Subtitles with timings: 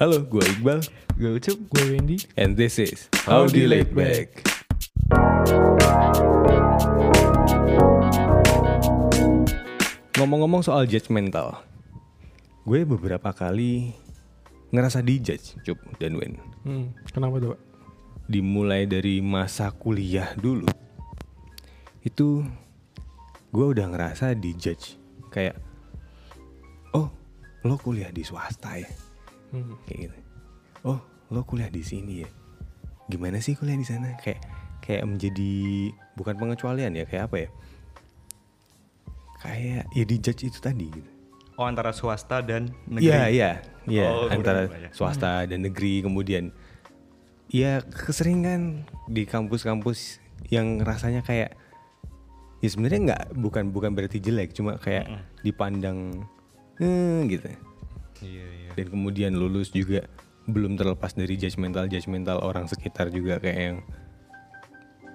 [0.00, 0.80] Halo, gue Iqbal,
[1.20, 1.60] Gue Ucup.
[1.68, 2.24] Gue Wendy.
[2.40, 4.48] and this is Howdy Laid Back.
[10.16, 11.60] Ngomong-ngomong soal judgmental,
[12.64, 13.92] gue beberapa kali
[14.72, 16.40] ngerasa dijudge, Cup dan Wen.
[16.64, 17.60] Hmm, kenapa tuh, Pak?
[18.24, 20.64] Dimulai dari masa kuliah dulu,
[22.00, 22.40] itu
[23.52, 24.96] gue udah ngerasa dijudge.
[25.28, 25.60] Kayak,
[26.96, 27.12] oh
[27.68, 28.88] lo kuliah di swasta ya?
[29.50, 29.74] Hmm.
[29.86, 30.18] kayak gitu.
[30.86, 30.98] Oh,
[31.30, 32.28] lo kuliah di sini ya?
[33.10, 34.14] Gimana sih kuliah di sana?
[34.22, 34.40] Kayak
[34.80, 35.52] kayak menjadi
[36.14, 37.48] bukan pengecualian ya, kayak apa ya?
[39.40, 41.10] Kayak ya dijudge itu tadi gitu.
[41.56, 43.08] Oh antara swasta dan negeri.
[43.08, 43.50] Iya, iya,
[43.84, 44.90] iya, Oh, antara berubah ya.
[44.96, 46.52] swasta dan negeri kemudian
[47.52, 51.52] ya keseringan di kampus-kampus yang rasanya kayak
[52.60, 55.08] ya sebenarnya nggak bukan bukan berarti jelek, cuma kayak
[55.44, 56.24] dipandang
[56.80, 57.48] eh, gitu.
[58.20, 58.70] Iya iya.
[58.76, 60.04] dan kemudian lulus juga
[60.48, 63.78] belum terlepas dari judgmental judgmental orang sekitar juga kayak yang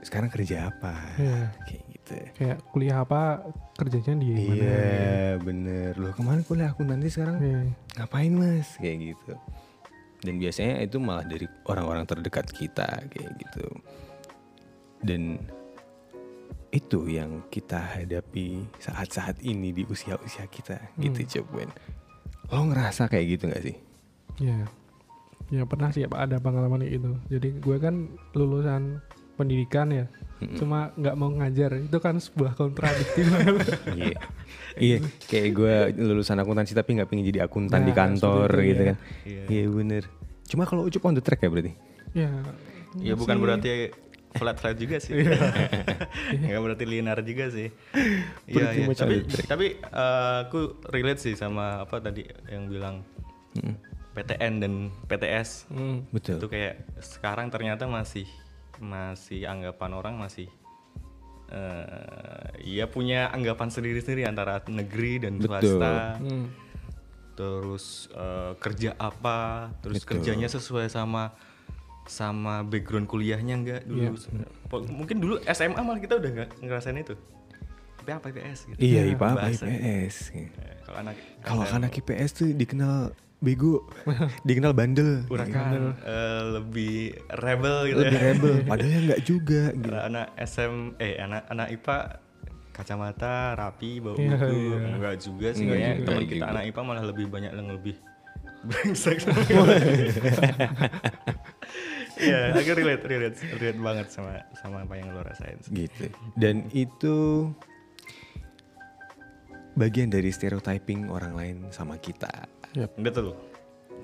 [0.05, 0.93] sekarang kerja apa?
[1.17, 1.41] Iya.
[1.65, 2.15] kayak gitu.
[2.37, 3.41] Kayak kuliah apa
[3.73, 4.53] kerjanya di mana?
[4.53, 5.97] iya bener.
[5.97, 7.41] Loh kemarin kuliah aku nanti sekarang?
[7.41, 7.73] Iya.
[7.97, 8.77] ngapain mas?
[8.77, 9.33] Kayak gitu.
[10.21, 13.65] Dan biasanya itu malah dari orang-orang terdekat kita kayak gitu.
[15.01, 15.41] Dan
[16.69, 20.93] itu yang kita hadapi saat-saat ini di usia-usia kita.
[21.01, 21.65] Gitu coba
[22.47, 23.75] lo ngerasa kayak gitu gak sih
[24.35, 24.67] Iya.
[25.47, 27.11] Ya pernah sih Pak ada pengalaman kayak gitu.
[27.29, 27.95] Jadi gue kan
[28.33, 28.99] lulusan
[29.35, 30.05] pendidikan ya.
[30.57, 31.79] Cuma nggak mau ngajar.
[31.79, 33.23] Itu kan sebuah kontradiktif.
[33.95, 34.19] Iya,
[34.75, 34.97] iya.
[35.23, 38.87] Kayak gue lulusan akuntansi tapi nggak pengen jadi akuntan Nah, di kantor itu, gitu ya.
[38.91, 38.97] kan.
[39.47, 40.03] Iya bener.
[40.45, 41.71] Cuma kalau ucup on the track ya berarti.
[42.11, 42.31] ya.
[42.97, 43.95] Ya bukan berarti
[44.35, 45.15] flat flat juga sih.
[46.43, 47.71] Enggak berarti linear juga sih.
[48.47, 48.85] Iya iya.
[48.85, 49.15] much Tapi
[49.47, 53.03] tapi eh, aku relate sih sama apa tadi yang bilang
[53.55, 53.75] Mm,
[54.11, 54.73] PTN dan
[55.07, 55.71] PTS.
[55.71, 56.03] Hmm.
[56.11, 56.43] Betul.
[56.43, 58.27] Itu kayak sekarang ternyata masih
[58.83, 60.51] masih anggapan orang masih
[62.65, 65.79] ya punya anggapan sendiri-sendiri antara negeri dan Betul.
[65.79, 66.19] swasta.
[66.19, 66.47] Hmm.
[67.35, 70.23] terus eh, kerja apa, terus Betul.
[70.23, 71.35] kerjanya sesuai sama
[72.05, 74.13] sama background kuliahnya enggak dulu.
[74.13, 74.45] Iya.
[74.65, 77.17] Po- Mungkin dulu SMA malah kita udah nggak ngerasain itu.
[77.97, 78.77] Tapi apa IPS gitu.
[78.77, 79.47] Iya, Iya, IPA apa.
[79.49, 80.15] IPS.
[80.31, 80.47] Eh,
[80.83, 82.95] Kalau anak Kalau anak IPS tuh dikenal
[83.37, 83.81] bego,
[84.47, 86.97] dikenal bandel, Urakan eh, lebih
[87.35, 88.21] rebel gitu lebih ya.
[88.23, 88.53] rebel.
[88.69, 89.61] Padahal ya nggak juga.
[89.71, 89.89] Gitu.
[89.91, 91.97] Anak SM eh anak anak IPA
[92.71, 94.77] kacamata rapi bawa Iya, buku iya.
[94.91, 96.05] enggak juga sih Enggak kayaknya juga.
[96.05, 96.51] teman kita juga.
[96.51, 97.95] anak IPA malah lebih banyak yang lebih
[98.67, 99.17] brengsek
[102.15, 105.59] Iya, aku relate, relate, relate banget sama sama apa yang lo rasain.
[105.67, 106.11] Gitu.
[106.39, 107.49] Dan itu
[109.75, 112.31] bagian dari stereotyping orang lain sama kita.
[112.75, 112.95] Yap.
[112.95, 113.35] Betul.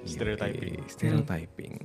[0.04, 0.76] Stereotyping.
[0.76, 1.76] Yoi, stereotyping.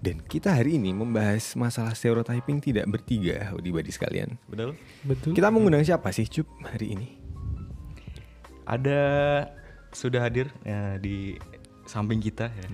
[0.00, 4.40] Dan kita hari ini membahas masalah stereotyping tidak bertiga, di badi sekalian.
[4.48, 4.72] Betul.
[5.04, 5.36] Betul.
[5.36, 7.08] Kita mengundang siapa sih, Cup, hari ini?
[8.64, 9.00] Ada
[9.92, 11.36] sudah hadir ya, di
[11.84, 12.66] samping kita ya.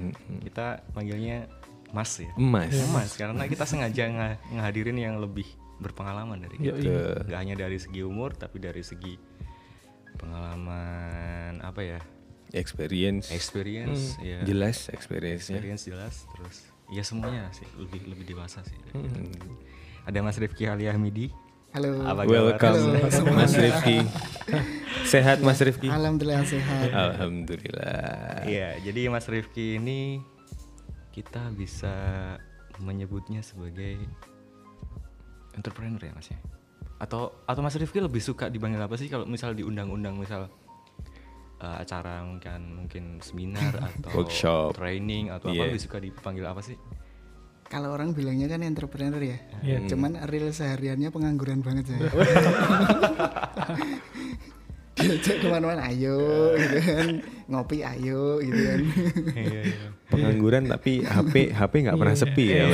[0.46, 1.50] Kita panggilnya
[1.94, 2.30] Mas ya.
[2.34, 2.72] Emas.
[2.90, 5.46] Mas karena kita sengaja nga- ngehadirin yang lebih
[5.78, 6.76] berpengalaman dari kita.
[6.78, 7.16] Betul.
[7.28, 9.14] Nggak hanya dari segi umur tapi dari segi
[10.16, 12.00] pengalaman apa ya?
[12.54, 13.30] Experience.
[13.30, 14.40] Experience ya.
[14.46, 15.58] Jelas experience-nya.
[15.60, 18.78] Experience jelas terus ya semuanya sih lebih lebih dewasa sih.
[18.94, 19.34] Hmm.
[20.06, 21.28] Ada Mas Rifki Ali Hamidi.
[21.74, 22.06] Halo.
[22.08, 22.24] Apa?
[22.24, 23.34] Welcome Halo.
[23.34, 23.98] Mas Rifki.
[25.04, 25.90] Sehat Mas Rifki?
[25.90, 26.88] Alhamdulillah sehat.
[26.88, 28.46] Alhamdulillah.
[28.46, 30.22] Iya, jadi Mas Rifki ini
[31.16, 31.92] kita bisa
[32.78, 33.96] menyebutnya sebagai
[35.50, 36.36] entrepreneur ya Mas ya?
[36.96, 40.46] Atau atau Mas Rifki lebih suka dipanggil apa sih kalau misal di undang-undang misal
[41.56, 44.76] eh, acara mungkin mungkin seminar atau Workshop.
[44.76, 45.58] training atau Iya.
[45.58, 46.76] apa lebih suka dipanggil apa sih?
[47.66, 49.38] Kalau orang bilangnya kan entrepreneur ya.
[49.58, 49.88] Iya.
[49.88, 52.06] Cuman real sehariannya pengangguran banget saya.
[54.96, 56.16] Diajak ke mana-mana, ayo
[56.54, 57.08] gitu kan.
[57.46, 58.80] Ngopi ayo gitu kan.
[59.32, 59.86] Iya, iya.
[60.06, 62.64] Pengangguran tapi HP HP nggak pernah sepi ya.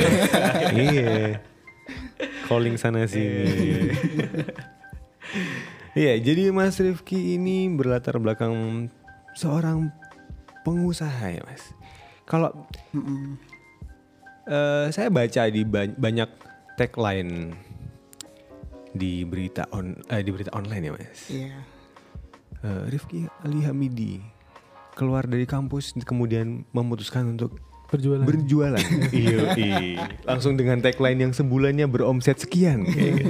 [0.71, 1.43] Iya.
[2.43, 3.91] Calling sana sini.
[5.93, 8.87] Iya, jadi Mas Rifki ini berlatar belakang
[9.33, 9.93] seorang
[10.63, 11.69] pengusaha ya, Mas.
[12.23, 12.49] Kalau
[12.91, 13.37] Mm-mm.
[14.47, 16.29] eh, saya baca di ba- banyak
[16.73, 17.53] tagline
[18.89, 21.19] di berita on eh, di berita online ya, Mas.
[21.29, 21.57] Iya.
[22.63, 24.23] Eh, Rifki Ali Hamidi
[24.95, 27.59] keluar dari kampus kemudian memutuskan untuk
[27.91, 28.23] Berjualan.
[28.25, 28.79] berjualan.
[29.13, 29.77] Iya, iya.
[30.23, 32.87] Langsung dengan tagline yang sebulannya beromset sekian.
[32.87, 33.29] kayak gitu.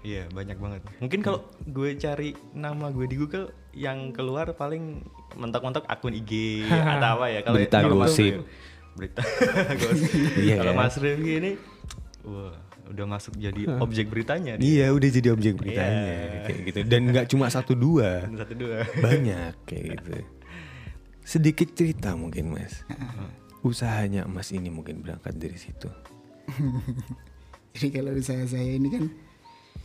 [0.00, 0.80] Iya banyak banget.
[1.00, 5.02] Mungkin kalau gue cari nama gue di Google yang keluar paling
[5.34, 6.62] mentok-mentok akun IG
[6.94, 7.40] atau apa ya.
[7.42, 8.44] Kalau Berita gosip.
[8.94, 9.22] Berita
[9.74, 10.12] gosip.
[10.38, 10.80] Iya kalau kan?
[10.86, 11.52] Mas Rifki ini,
[12.22, 12.54] wah
[12.90, 14.54] udah masuk jadi objek beritanya.
[14.54, 14.66] dia.
[14.82, 16.40] Iya udah jadi objek beritanya Iya.
[16.44, 18.82] kayak gitu dan nggak cuma satu dua Satu dua.
[18.96, 20.12] banyak kayak gitu
[21.22, 22.82] sedikit cerita mungkin mas
[23.62, 25.86] usahanya mas ini mungkin berangkat dari situ
[27.70, 29.04] Jadi kalau usaha saya ini kan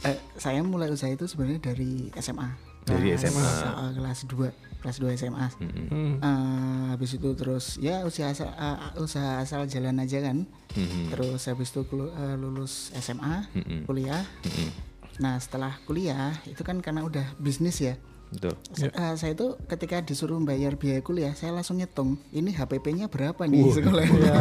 [0.03, 2.49] eh, saya mulai usaha itu sebenarnya dari SMA.
[2.83, 3.93] Dari Kelas- SMA.
[3.93, 5.47] kelas 2, kelas 2 SMA.
[5.57, 5.85] Mm-mm.
[5.89, 6.13] Hmm.
[6.21, 10.45] Eh, habis itu terus ya usaha asal, eh, usaha asal jalan aja kan.
[10.77, 11.09] Mm-mm.
[11.09, 13.89] Terus habis itu eh, lulus SMA, Mm-mm.
[13.89, 14.21] kuliah.
[14.45, 14.69] Mm-mm.
[15.25, 17.97] Nah, setelah kuliah itu kan karena udah bisnis ya.
[18.35, 18.53] Betul.
[18.75, 23.47] Sa- eh, saya itu ketika disuruh bayar biaya kuliah, saya langsung ngitung, ini HPP-nya berapa
[23.47, 24.31] nih sekolahnya.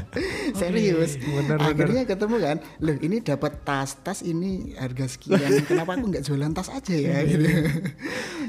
[0.60, 1.16] Serius.
[1.16, 1.72] bener, bener.
[1.72, 6.52] Akhirnya ketemu kan, loh ini dapat tas, tas ini harga sekian, kenapa aku nggak jualan
[6.52, 7.48] tas aja ya gitu.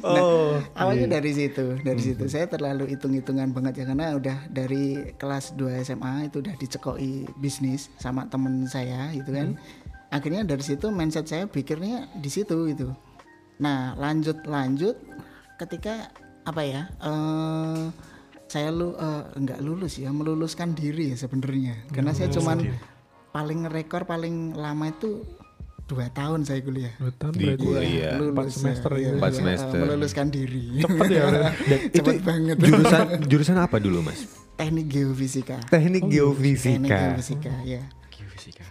[0.01, 5.53] nah, awalnya dari situ, dari situ saya terlalu hitung-hitungan banget ya karena udah dari kelas
[5.55, 9.55] 2 SMA itu udah dicekoi bisnis sama temen saya gitu kan.
[10.11, 12.91] Akhirnya dari situ mindset saya pikirnya di situ gitu.
[13.61, 14.97] Nah lanjut lanjut.
[15.55, 16.09] Ketika
[16.41, 17.85] apa ya eh
[18.49, 21.85] saya lu eh, nggak lulus ya meluluskan diri ya sebenarnya.
[21.87, 22.65] Karena saya cuman
[23.31, 25.23] paling rekor paling lama itu
[25.87, 26.91] dua tahun saya kuliah.
[26.97, 28.15] Dua tahun Di berarti kuliah.
[28.15, 29.03] empat Lulus, semester ya, ya.
[29.03, 29.77] iya, Empat iya, semester.
[29.77, 30.65] meluluskan diri.
[30.79, 31.23] Cepet ya.
[31.69, 32.55] Dan itu Cepet banget.
[32.59, 34.19] jurusan jurusan apa dulu mas?
[34.55, 35.57] Teknik geofisika.
[35.67, 36.87] Teknik teknik geofisika.
[36.87, 37.81] geofisika ya.
[38.09, 38.65] Geofisika.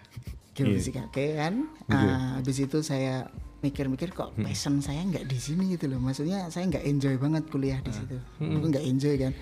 [0.50, 1.54] geofisika oke kan?
[1.88, 3.28] Ah, habis itu saya
[3.60, 6.00] mikir-mikir kok passion saya nggak di sini gitu loh.
[6.00, 8.16] Maksudnya saya nggak enjoy banget kuliah di situ.
[8.40, 9.32] Aku nggak enjoy kan.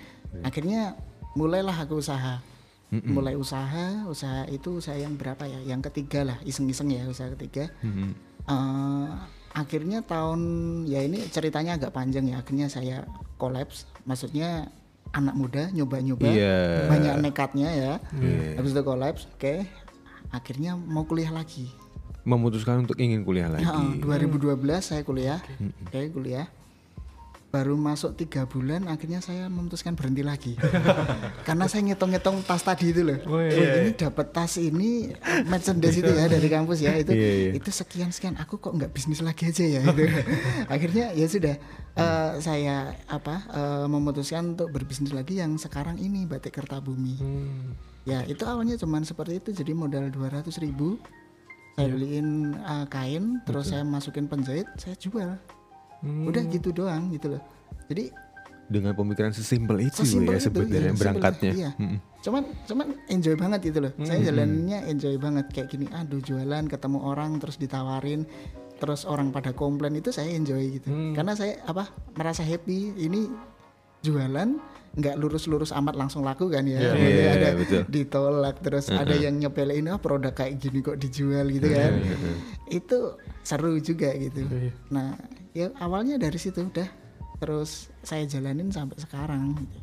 [0.43, 0.99] Akhirnya
[1.35, 2.43] mulailah aku usaha.
[2.89, 5.61] Mulai usaha usaha itu usaha yang berapa ya?
[5.63, 7.69] Yang ketiga lah iseng-iseng ya usaha ketiga.
[7.85, 8.17] Mm-mm.
[8.49, 9.07] Eh,
[9.53, 10.41] akhirnya tahun
[10.89, 12.41] ya ini ceritanya agak panjang ya.
[12.41, 13.05] Akhirnya saya
[13.37, 13.85] kolaps.
[14.09, 14.73] Maksudnya
[15.13, 16.89] anak muda nyoba-nyoba Iya.
[16.89, 17.93] banyak nekatnya ya.
[18.19, 18.57] Iya.
[18.57, 19.69] habis itu kolaps oke.
[20.29, 21.69] Akhirnya mau kuliah lagi
[22.29, 23.65] memutuskan untuk ingin kuliah lagi.
[23.65, 25.41] Ya, 2012 saya kuliah.
[25.89, 26.13] Oke.
[26.13, 26.53] Kuliah.
[27.49, 30.53] Baru masuk tiga bulan akhirnya saya memutuskan berhenti lagi.
[31.49, 33.17] Karena saya ngitung-ngitung tas tadi itu loh.
[33.25, 33.57] Oh, iya.
[33.57, 35.17] Oh, ini dapat tas ini
[35.49, 36.93] merchandise itu ya dari kampus ya.
[37.01, 37.51] Itu Iya, iya.
[37.57, 40.05] itu sekian sekian aku kok nggak bisnis lagi aja ya itu
[40.77, 41.57] akhirnya ya sudah
[41.97, 47.17] eh, saya apa eh, memutuskan untuk berbisnis lagi yang sekarang ini batik kertabumi.
[47.17, 47.73] Hmm.
[48.05, 49.57] ya itu awalnya cuman seperti itu.
[49.57, 51.01] Jadi modal 200 ribu
[51.79, 52.29] saya beliin
[52.59, 55.39] eh, kain terus saya masukin penjahit saya jual.
[55.99, 56.31] Hmm.
[56.31, 57.43] udah gitu doang gitu loh.
[57.91, 58.15] Jadi
[58.69, 61.53] dengan pemikiran sesimpel itu Sesimpel ya sebenarnya iya, berangkatnya.
[61.57, 61.71] iya.
[61.81, 61.99] Mm-mm.
[62.23, 63.93] cuman cuman enjoy banget gitu loh.
[64.05, 68.29] Saya jalannya enjoy banget kayak gini aduh jualan ketemu orang terus ditawarin
[68.79, 70.87] terus orang pada komplain itu saya enjoy gitu.
[71.19, 73.27] Karena saya apa merasa happy ini
[74.07, 74.55] jualan
[74.99, 77.83] nggak lurus-lurus amat langsung laku kan ya Iya, Maksudnya iya, ada betul.
[77.87, 81.93] ditolak terus ada yang nyepelein ah produk kayak gini kok dijual gitu kan
[82.69, 82.99] itu
[83.41, 84.73] seru juga gitu Iya.
[84.91, 85.15] nah
[85.51, 86.91] ya awalnya dari situ udah
[87.39, 89.79] terus saya jalanin sampai sekarang gitu.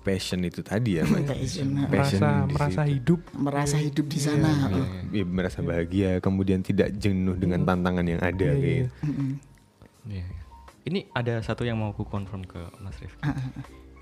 [0.00, 1.28] Passion itu tadi ya Mas.
[1.28, 2.92] Passion, Passion merasa merasa situ.
[2.96, 4.88] hidup merasa hidup di sana oh.
[5.12, 8.72] Ya, merasa bahagia kemudian tidak jenuh dengan tantangan yang ada Iya, iya.
[8.88, 8.88] gitu.
[10.08, 10.24] Iya.
[10.84, 13.20] Ini ada satu yang mau aku confirm ke Mas Rifki.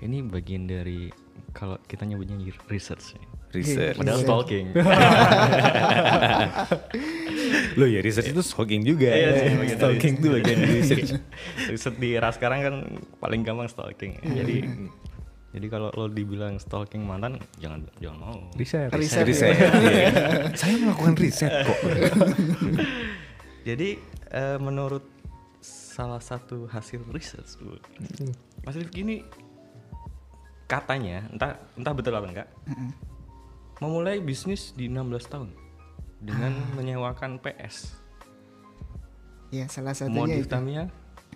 [0.03, 1.07] Ini bagian dari
[1.55, 2.35] kalau kita nyebutnya
[2.67, 3.15] research.
[3.15, 3.23] ya.
[3.53, 4.27] research Padahal Research.
[4.27, 4.65] stalking.
[7.79, 11.09] Lo ya research itu stalking juga Iya sih, bagian dari stalking itu bagian dari research
[11.69, 12.75] Riset di era sekarang kan
[13.17, 14.17] paling gampang stalking.
[14.21, 14.57] Jadi
[15.53, 18.41] jadi kalau lo dibilang stalking mantan jangan jangan mau.
[18.57, 19.21] riset Riset.
[19.21, 20.09] riset iya.
[20.57, 21.77] saya melakukan riset kok
[23.69, 24.01] Jadi
[24.33, 25.05] eh, menurut
[25.61, 27.77] salah satu hasil riset tuh,
[28.65, 29.21] Mas Rifki ini
[30.65, 32.49] katanya entah entah betul apa enggak
[33.77, 35.49] memulai bisnis di 16 tahun
[36.23, 37.99] dengan menyewakan PS
[39.51, 40.83] ya salah satunya modif itu Tamiya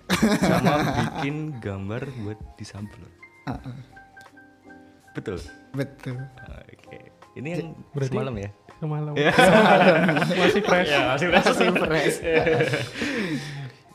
[0.48, 3.04] sama bikin gambar buat disabel.
[3.44, 3.76] Ah, ah.
[5.12, 5.36] Betul.
[5.76, 6.16] betul
[6.48, 7.12] Oke.
[7.36, 8.50] Ini yang berarti- semalam ya?
[8.80, 9.32] semalam Iya.
[10.42, 11.46] masih fresh Ya, masih fresh.
[11.50, 12.18] Masih fresh.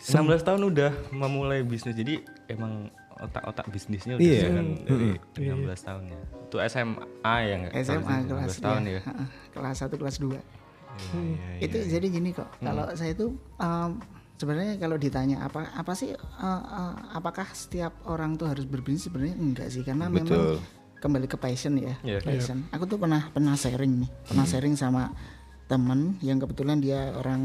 [0.12, 1.94] 16 tahun udah memulai bisnis.
[1.94, 2.20] Jadi
[2.50, 4.40] emang otak-otak bisnisnya udah Iya.
[4.44, 5.52] jalan dari Iya.
[5.54, 6.18] 16 tahun ya.
[6.42, 7.72] Itu SMA ya enggak?
[7.80, 9.00] SMA kelas 16 tahun ya.
[9.04, 9.28] ah.
[9.50, 10.40] kelas 1 kelas 2 Iya,
[11.24, 11.88] iya, itu iya.
[11.88, 13.90] jadi gini kok kalau saya itu um,
[14.36, 19.32] sebenarnya kalau ditanya apa apa sih uh, uh, apakah setiap orang tuh harus berbisnis sebenarnya
[19.34, 20.28] enggak sih karena Betul.
[20.28, 20.60] memang
[21.00, 22.20] kembali ke passion ya Iya.
[22.20, 25.16] passion aku tuh pernah pernah sharing nih pernah sharing sama
[25.64, 27.40] teman yang kebetulan dia orang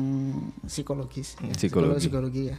[0.68, 1.96] psikologis, ya, Psikologi.
[2.04, 2.58] psikologi ya.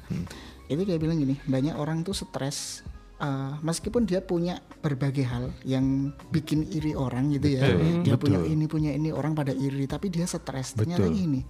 [0.65, 2.81] Itu dia bilang gini, banyak orang tuh stres
[3.19, 7.67] eh, meskipun dia punya berbagai hal yang bikin iri orang gitu ya.
[7.67, 8.23] Betul, Dia betul.
[8.23, 10.75] punya ini punya ini orang pada iri, tapi dia stres.
[10.75, 11.43] Ternyata gini.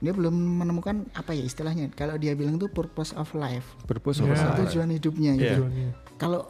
[0.00, 1.92] Dia belum menemukan apa ya istilahnya.
[1.92, 4.56] Kalau dia bilang itu purpose of life, Purpose of life.
[4.64, 5.68] tujuan hidupnya gitu.
[5.68, 5.88] Tujuannya.
[6.16, 6.48] Kalau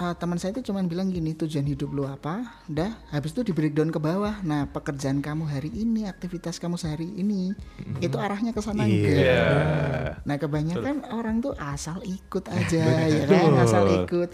[0.00, 3.52] uh, teman saya itu cuman bilang gini tujuan hidup lu apa, dah habis itu di
[3.52, 4.40] breakdown ke bawah.
[4.40, 7.52] Nah pekerjaan kamu hari ini, aktivitas kamu sehari ini,
[8.00, 8.96] itu arahnya ke sana Iya.
[8.96, 10.12] enggak.
[10.24, 14.32] Nah kebanyakan orang tuh asal ikut aja ya kan, asal ikut.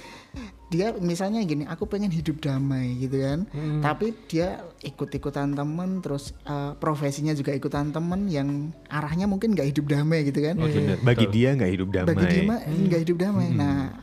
[0.67, 3.47] Dia misalnya gini, aku pengen hidup damai gitu kan,
[3.79, 9.87] tapi dia ikut-ikutan temen, terus uh, profesinya juga ikutan temen yang arahnya mungkin nggak hidup
[9.87, 10.59] damai gitu kan.
[10.59, 10.99] Bener.
[11.07, 12.09] Bagi dia nggak hidup damai.
[12.11, 13.49] Bagi dia mah nggak hidup damai.
[13.55, 13.95] Nah,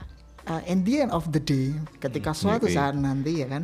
[0.50, 2.76] uh, in the end of the day, ketika suatu Oke.
[2.76, 3.64] saat nanti ya kan,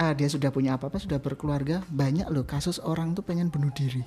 [0.00, 4.02] uh, dia sudah punya apa-apa, sudah berkeluarga, banyak loh kasus orang tuh pengen bunuh diri.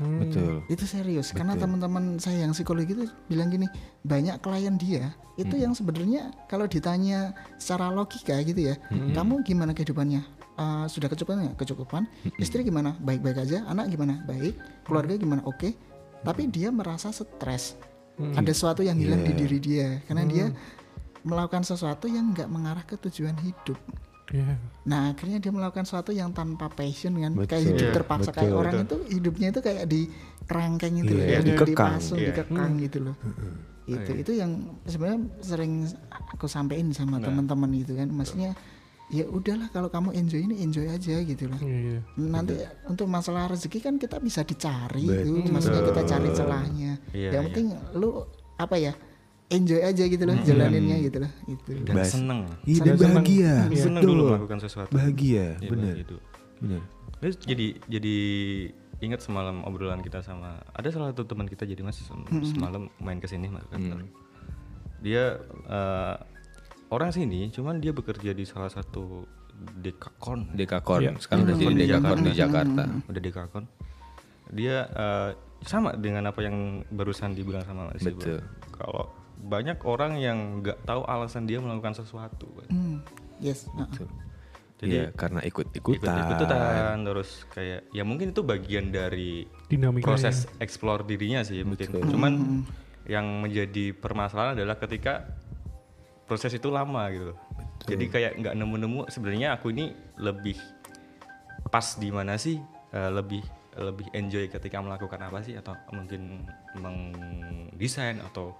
[0.00, 0.64] Betul.
[0.72, 3.68] Itu serius, karena teman-teman saya yang psikologi itu bilang gini,
[4.00, 8.80] banyak klien dia itu yang sebenarnya kalau ditanya secara logika gitu ya,
[9.16, 10.24] kamu gimana kehidupannya?
[10.60, 11.56] Uh, sudah kecukupan nggak?
[11.64, 12.04] Kecukupan.
[12.36, 12.92] Istri gimana?
[13.00, 13.64] Baik-baik aja.
[13.64, 14.20] Anak gimana?
[14.28, 14.60] Baik.
[14.84, 15.40] Keluarga gimana?
[15.48, 15.72] Oke.
[16.20, 17.80] Tapi dia merasa stres.
[18.20, 20.52] Ada sesuatu yang hilang di diri dia karena dia
[21.26, 23.76] melakukan sesuatu yang nggak mengarah ke tujuan hidup.
[24.30, 24.56] Iya.
[24.86, 27.70] Nah akhirnya dia melakukan sesuatu yang tanpa passion kan, kayak Betul.
[27.74, 28.60] hidup Iya, terpaksa kayak betul.
[28.62, 30.00] orang itu hidupnya itu kayak di
[30.46, 31.68] kerangkeng itu loh, Iya, ya, dikekang.
[31.98, 32.26] dipasung, Iya.
[32.30, 33.16] dikekang gitu loh.
[33.90, 34.50] Itu itu yang
[34.86, 35.72] sebenarnya sering
[36.30, 38.54] aku sampaikan sama teman-teman gitu kan, maksudnya
[39.10, 41.58] ya udahlah kalau kamu enjoy ini enjoy aja gitu loh.
[41.58, 42.00] Iya, iya.
[42.14, 42.54] Nanti
[42.86, 45.42] untuk masalah rezeki kan kita bisa dicari Betul.
[45.42, 46.92] itu, maksudnya kita cari celahnya.
[47.10, 47.50] Iya, yang iya.
[47.50, 47.66] penting
[47.98, 48.22] lu
[48.62, 48.94] apa ya
[49.50, 51.32] enjoy aja gitu loh, jalaninnya gitu loh.
[51.44, 51.70] Itu.
[51.82, 53.14] dan Bas- seneng Iya, dan Senang.
[53.18, 53.52] bahagia.
[53.66, 53.76] Iya.
[53.76, 54.14] seneng Betul.
[54.14, 55.94] dulu melakukan sesuatu Bahagia, Iya, benar.
[55.96, 56.16] gitu.
[56.58, 56.82] Benar.
[57.18, 58.16] Terus jadi jadi
[59.00, 63.16] ingat semalam obrolan kita sama ada salah satu teman kita jadi mas sem- semalam main
[63.16, 64.06] ke sini mas kantor.
[65.00, 66.14] Dia eh,
[66.88, 69.24] orang sini, cuman dia bekerja di salah satu
[69.76, 70.52] dekakon.
[70.54, 71.00] Dekakon.
[71.02, 71.12] Iya.
[71.16, 72.82] Sekarang udah jadi Di Dekakon di Jakarta.
[73.04, 73.64] Udah dekakon.
[74.50, 75.30] Dia eh,
[75.60, 78.16] sama dengan apa yang barusan dibilang sama Mas Ibu.
[78.16, 78.38] Betul.
[78.72, 82.48] Kalau banyak orang yang nggak tahu alasan dia melakukan sesuatu.
[82.68, 83.00] Hmm,
[83.40, 83.66] yes.
[83.72, 83.88] nah.
[84.80, 86.08] Jadi Iya, karena ikut-ikutan.
[86.08, 90.08] ikut-ikutan terus kayak ya mungkin itu bagian dari Dinamikanya.
[90.08, 92.00] proses explore dirinya sih mungkin.
[92.00, 92.64] Cuman
[93.04, 95.36] yang menjadi permasalahan adalah ketika
[96.24, 97.36] proses itu lama gitu.
[97.84, 100.56] Jadi kayak nggak nemu-nemu sebenarnya aku ini lebih
[101.68, 102.56] pas di mana sih
[102.90, 103.38] Eh, lebih
[103.78, 106.42] lebih enjoy ketika melakukan apa sih atau mungkin
[106.74, 108.50] mendesain atau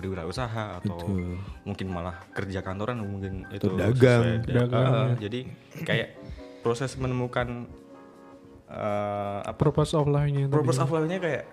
[0.00, 1.36] berwirausaha atau Betul.
[1.62, 4.22] mungkin malah kerja kantoran mungkin itu Atau dagang.
[4.40, 5.16] sesuai- Dagang, ya.
[5.20, 5.40] jadi
[5.84, 6.08] kayak
[6.60, 7.68] proses menemukan
[8.66, 10.48] eh, apa Purpose of life-nya.
[10.48, 11.44] purpose of life-nya kayak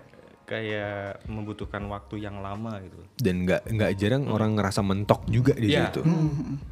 [0.44, 5.68] kayak membutuhkan waktu yang lama gitu Dan nggak nggak jarang orang ngerasa mentok juga di
[5.68, 5.92] Iya.
[5.92, 6.00] situ.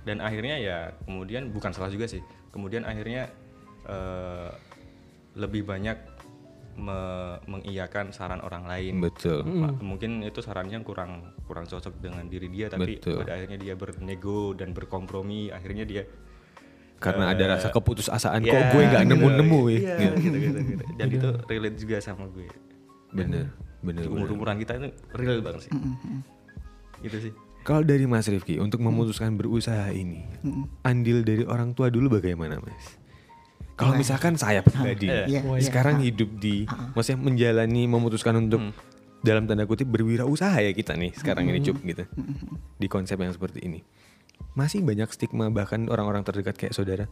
[0.02, 3.28] dan akhirnya ya kemudian bukan salah juga sih kemudian akhirnya
[3.84, 4.48] eh,
[5.34, 6.15] lebih banyak
[6.76, 9.42] me- mengiyakan saran orang lain Betul.
[9.42, 13.20] Ma- mungkin itu sarannya kurang kurang cocok dengan diri dia tapi Betul.
[13.20, 16.04] pada akhirnya dia bernego dan berkompromi akhirnya dia
[16.96, 19.12] Karena ada rasa keputusasaan ya, kok gue nggak gitu.
[19.12, 19.76] nemu-nemu ya.
[19.76, 20.16] Iya, Gitu.
[20.22, 20.84] gitu, gitu, gitu.
[20.94, 22.48] dan itu relate juga sama gue
[23.10, 24.00] Bener, bener.
[24.00, 24.16] di bener.
[24.16, 25.72] umur umuran kita itu real banget sih
[27.02, 30.22] gitu sih Kalau dari Mas Rifki untuk memutuskan berusaha ini,
[30.82, 32.94] andil dari orang tua dulu bagaimana, Mas?
[33.76, 35.40] Kalau misalkan saya pribadi Iya, iya.
[35.60, 36.64] sekarang hidup di,
[36.96, 38.72] maksudnya menjalani memutuskan untuk
[39.20, 42.04] dalam tanda kutip berwirausaha ya kita nih sekarang ini cup gitu
[42.78, 43.82] di konsep yang seperti ini
[44.54, 47.10] masih banyak stigma bahkan orang-orang terdekat kayak saudara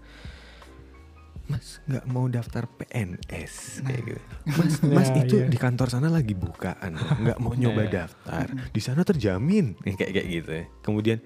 [1.45, 4.21] Mas nggak mau daftar PNS kayak gitu.
[4.49, 5.49] Mas, mas Ya, itu iya.
[5.53, 7.05] di kantor sana lagi bukaan, loh.
[7.29, 8.49] nggak mau nyoba daftar.
[8.73, 10.51] Di sana terjamin, kayak kayak gitu.
[10.57, 10.65] ya.
[10.81, 11.21] Kemudian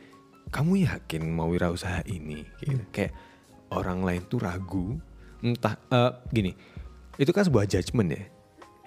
[0.51, 2.43] kamu yakin mau wirausaha ini?
[2.59, 2.85] Kayak, gitu.
[2.91, 3.13] Kayak
[3.71, 4.99] orang lain tuh ragu,
[5.43, 6.53] entah eh, gini.
[7.19, 8.23] Itu kan sebuah judgement ya.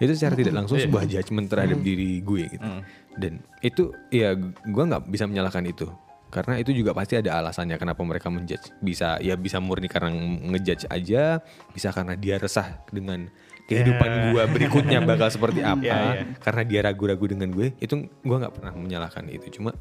[0.01, 2.67] Itu secara tidak langsung sebuah judgement terhadap diri gue gitu.
[3.13, 5.85] Dan itu ya gue nggak bisa menyalahkan itu
[6.31, 10.87] karena itu juga pasti ada alasannya kenapa mereka menjudge bisa ya bisa murni karena ngejudge
[10.87, 11.43] aja
[11.75, 13.27] bisa karena dia resah dengan
[13.67, 16.23] kehidupan gua berikutnya bakal seperti apa Ya, ya.
[16.39, 19.75] karena dia ragu-ragu dengan gue itu gua nggak pernah menyalahkan itu cuma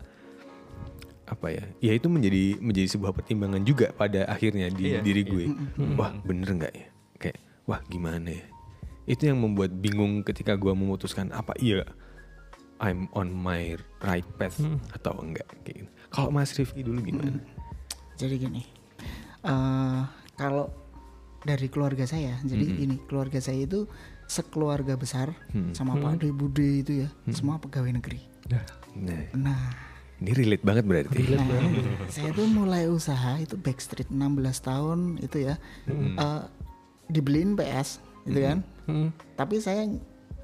[1.31, 5.31] apa ya ya itu menjadi menjadi sebuah pertimbangan juga pada akhirnya di Iya, diri iya.
[5.31, 5.45] gue
[5.95, 6.87] wah bener nggak ya?
[7.17, 8.45] Kayak wah gimana ya?
[9.07, 11.87] Itu yang membuat bingung ketika gua memutuskan apa iya
[12.81, 14.57] I'm on my right path
[14.91, 15.91] atau enggak kayak gitu.
[16.09, 17.37] Kalau Mas Rifki dulu gimana?
[18.17, 18.65] Jadi gini,
[19.43, 20.01] eh,
[20.35, 20.73] kalau
[21.41, 22.41] dari keluarga saya.
[22.41, 23.85] Jadi ini keluarga saya itu
[24.25, 25.33] sekeluarga besar
[25.73, 28.21] sama Pak De Bude itu ya, semua pegawai negeri.
[28.49, 29.63] Nah, Nah, Nah,
[30.21, 31.21] ini relate banget berarti.
[31.33, 31.45] Nah,
[32.15, 34.21] saya tuh mulai usaha itu Backstreet 16
[34.61, 35.57] tahun itu ya.
[35.89, 36.43] Eh,
[37.09, 37.99] dibeliin PS
[38.29, 38.61] gitu kan.
[38.85, 39.89] mm, Tapi saya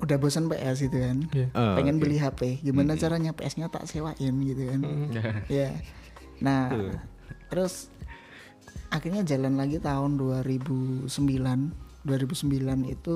[0.01, 1.17] udah bosan PS gitu kan.
[1.31, 1.47] iya.
[1.53, 2.09] Oh, Pengen oke.
[2.09, 2.65] beli HP.
[2.65, 4.81] Gimana caranya PS-nya tak sewain gitu kan.
[5.53, 5.77] Ya.
[6.41, 6.69] Nah,
[7.49, 7.89] terus
[8.89, 11.09] akhirnya jalan lagi tahun 2009.
[12.07, 13.15] 2009 itu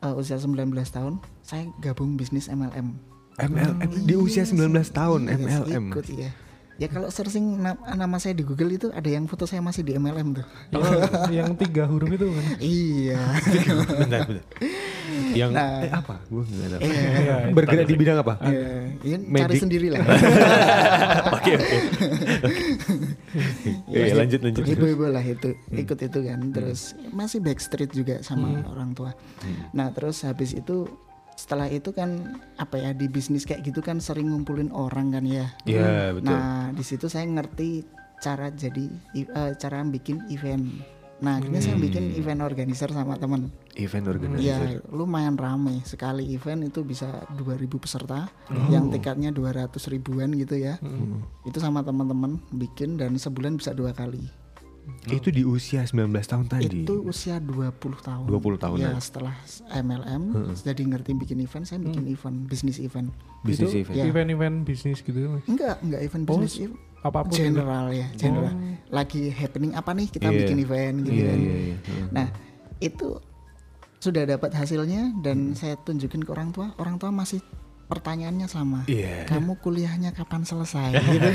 [0.00, 2.98] eh, usia 19 tahun saya gabung bisnis MLM.
[3.40, 4.58] MLM di usia 19
[4.90, 5.84] tahun Yes, MLM.
[5.88, 6.30] Ikut ya.
[6.76, 9.94] Ya kalau searching na- nama saya di Google itu ada yang foto saya masih di
[9.94, 10.46] MLM tuh.
[10.72, 10.86] Oh,
[11.28, 12.44] yang tiga huruf itu kan.
[12.62, 13.18] iya.
[13.98, 14.46] bentar, bentar.
[15.34, 15.82] Yang Nah.
[15.82, 16.22] eh apa?
[16.24, 16.80] Gue enggak tahu.
[16.80, 17.34] Iya.
[17.50, 18.34] Bergerak di bidang apa?
[18.44, 18.70] Iya,
[19.02, 19.58] ini cari Magic.
[19.58, 20.00] sendiri lah.
[21.34, 21.76] Oke, oke.
[23.90, 24.62] Oke, lanjut lanjut.
[24.64, 26.40] Ibu-ibu lah itu ikut itu kan.
[26.50, 26.80] Terus
[27.10, 29.18] masih backstreet juga sama orang tua.
[29.72, 30.86] Nah terus habis itu
[31.38, 35.54] setelah itu kan apa ya di bisnis kayak gitu kan sering ngumpulin orang kan ya.
[35.62, 36.34] Iya, betul.
[36.34, 37.86] Nah di situ saya ngerti
[38.18, 40.66] cara jadi eh, cara bikin event.
[41.18, 43.50] Nah akhirnya saya bikin event organizer sama temen.
[43.74, 44.82] Event Ya organizer.
[44.90, 48.26] lumayan rame sekali event itu bisa 2000 peserta
[48.70, 50.78] yang tiketnya 200 ribuan gitu ya.
[51.46, 54.26] Itu sama teman-teman bikin dan sebulan bisa dua kali.
[55.06, 56.82] Itu di usia 19 tahun tadi.
[56.82, 58.24] Itu usia 20 tahun.
[58.24, 58.98] 20 tahun, Ya ya.
[58.98, 59.34] setelah
[59.70, 60.22] MLM
[60.54, 63.08] jadi ngerti bikin event, saya bikin event, bisnis event.
[63.40, 63.94] bisnis itu event.
[63.94, 64.04] Ya.
[64.04, 65.46] event-event bisnis gitu Mas.
[65.46, 67.38] Enggak, enggak event Oh, bisnis ev- apa pun itu.
[67.40, 68.54] general ya, general.
[68.88, 70.38] Lagi happening apa nih kita Iya.
[70.40, 71.38] bikin event gitu kan.
[71.38, 71.76] iya, iya.
[71.78, 72.06] Heeh.
[72.10, 72.26] Nah,
[72.78, 73.08] itu
[73.98, 77.38] sudah dapat hasilnya dan saya tunjukin ke orang tua, orang tua masih
[77.88, 78.84] pertanyaannya sama.
[78.84, 79.24] Iya.
[79.24, 80.92] Kamu kuliahnya kapan selesai?
[81.08, 81.28] gitu.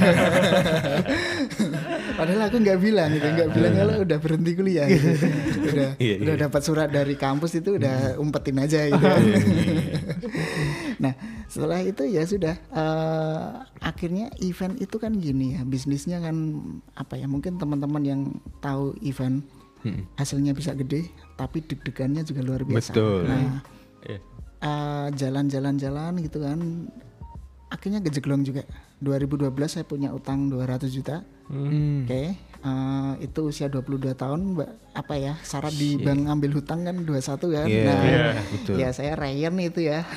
[2.13, 4.86] Padahal aku nggak bilang gitu, nggak bilang kalau udah berhenti kuliah.
[4.86, 5.10] Gitu.
[5.74, 6.43] Udah, Iya, udah iya.
[6.45, 9.07] dapat surat dari kampus itu udah umpetin aja gitu.
[11.00, 11.17] nah,
[11.48, 12.53] setelah itu ya sudah.
[12.53, 13.48] eh,
[13.79, 16.36] akhirnya event itu kan gini ya, bisnisnya kan
[16.93, 17.25] apa ya?
[17.25, 18.22] Mungkin teman-teman yang
[18.60, 19.41] tahu event
[19.81, 20.07] Hmm.
[20.15, 22.95] hasilnya bisa gede, tapi deg-degannya juga luar biasa.
[22.95, 23.27] Betul.
[23.27, 23.59] Nah,
[24.03, 24.20] Iya.
[24.63, 26.59] Eh, jalan-jalan-jalan gitu kan.
[27.67, 28.63] Akhirnya gejeglong juga.
[29.03, 31.27] 2012 saya punya utang 200 juta.
[31.43, 32.07] Hmm.
[32.07, 32.23] oke
[32.63, 37.11] eh, itu usia 22 tahun Mbak, apa ya syarat di bank ambil hutang kan 21
[37.51, 37.67] kan?
[37.67, 38.75] Iya, nah iya, betul.
[38.79, 40.07] ya saya Ryan itu ya.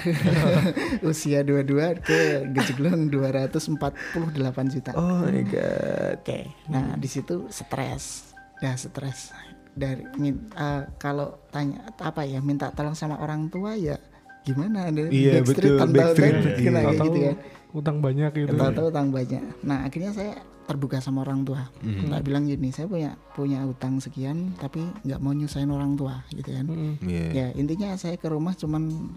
[1.10, 4.90] Usia 22 ke gejeglong 248 juta.
[4.94, 6.22] Oh my god.
[6.22, 8.30] Oke, nah di situ stres,
[8.62, 9.34] ya stres.
[9.74, 13.98] Dari eh, kalau tanya apa ya minta tolong sama orang tua ya
[14.46, 14.88] gimana?
[14.88, 16.62] Ada Iya, betul, tanpa Backstreet, tanpa iya.
[16.62, 17.36] kena kayak gitu kan.
[17.74, 18.54] utang banyak gitu.
[18.54, 19.42] Tahu-tahu utang banyak.
[19.66, 20.32] Nah akhirnya saya
[20.64, 21.68] terbuka sama orang tua.
[21.82, 22.08] Mhm.
[22.08, 26.50] Tak bilang gini, saya punya punya utang sekian tapi nggak mau nyusahin orang tua gitu
[26.50, 26.66] kan.
[26.66, 27.26] Mm, Iya.
[27.30, 29.12] Ya intinya saya ke rumah cuman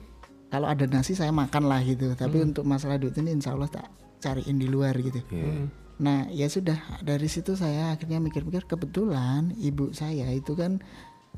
[0.50, 2.12] kalau ada nasi saya makan lah gitu.
[2.14, 3.88] Tapi untuk masalah duit ini insya Allah tak
[4.20, 5.24] cariin di luar gitu.
[5.32, 5.70] Iya.
[6.00, 10.78] Nah ya sudah dari situ saya akhirnya mikir-mikir kebetulan ibu saya itu kan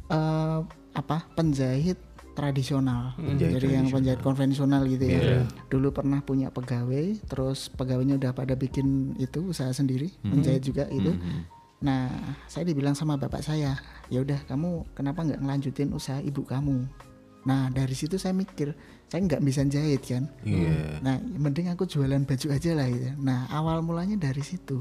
[0.10, 0.60] eh,
[0.92, 1.96] apa penjahit
[2.32, 5.40] tradisional Penjahit jadi yang penjahit konvensional gitu ya Iya.
[5.68, 10.36] dulu pernah punya pegawai terus pegawainya udah pada bikin itu usaha sendiri Hmm.
[10.36, 11.42] menjahit juga itu Mhm.
[11.82, 12.08] nah
[12.46, 13.76] saya dibilang sama bapak saya
[14.08, 16.86] ya udah kamu kenapa nggak ngelanjutin usaha ibu kamu
[17.42, 21.02] nah dari situ saya mikir saya nggak bisa jahit kan Iya.
[21.02, 23.12] Nah, mending aku jualan baju aja lah gitu.
[23.20, 24.80] Nah, awal mulanya dari situ.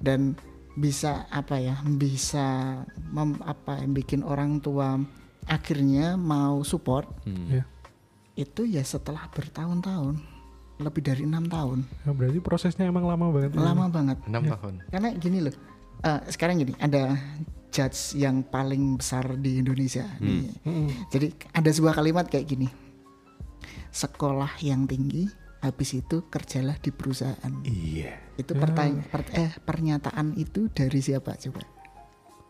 [0.00, 0.32] Dan
[0.72, 1.76] bisa apa ya?
[1.84, 4.96] Bisa mem, apa yang bikin orang tua
[5.44, 7.48] akhirnya mau support Hmm.
[7.52, 7.64] ya.
[8.34, 10.16] itu ya setelah bertahun-tahun
[10.78, 11.84] lebih dari enam tahun.
[12.00, 13.52] Ya, berarti prosesnya emang lama banget.
[13.52, 14.16] lama banget.
[14.24, 14.74] Enam tahun.
[14.86, 15.54] Karena gini loh
[16.00, 17.20] eh, sekarang gini ada
[17.68, 20.08] judge yang paling besar di Indonesia.
[20.16, 20.88] Di- Mm-mm.
[21.08, 22.68] jadi ada sebuah kalimat kayak gini
[23.90, 25.26] sekolah yang tinggi
[25.60, 27.52] habis itu kerjalah di perusahaan.
[27.62, 28.16] Iya.
[28.34, 31.60] itu pertanyaan eh pernyataan itu dari siapa coba?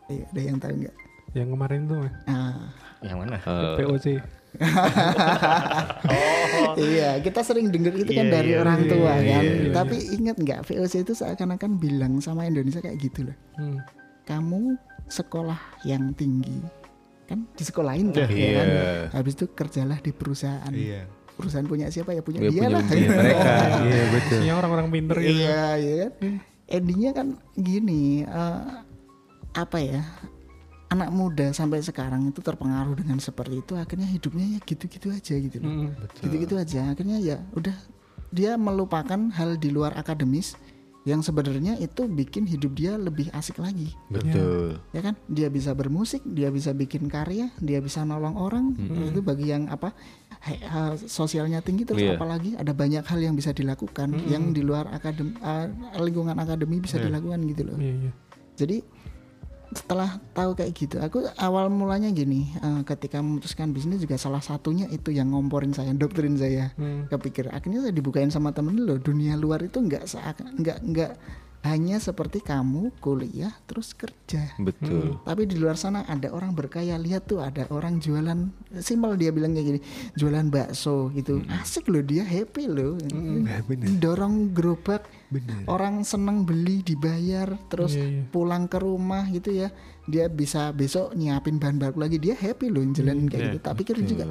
[0.07, 0.95] Iya, ada yang tahu nggak
[1.31, 2.13] Yang kemarin tuh Mas.
[2.25, 2.67] ah
[3.01, 4.07] yang mana Eh, POC.
[6.77, 9.71] iya kita sering dengar itu kan Iya, dari iya, orang iya, tua iya, kan iya,
[9.71, 13.79] tapi ingat nggak VOC itu seakan-akan bilang sama Indonesia kayak gitu loh Hmm.
[14.23, 14.75] kamu
[15.07, 16.63] sekolah yang tinggi
[17.25, 18.51] kan disekolahin tuh ya Iya.
[18.53, 18.67] kan
[19.13, 22.83] habis itu kerjalah di perusahaan iya perusahaan punya siapa ya punya Ya, dia punya, lah
[22.85, 23.53] punya mereka.
[23.87, 24.37] Iya betul.
[24.37, 25.31] Isinya orang-orang pinter gitu.
[25.41, 26.11] iya iya kan
[26.67, 28.61] endingnya kan gini eh,
[29.53, 30.03] apa ya
[30.91, 35.57] anak muda sampai sekarang itu terpengaruh dengan seperti itu akhirnya hidupnya ya gitu-gitu aja gitu
[35.57, 35.89] loh Mm.
[36.19, 37.73] gitu-gitu aja akhirnya ya udah
[38.29, 40.59] dia melupakan hal di luar akademis
[41.01, 44.77] yang sebenarnya itu bikin hidup dia lebih asik lagi Betul.
[44.91, 48.77] ya kan dia bisa bermusik dia bisa bikin karya dia bisa nolong orang
[49.09, 49.97] itu bagi yang apa
[50.41, 52.15] he- ha- sosialnya tinggi terus Iya.
[52.15, 55.33] apalagi ada banyak hal yang bisa dilakukan yang di luar akademi
[55.97, 58.11] lingkungan akademi bisa dilakukan gitu loh Iya, iya.
[58.53, 58.77] jadi
[59.71, 64.87] setelah tahu kayak gitu aku awal mulanya gini eh, ketika memutuskan bisnis juga salah satunya
[64.91, 66.75] itu yang ngomporin saya doktrin saya.
[66.75, 67.07] Hmm.
[67.07, 71.11] kepikir akhirnya saya dibukain sama temen loh dunia luar itu nggak seakan nggak nggak
[71.61, 74.49] hanya seperti kamu kuliah terus kerja.
[74.57, 75.21] Betul.
[75.21, 78.49] tapi di luar sana ada orang berkaya lihat tuh ada orang jualan
[78.81, 79.79] simpel dia bilang kayak gini
[80.17, 81.45] jualan bakso gitu.
[81.61, 82.97] Asik loh dia happy loh.
[84.01, 85.05] Dorong gerobak
[85.71, 88.23] orang seneng beli dibayar terus Iya, iya.
[88.27, 89.71] pulang ke rumah gitu ya.
[90.09, 92.17] Dia bisa besok nyiapin bahan baku lagi.
[92.19, 93.59] Dia happy loh jalan kayak gitu.
[93.63, 94.25] Tak pikir juga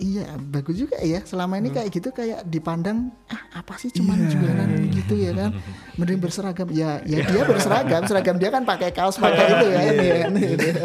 [0.00, 1.20] iya bagus juga ya.
[1.26, 5.50] Selama ini kayak gitu kayak dipandang ah apa sih cuman jualan gitu ya kan?
[6.00, 6.68] Mending berseragam.
[6.72, 8.02] Ya ya dia berseragam.
[8.08, 9.82] Seragam dia kan pakai kaos pakai itu ya.
[10.26, 10.32] Kan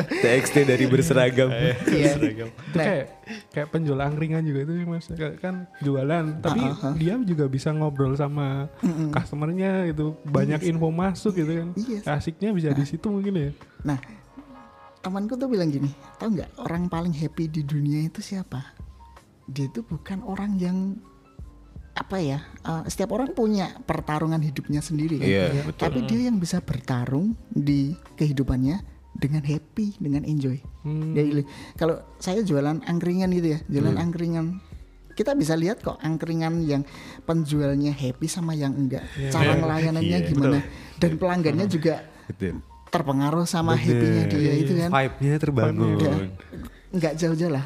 [0.10, 1.50] TXT dari berseragam.
[1.88, 2.18] Iya.
[2.20, 3.06] itu Nah, kayak
[3.54, 5.06] kayak penjual angkringan juga itu sih, mas.
[5.08, 6.62] Kayak kan jualan tapi
[7.00, 8.68] dia juga bisa ngobrol sama
[9.14, 10.18] customernya gitu.
[10.28, 11.70] Banyak info masuk gitu kan.
[11.78, 12.00] Iya.
[12.20, 13.50] asiknya bisa di situ mungkin ya.
[13.84, 14.00] Nah,
[15.04, 18.83] temanku tuh bilang gini, tahu nggak orang paling happy di dunia itu siapa?
[19.48, 20.98] Dia itu bukan orang yang
[21.94, 22.42] apa ya?
[22.66, 25.30] eh, setiap orang punya pertarungan hidupnya sendiri kan.
[25.30, 25.82] Iya, betul.
[25.86, 28.82] Tapi dia yang bisa bertarung di kehidupannya
[29.14, 30.58] dengan happy, dengan enjoy.
[30.82, 31.14] Hmm.
[31.14, 31.46] Bilang,
[31.78, 34.58] kalau saya jualan angkringan gitu ya, jualan angkringan
[35.14, 36.82] kita bisa lihat kok angkringan yang
[37.30, 40.60] penjualnya happy sama yang enggak, cara ngelayanannya Iya, gimana,
[40.98, 42.66] dan pelanggannya juga Betul.
[42.90, 46.34] terpengaruh sama happy-nya dia itu kan Vibe-nya terbangun.
[46.90, 47.66] Nggak jauh-jauh lah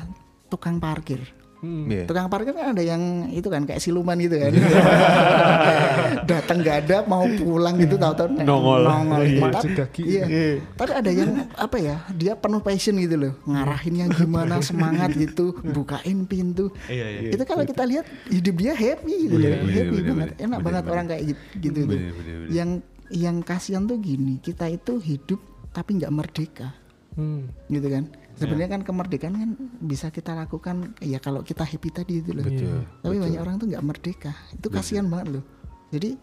[0.52, 1.24] tukang parkir
[1.58, 1.86] Hmm.
[1.86, 2.06] Iya.
[2.06, 4.54] tukang parkir kan ada yang itu kan kayak siluman gitu kan
[6.30, 8.82] datang nggak ada mau pulang gitu tahu-tahu Nongol.
[8.84, 9.42] nongol gitu.
[9.42, 10.02] Maju Tapi- kaki.
[10.06, 10.26] iya.
[10.72, 16.26] tapi ada yang apa ya dia penuh passion gitu loh ngarahinnya gimana semangat gitu bukain
[16.26, 17.30] pintu Iya, iya.
[17.32, 20.38] itu kalau kita lihat hidup dia happy gitu loh Bener, bener, happy bener, banget bener.
[20.38, 20.94] enak Bener, banget bener.
[20.94, 22.38] orang kayak gitu, gitu bener, bener.
[22.50, 22.70] yang
[23.08, 25.40] yang kasihan tuh gini kita itu hidup
[25.72, 26.70] tapi nggak merdeka
[27.14, 27.50] Hmm.
[27.66, 28.06] gitu kan
[28.38, 32.46] sebenarnya kan kemerdekaan kan bisa kita lakukan ya kalau kita happy tadi itu loh.
[32.46, 32.86] Betul.
[33.02, 34.34] tapi banyak orang tuh nggak merdeka.
[34.54, 35.44] Itu kasihan banget loh.
[35.90, 36.16] Jadi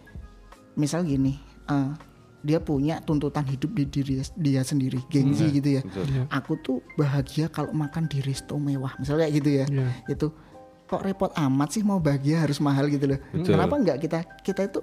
[0.78, 1.34] misal gini
[1.70, 1.90] eh,
[2.44, 5.82] dia punya tuntutan hidup di diri dia sendiri gengsi gitu ya.
[5.82, 6.28] Iya.
[6.28, 9.66] aku tuh bahagia kalau makan di resto mewah misalnya kayak gitu ya.
[9.66, 9.88] Iya.
[10.12, 10.26] itu
[10.84, 13.18] kok repot amat sih mau bahagia harus mahal gitu loh.
[13.32, 13.56] Betul.
[13.56, 14.80] kenapa nggak kita kita itu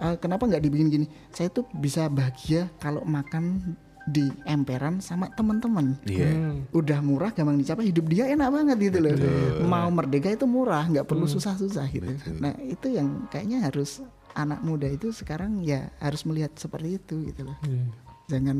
[0.00, 1.06] eh, kenapa nggak dibikin gini?
[1.28, 3.76] Saya tuh bisa bahagia kalau makan
[4.06, 6.30] di emperan sama teman-teman Iya.
[6.30, 6.56] Hmm.
[6.70, 9.14] udah murah gampang dicapai hidup dia enak banget gitu loh
[9.62, 14.00] mau merdeka itu murah nggak perlu susah-susah gitu nah itu yang kayaknya harus
[14.32, 17.82] anak muda itu sekarang ya harus melihat seperti itu gitu loh Iya.
[18.28, 18.58] jangan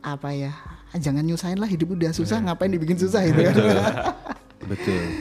[0.00, 0.52] apa ya
[0.94, 3.54] jangan nyusahin lah hidup udah susah ngapain dibikin susah gitu kan
[4.62, 5.02] Betul.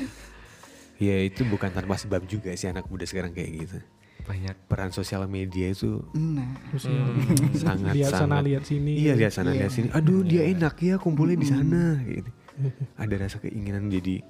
[0.96, 3.78] Ya itu bukan tanpa sebab juga sih anak muda sekarang kayak gitu.
[4.26, 4.56] Banyak.
[4.66, 7.06] Peran sosial media itu nah ya,
[7.54, 9.88] sangat lihat sana sangat lihat sini Iya lihat sana lihat sini.
[9.94, 12.30] Aduh dia enak ya kumpulnya di sana gitu.
[12.56, 12.72] Iya.
[12.98, 14.26] Ada rasa keinginan jadi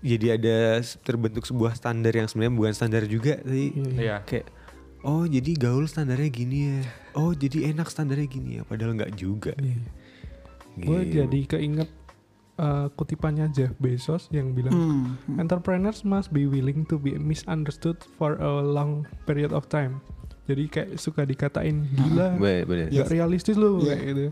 [0.00, 0.56] jadi ada
[1.00, 4.20] terbentuk sebuah standar yang sebenarnya bukan standar juga tapi Iya.
[4.24, 4.48] kayak
[5.02, 6.80] oh jadi gaul standarnya gini ya.
[7.12, 9.52] Oh jadi enak standarnya gini ya padahal nggak juga.
[9.56, 9.80] Iya.
[10.74, 11.14] gue Gitu.
[11.20, 11.90] jadi keinget
[12.56, 15.38] eh, kutipannya Jeff Bezos yang bilang hmm.
[15.38, 19.98] entrepreneurs must be willing to be misunderstood for a long period of time.
[20.44, 22.86] Jadi kayak suka dikatain gila Bener, bener.
[22.92, 23.96] nggak realistis loh Iya.
[23.96, 24.24] kayak gitu.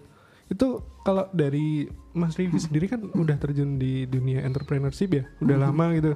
[0.53, 0.69] Itu
[1.01, 6.13] kalau dari Mas Rivi sendiri kan udah terjun di dunia entrepreneurship ya udah lama gitu.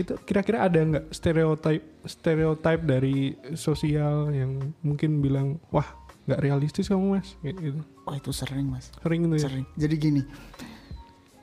[0.00, 5.84] Itu kira-kira ada nggak stereotype stereotype dari sosial yang mungkin bilang wah
[6.24, 7.84] nggak realistis kamu mas gitu?
[8.08, 8.88] Oh itu sering mas.
[9.04, 9.44] Sering tuh ya?
[9.52, 9.66] Sering.
[9.76, 10.22] Jadi gini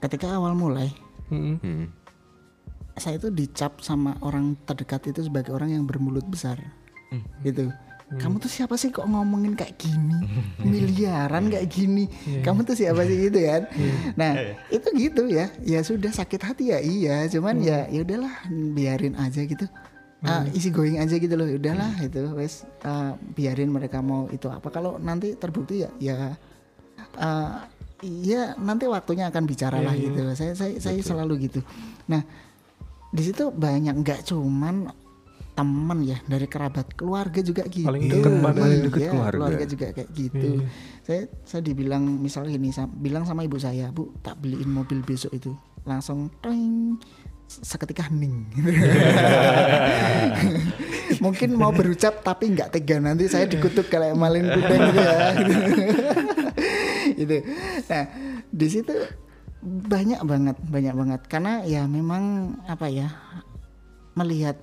[0.03, 0.89] ketika awal mulai.
[1.27, 1.91] Hmm.
[2.97, 6.57] saya itu dicap sama orang terdekat itu sebagai orang yang bermulut besar.
[7.45, 7.69] Gitu.
[8.07, 10.15] Kamu tuh siapa sih kok ngomongin kayak gini?
[10.63, 12.07] Miliaran kayak gini.
[12.39, 13.27] Kamu tuh siapa sih?
[13.27, 13.67] Gitu kan?
[14.19, 15.51] Nah itu gitu ya.
[15.59, 16.79] Ya sudah sakit hati ya?
[16.79, 17.27] Iya.
[17.27, 19.67] Cuman ya ya udahlah biarin aja gitu.
[20.23, 21.51] Ah, isi going aja gitu loh.
[21.51, 24.71] Udahlah itu wes ah, biarin mereka mau itu apa.
[24.71, 26.15] Kalau nanti terbukti ya ya
[27.19, 27.67] ah,
[27.99, 31.59] iya nanti waktunya akan bicara lah gitu saya saya saya selalu gitu
[32.05, 32.21] nah
[33.07, 34.91] di situ banyak nggak cuman
[35.51, 39.65] teman ya dari kerabat keluarga juga gitu Paling dekat pada- paling dekat Iya, keluarga.
[39.65, 40.67] juga kayak gitu Iya.
[41.01, 45.33] saya saya dibilang misalnya gini sa- bilang sama ibu saya bu tak beliin mobil besok
[45.33, 45.49] itu
[45.81, 46.99] langsung teng
[47.47, 48.43] seketika hening.
[51.17, 55.17] Mungkin mau berucap tapi nggak tega nanti saya dikutuk kayak malin kudang gitu ya.
[57.17, 57.41] Gitu.
[57.89, 58.03] Nah
[58.53, 58.93] di situ
[59.65, 61.21] banyak banget banyak banget.
[61.25, 63.09] Karena ya memang apa ya
[64.13, 64.57] melihat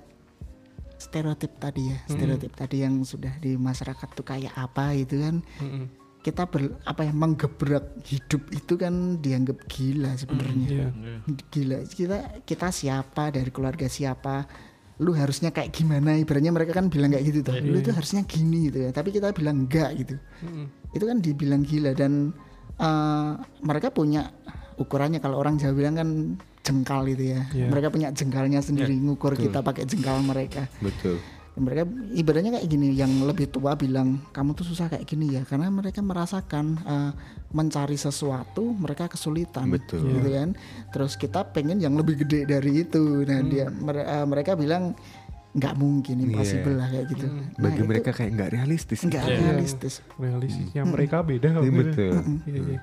[0.95, 5.43] stereotip tadi ya stereotip tadi yang sudah di masyarakat tuh kayak apa gitu kan.
[5.61, 5.87] Mm-mm.
[6.25, 10.89] kita ber, apa ya menggebrak hidup itu kan dianggap gila sebenarnya.
[10.89, 10.89] Iya.
[11.53, 11.77] gila.
[11.85, 14.49] Kita kita siapa dari keluarga siapa
[14.97, 16.17] lu harusnya kayak gimana?
[16.17, 18.89] Ibaratnya mereka kan bilang kayak gitu tuh lu itu harusnya gini gitu ya.
[18.89, 20.17] Tapi kita bilang enggak gitu.
[20.41, 20.65] Mm-mm.
[20.97, 22.33] itu kan dibilang gila dan
[22.77, 24.31] eh, mereka punya
[24.75, 25.19] ukurannya.
[25.19, 26.09] Kalau orang Jawa bilang kan
[26.65, 27.41] jengkal itu ya.
[27.53, 27.69] Iya.
[27.69, 30.65] mereka punya jengkalnya sendiri ngukur kita pakai jengkal mereka.
[30.81, 31.21] Betul.
[31.55, 35.47] mereka ibaratnya kayak gini yang lebih tua bilang kamu tuh susah kayak gini ya.
[35.47, 37.11] Karena mereka merasakan eh,
[37.55, 40.03] mencari sesuatu mereka kesulitan Betul.
[40.03, 40.51] gitu kan.
[40.91, 43.23] Terus kita pengen yang lebih gede dari itu.
[43.23, 44.99] Nah dia mere- eh, mereka bilang
[45.55, 48.99] nggak mungkin impossible lah kayak gitu Nah, Bagi itu mereka kayak nggak realistis.
[49.01, 49.37] nggak Iya.
[49.41, 51.47] realistis Realistisnya mereka beda.
[51.49, 51.73] Iya, beda.
[51.81, 52.11] betul.
[52.45, 52.79] Iya, iya.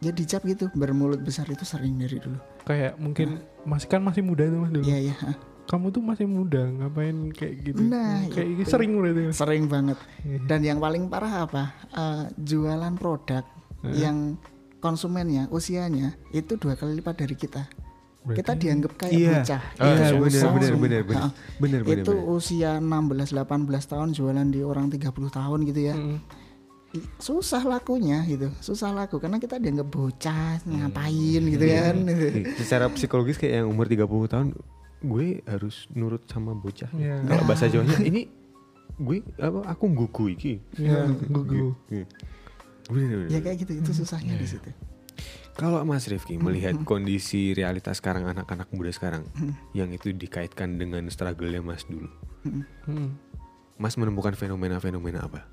[0.00, 4.44] ya dicap gitu bermulut besar itu sering dari dulu Kayak mungkin masih kan masih muda
[4.44, 4.84] tuh mas dulu.
[4.84, 5.36] iya iya ah.
[5.62, 7.80] Kamu tuh masih muda, ngapain kayak gitu?
[7.80, 8.58] Nah, kayak itu.
[8.60, 9.22] gitu sering berarti.
[9.30, 10.38] Sering banget Iya.
[10.44, 13.46] dan yang paling parah apa Eh, jualan produk
[13.88, 14.36] yang
[14.78, 17.62] konsumennya usianya itu dua kali lipat dari kita
[18.24, 19.32] kita dianggap kayak Iya.
[19.36, 21.22] bocah Oh, iya, Itu benar, susah, benar, benar, benar.
[21.22, 21.28] Ha.
[21.58, 23.50] Benar, benar, itu usia 16 18
[23.84, 26.18] tahun jualan di orang 30 tahun gitu ya Mm.
[26.92, 31.50] I- susah lakunya gitu susah laku karena kita dianggap bocah ngapain Hmm.
[31.50, 34.46] gitu kan Nih, Secara psikologis kayak yang umur 30 tahun
[35.00, 36.92] gue harus nurut sama bocah.
[36.92, 37.24] Iya.
[37.24, 38.28] Kalau bahasa Jawanya ini
[38.94, 40.60] gue apa aku gugu iki.
[40.76, 41.74] Iya, gugu.
[41.88, 42.04] Iya.
[42.84, 43.28] Bener, bener.
[43.30, 44.68] ya kayak gitu itu susahnya di situ
[45.52, 49.28] Kalau Mas Rifki melihat kondisi realitas sekarang anak-anak muda sekarang
[49.72, 52.08] yang itu dikaitkan dengan struggle-nya Mas dulu.
[52.42, 53.12] Mm.
[53.76, 55.44] Mas menemukan fenomena-fenomena apa?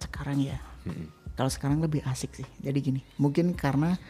[0.00, 1.12] sekarang ya Mm-mm.
[1.34, 4.00] kalau sekarang lebih asik sih jadi gini mungkin karena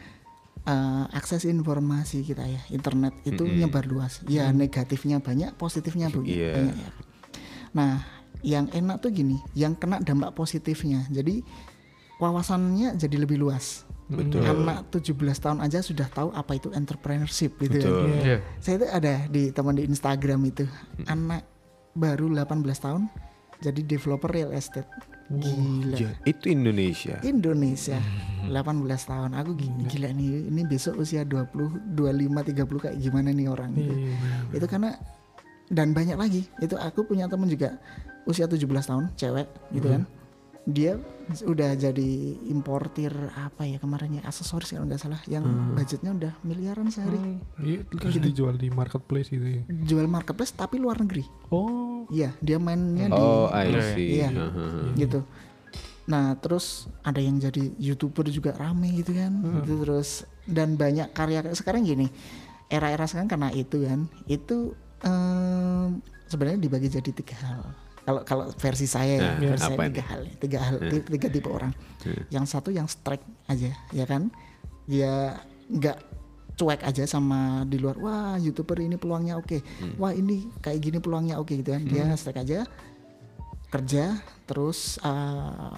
[0.63, 3.59] eh, akses informasi kita ya internet itu Mm-mm.
[3.59, 6.51] nyebar luas ya negatifnya banyak positifnya bu- Iya.
[6.53, 6.89] banyak ya
[7.71, 7.93] nah
[8.39, 11.43] yang enak tuh gini yang kena dampak positifnya jadi
[12.17, 14.43] wawasannya jadi lebih luas Betul.
[14.43, 17.87] anak 17 tahun aja sudah tahu apa itu entrepreneurship gitu kan.
[17.87, 18.05] Betul.
[18.05, 18.21] Iya.
[18.21, 18.37] Iya.
[18.57, 20.67] saya itu ada di teman di Instagram itu
[21.05, 21.47] anak
[21.93, 23.07] baru 18 tahun
[23.59, 24.87] jadi developer real estate
[25.29, 27.15] gila Ja, itu Indonesia.
[27.21, 27.95] Indonesia
[28.43, 28.51] 18
[29.01, 31.55] tahun aku gi- gila nih ini besok usia 20
[31.89, 33.93] 25 30 kayak gimana nih orang gitu.
[33.93, 34.15] Iya.
[34.51, 34.91] itu karena
[35.67, 37.79] dan banyak lagi itu aku punya temen juga
[38.23, 40.03] usia 17 tahun cewek gitu kan
[40.63, 40.93] dia
[41.41, 42.09] udah jadi
[42.45, 45.41] importir apa ya kemarinnya aksesoris kalau nggak salah yang
[45.73, 49.61] budgetnya udah miliaran sehari Hmm, Iya, terus dijual di marketplace gitu ya.
[49.67, 54.07] jual marketplace tapi luar negeri Oh, iya dia mainnya di Oh, I Iya, see.
[54.17, 54.29] Iya.
[54.29, 54.93] Haha.
[54.93, 55.19] gitu.
[56.03, 56.65] Nah terus
[57.01, 62.09] ada yang jadi youtuber juga rame gitu kan, gitu terus dan banyak karya sekarang gini,
[62.67, 67.61] era-era sekarang karena itu kan, itu em, sebenarnya dibagi jadi tiga hal.
[68.11, 71.47] Kalau kalau versi saya ya, Nah, versi saya tiga hal, tiga hal, ti- tiga tipe
[71.47, 71.71] orang.
[72.27, 74.27] Yang satu yang strike aja, ya kan,
[74.83, 75.97] dia nggak
[76.51, 79.63] cuek aja sama di luar wah youtuber ini peluangnya oke.
[79.95, 82.67] Wah ini kayak gini peluangnya oke gitu kan dia strike aja
[83.67, 85.71] kerja terus uh,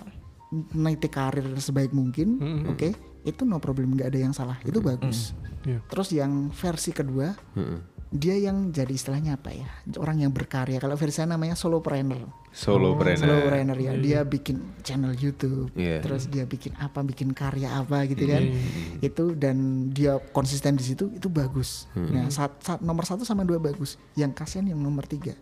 [0.72, 2.65] meniti karir sebaik mungkin Mhm.
[2.67, 2.89] oke?
[3.24, 4.58] Itu no problem nggak ada yang salah.
[4.62, 5.38] Itu bagus.
[5.63, 5.80] Iya.
[5.88, 7.80] terus yang versi kedua Heeh.
[8.13, 9.65] Dia yang jadi istilahnya apa ya?
[9.97, 10.78] Orang yang berkarya.
[10.78, 12.30] Kalau versi saya namanya solopreneur.
[12.54, 13.26] Solopreneur.
[13.26, 13.97] solopreneur ya.
[13.97, 15.73] Dia bikin channel YouTube.
[15.73, 16.06] Iya.
[16.06, 18.45] terus dia bikin apa bikin karya apa gitu kan.
[18.45, 19.10] Iya.
[19.10, 21.89] itu dan dia konsisten di situ itu bagus.
[21.97, 23.97] Nah saat, saat nomor satu sama dua bagus.
[24.13, 25.34] Yang kasihan yang nomor tiga.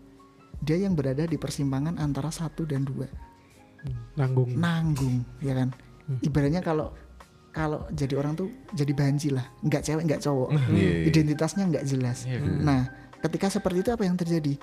[0.64, 3.12] Dia yang berada di persimpangan antara satu dan dua.
[4.16, 4.56] Nanggung.
[4.56, 5.76] nanggung ya kan.
[6.24, 6.96] Ibaratnya kalau
[7.52, 9.44] kalau jadi orang tuh jadi banci lah.
[9.60, 10.50] Nggak cewek nggak cowok.
[10.72, 10.90] Iya, iya.
[11.08, 12.24] identitasnya nggak jelas.
[12.42, 12.88] Nah
[13.20, 14.56] ketika seperti itu apa yang terjadi?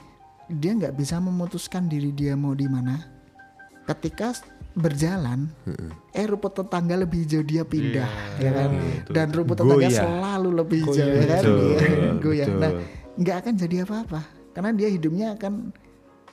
[0.48, 2.96] Dia nggak bisa memutuskan diri dia mau di mana.
[3.84, 4.32] Ketika
[4.72, 5.48] berjalan
[6.12, 8.06] eh rumput tetangga lebih hijau dia pindah
[8.38, 8.70] ya kan?
[8.78, 9.12] betul.
[9.16, 10.02] dan rumput tetangga Goyah.
[10.06, 11.42] selalu lebih hijau ya kan?
[11.42, 12.48] Betul, Iya, goyah.
[12.52, 12.84] Nah betul.
[13.18, 14.20] nggak akan jadi apa-apa.
[14.54, 15.52] Karena dia hidupnya akan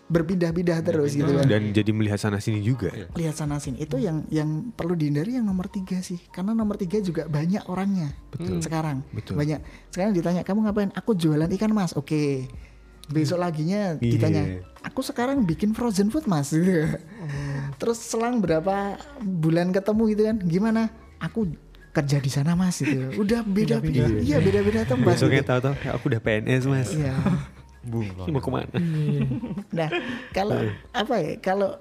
[0.06, 1.50] berpindah-pindah terus gitu kan.
[1.50, 2.94] Dan jadi melihat sana sini juga.
[3.14, 3.82] lihat sana sini.
[3.82, 6.22] Itu yang yang perlu dihindari yang nomor tiga sih.
[6.30, 8.14] Karena nomor tiga juga banyak orangnya
[8.62, 9.02] sekarang.
[9.10, 9.34] Betul.
[9.36, 9.60] banyak.
[9.90, 10.92] Sekarang ditanya kamu ngapain?
[10.94, 11.94] Aku jualan ikan mas.
[11.94, 12.46] Oke.
[13.06, 14.12] Besok laginya Iya.
[14.12, 14.44] ditanya
[14.82, 16.54] aku sekarang bikin frozen food mas.
[17.82, 20.82] Terus selang berapa bulan ketemu gitu kan gimana?
[21.18, 21.50] Aku
[21.92, 25.48] kerja di sana mas itu udah beda beda iya beda beda tempat Besoknya gitu.
[25.48, 26.90] tahu-tahu aku udah PNS mas.
[26.92, 27.16] Iya.
[27.86, 28.10] Bung.
[28.18, 28.70] Mau ke mana?
[29.72, 29.90] Nah,
[30.34, 30.58] kalau
[30.92, 31.34] apa ya?
[31.40, 31.78] Kalau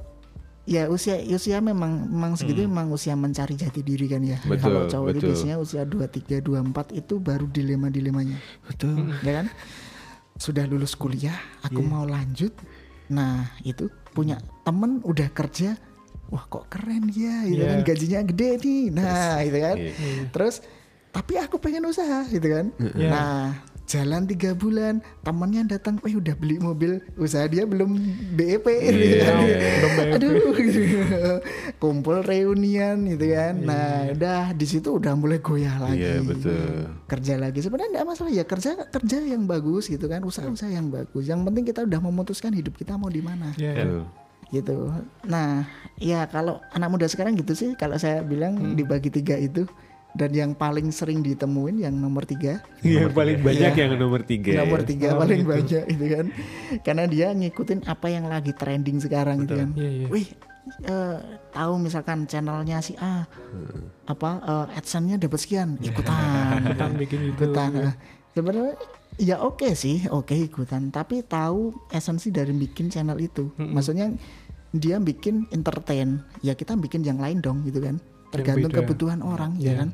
[0.64, 4.40] ya usia usia memang memang segitu memang usia mencari jati diri kan ya.
[4.44, 5.28] Betul, kalau cowok itu betul.
[5.32, 8.38] biasanya usia 23 24 itu baru dilema-dilemanya.
[8.68, 9.12] Betul.
[9.24, 9.46] Ya kan?
[10.40, 12.50] Sudah lulus kuliah, aku mau lanjut.
[13.12, 15.76] Nah, itu punya temen udah kerja
[16.32, 17.68] Wah kok keren ya, gitu Iya.
[17.68, 19.76] kan gajinya gede nih, nah itu kan.
[19.76, 19.92] Iya.
[20.32, 20.64] Terus
[21.12, 22.72] tapi aku pengen usaha, gitu kan.
[22.80, 23.08] Iya.
[23.12, 23.42] Nah
[23.84, 27.92] jalan tiga bulan, temennya datang, eh udah beli mobil, usaha dia belum
[28.32, 29.36] BEP, gitu Iya, kan.
[29.40, 29.70] iya, iya.
[29.76, 30.12] Belum BEP.
[30.14, 30.80] Aduh, gitu.
[31.76, 33.54] kumpul reunian gitu kan.
[33.54, 33.66] Iya.
[33.66, 36.00] Nah udah di situ udah mulai goyah lagi.
[36.00, 36.64] Iya betul.
[37.04, 41.24] Kerja lagi sebenarnya enggak masalah ya kerja kerja yang bagus gitu kan, usaha-usaha yang bagus.
[41.24, 43.84] Yang penting kita udah memutuskan hidup kita mau di mana Iya, iya.
[43.84, 44.02] Betul.
[44.50, 44.76] gitu.
[45.24, 45.66] Nah,
[45.96, 48.74] ya kalau anak muda sekarang gitu sih, kalau saya bilang Hmm.
[48.74, 49.66] dibagi tiga itu
[50.14, 53.82] dan yang paling sering ditemuin yang nomor tiga, Iya paling banyak Iya.
[53.84, 54.50] yang nomor tiga.
[54.56, 54.86] nomor ya.
[54.86, 55.50] tiga Oh, paling gitu.
[55.50, 56.26] banyak itu kan,
[56.80, 59.68] karena dia ngikutin apa yang lagi trending sekarang gitu kan.
[59.74, 60.06] Iya, iya.
[60.06, 60.26] Wih,
[60.82, 61.16] eh,
[61.50, 63.90] tahu misalkan channelnya si A, Hmm.
[64.06, 66.14] apa eh, adsense-nya dapat sekian, ikutan,
[66.64, 67.34] Ikutan bikin itu.
[67.36, 67.70] ikutan.
[67.74, 67.94] Nah,
[68.30, 68.74] Sebenarnya
[69.16, 70.90] ya oke sih, oke ikutan.
[70.90, 73.46] Tapi tahu esensi dari bikin channel itu.
[73.56, 74.10] Maksudnya
[74.70, 78.02] dia bikin entertain, ya kita bikin yang lain dong gitu kan.
[78.36, 78.80] Tergantung beda.
[78.80, 79.74] kebutuhan orang ya Iya.
[79.78, 79.90] kan.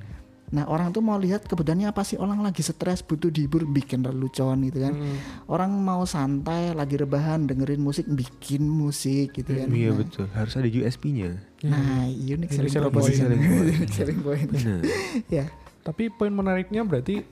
[0.50, 4.64] Nah orang tuh mau lihat kebutuhannya apa sih orang lagi stres butuh dihibur bikin lelucon
[4.64, 4.92] gitu kan.
[4.92, 5.14] Hmm.
[5.46, 9.68] Orang mau santai lagi rebahan dengerin musik bikin musik gitu kan.
[9.68, 10.26] Iya Nah, betul.
[10.28, 11.38] Harus ada USP-nya.
[11.62, 13.30] Nah, unique Unique selling proposition.
[13.30, 13.46] point.
[13.70, 14.50] Unique selling point.
[15.30, 15.46] Ya.
[15.80, 17.22] Tapi poin menariknya berarti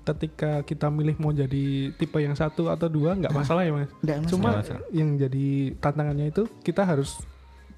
[0.00, 3.92] ketika kita milih mau jadi tipe yang satu atau dua nggak masalah ya mas.
[4.00, 4.30] Nggak masalah.
[4.32, 4.82] Cuma masalah.
[4.90, 7.20] yang jadi tantangannya itu kita harus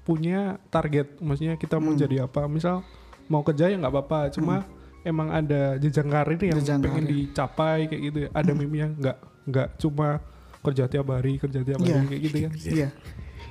[0.03, 1.17] punya target.
[1.17, 1.99] Maksudnya kita mau Hmm.
[1.99, 2.45] jadi apa?
[2.45, 2.83] Misal
[3.25, 4.29] mau kerja ya nggak apa-apa.
[4.29, 4.67] Cuma
[5.01, 7.15] emang ada jenjang karir yang Jenjang pengen karir.
[7.25, 8.17] dicapai kayak gitu.
[8.19, 8.29] ya.
[8.31, 10.19] Ada mimpi yang nggak nggak cuma
[10.59, 12.01] kerja tiap hari kerja tiap hari Iya.
[12.05, 12.51] kayak gitu kan.
[12.57, 12.87] Iya.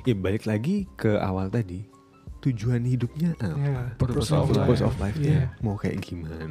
[0.03, 1.85] Ya balik lagi ke awal tadi.
[2.41, 3.55] Tujuan hidupnya apa?
[3.55, 4.57] Ya, Purpose of life.
[4.59, 5.47] Purpose of life-nya Iya.
[5.61, 6.51] mau kayak gimana?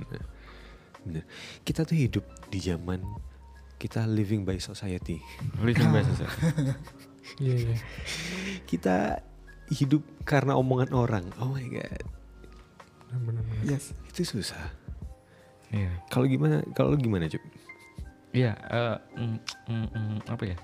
[1.02, 1.26] Bener.
[1.62, 3.04] Kita tuh hidup di zaman
[3.76, 5.20] kita living by society.
[5.60, 6.30] Living best ya.
[7.38, 7.76] Iya, iya.
[8.64, 9.20] Kita
[9.72, 11.26] hidup karena omongan orang.
[11.40, 12.04] Oh my god,
[13.12, 13.64] Benar-benar.
[13.64, 13.96] Yes.
[14.12, 14.60] itu susah.
[15.72, 15.92] Iya.
[16.12, 16.60] Kalau gimana?
[16.76, 17.40] Kalau gimana Cuk?
[18.36, 20.58] Iya, eh, mm, mm, mm, apa ya?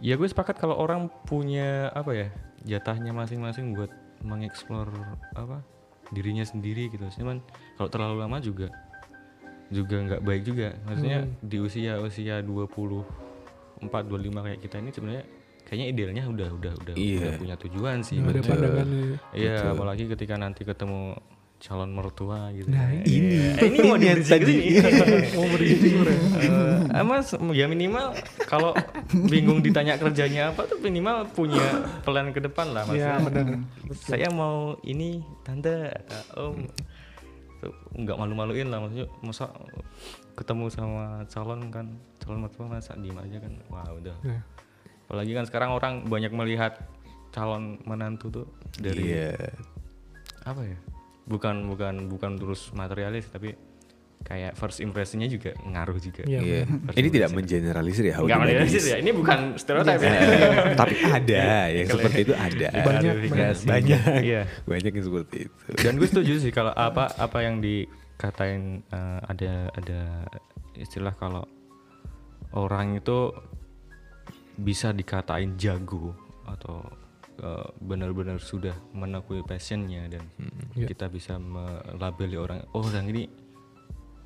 [0.00, 2.28] Ya gue sepakat kalau orang punya apa ya
[2.64, 3.88] jatahnya masing-masing buat
[4.20, 4.92] mengeksplor
[5.32, 5.64] apa
[6.12, 7.04] dirinya sendiri gitu.
[7.20, 7.40] Cuman
[7.80, 8.68] kalau terlalu lama juga
[9.72, 10.76] juga nggak baik juga.
[10.84, 15.24] Maksudnya di usia usia 24 25 kayak kita ini sebenarnya
[15.66, 17.18] kayaknya idealnya udah udah udah, Iya.
[17.18, 18.22] udah punya tujuan sih.
[18.22, 18.86] Pandangan
[19.34, 21.18] Iya, apalagi ketika nanti ketemu
[21.56, 22.68] calon mertua gitu.
[22.68, 23.02] Nah, ya.
[23.08, 23.32] ini.
[23.32, 23.50] Iya.
[23.64, 24.54] ini mau diberi tadi.
[25.36, 26.12] mau bro.
[26.92, 28.12] Eh, Mas ya minimal
[28.44, 28.76] kalau
[29.26, 31.64] bingung ditanya kerjanya apa tuh minimal punya
[32.04, 33.00] plan ke depan lah Mas.
[33.00, 33.46] Iya benar.
[34.08, 36.62] Saya mau ini tante eh, om
[37.56, 39.48] Tuh, nggak malu-maluin lah maksudnya masa
[40.36, 41.88] ketemu sama calon kan
[42.20, 44.40] calon mertua masa diem aja kan wah udah Iya.
[45.06, 46.82] Apalagi kan sekarang orang banyak melihat
[47.30, 49.34] calon menantu tuh dari Iya.
[50.42, 50.78] apa ya
[51.24, 53.54] bukan bukan bukan terus materialis tapi
[54.22, 56.60] kayak first impressionnya juga ngaruh juga Iya, Iya.
[56.66, 58.14] First Ini tidak mengeneralisir ya.
[58.14, 58.86] how Nggak to generalisir ladies.
[58.88, 60.10] ya ini bukan stereotip ya
[60.80, 62.66] Tapi ada yang seperti itu ada.
[62.72, 63.64] Banyak, Klarifikasi.
[63.64, 64.02] Banyak.
[64.24, 65.54] iya Banyak yang seperti itu.
[65.76, 70.00] dan gue setuju sih kalau apa apa yang dikatain eh, ada ada
[70.74, 71.46] istilah kalau
[72.52, 73.30] orang itu
[74.56, 76.80] bisa dikatain jago atau
[77.36, 80.24] eh, benar-benar sudah menekuni passionnya dan
[80.72, 80.88] Iya.
[80.88, 83.24] kita bisa melabeli orang oh orang ini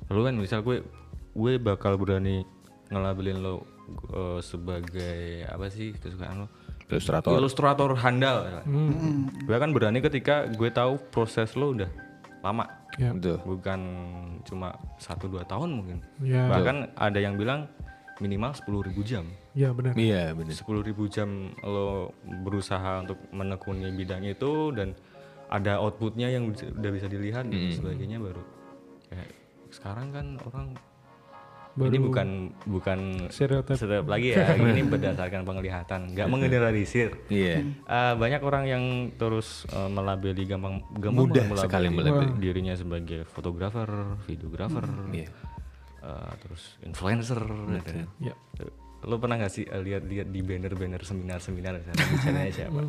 [0.07, 0.83] lu kan misal gue
[1.31, 2.43] gue bakal berani
[2.87, 3.63] ngelabelin lo
[4.09, 6.49] eh, sebagai apa sih kesukaan lo
[6.87, 7.31] Ilustrator.
[7.33, 9.31] ilustrator handal Hmm.
[9.41, 11.87] gue kan berani ketika gue tahu proses lo udah
[12.41, 12.67] lama.
[12.91, 13.39] Betul.
[13.47, 13.79] bukan
[14.43, 16.43] cuma satu dua tahun mungkin Ya.
[16.45, 17.71] bahkan ada yang bilang
[18.21, 19.91] minimal 10.000 jam Ya benar.
[19.93, 20.53] Iya benar.
[20.53, 20.63] 10.000
[21.09, 21.29] jam
[21.59, 24.93] lo berusaha untuk menekuni bidang itu dan
[25.49, 28.39] ada outputnya yang udah bisa dilihat dan sebagainya baru
[29.09, 29.29] kayak
[29.69, 30.67] sekarang kan orang
[31.71, 32.27] ini Baru bukan
[32.67, 32.99] bukan
[33.31, 33.79] stereotip.
[33.79, 37.63] stereotip lagi ya ini berdasarkan penglihatan nggak mengeneralisir Iya.
[37.63, 38.83] Eh, banyak orang yang
[39.15, 42.35] terus eh, melabeli gampang gampang Mudah banget sekali melabeli.
[42.37, 43.87] dirinya sebagai fotografer,
[44.23, 45.27] videografer, Iya.
[46.01, 47.39] Eh, terus influencer.
[47.39, 48.07] gitu kan.
[48.19, 48.35] Ya.
[49.01, 52.81] Lo pernah gak sih eh, lihat-lihat di banner-banner seminar-seminar misalnya siapa?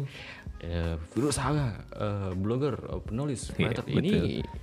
[0.61, 1.51] Eh, berusaha,
[1.91, 3.85] eh, blogger, eh, penulis, Iya, writer.
[3.89, 4.13] ini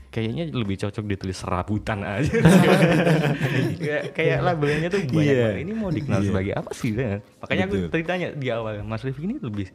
[0.08, 2.30] kayaknya lebih cocok ditulis serabutan aja.
[3.82, 5.42] kayak, kayak labelnya tuh banyak Iya.
[5.44, 5.60] banget.
[5.60, 6.28] Ini mau dikenal Iya.
[6.28, 6.90] sebagai apa sih?
[6.94, 7.18] ya?
[7.40, 7.90] Makanya aku Betul.
[7.90, 9.68] tadi tanya di awal, Mas Rifki ini lebih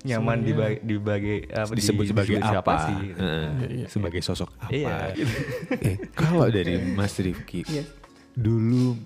[0.00, 2.54] nyaman dibagi, dibagi apa, disebut di- sebagai disebut apa?
[2.56, 2.98] siapa sih?
[3.12, 3.48] Heeh,
[3.86, 4.70] sebagai sosok apa?
[4.72, 4.96] Iya.
[5.12, 5.34] gitu.
[5.86, 7.84] eh, kalau dari Mas Rifki, Iya.
[8.36, 8.98] Dulu,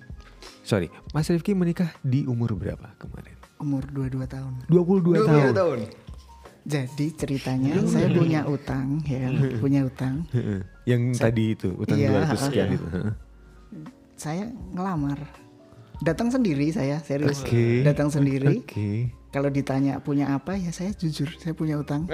[0.61, 3.35] sorry, Mas Rifki menikah di umur berapa kemarin?
[3.61, 4.53] Umur 22 tahun.
[4.67, 5.79] 22, tahun.
[6.65, 9.29] Jadi ceritanya saya punya utang ya,
[9.61, 10.25] punya utang.
[10.33, 10.65] Heeh.
[10.89, 12.77] Yang tadi itu utang Iya, 200 sekian iya.
[12.77, 12.85] itu.
[14.17, 15.19] Saya ngelamar.
[16.01, 17.45] Datang sendiri saya, serius.
[17.45, 17.85] Oke.
[17.85, 18.65] Datang sendiri.
[18.65, 19.13] Oke.
[19.35, 22.07] Kalau ditanya punya apa ya saya jujur saya punya utang.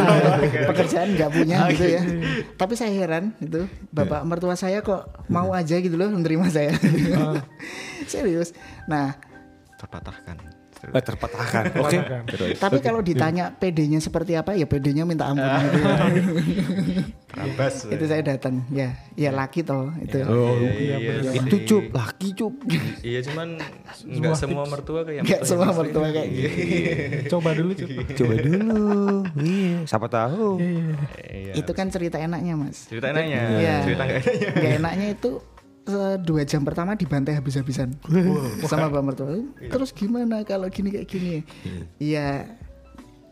[0.70, 2.02] Pekerjaan nggak punya gitu ya.
[2.54, 6.70] Tapi saya heran itu bapak mertua saya kok mau aja gitu loh menerima saya.
[8.12, 8.54] Serius.
[8.86, 9.18] Nah
[9.82, 10.38] Terpatahkan.
[10.82, 11.78] Eh, terpatahkan.
[11.78, 11.98] Oke.
[12.34, 12.58] Terus.
[12.58, 16.32] tapi kalau ditanya PD-nya seperti apa ya PD-nya minta ampun gitu.
[17.32, 17.74] Terabas.
[17.94, 20.18] itu saya datang ya ya laki toh itu.
[20.26, 22.54] Oh, iya, iya, itu cup, laki cup.
[23.00, 23.62] Iya cuman
[24.04, 27.38] nggak semua mertua kayak Nggak semua mertua kayak gitu.
[27.38, 28.00] Coba dulu coba.
[28.18, 28.82] Coba dulu.
[29.38, 30.48] Iya, siapa tahu.
[30.58, 31.52] Iya.
[31.56, 32.90] Itu kan cerita enaknya mas.
[32.90, 33.40] cerita enaknya.
[33.62, 33.76] Iya.
[33.86, 34.70] Cerita nggak enaknya.
[34.82, 35.51] Enaknya itu eh,
[36.22, 37.98] dua jam pertama dibantai habis-habisan
[38.64, 39.34] sama bapak mertua.
[39.58, 41.42] Terus gimana kalau gini kayak gini?
[41.98, 42.46] Iya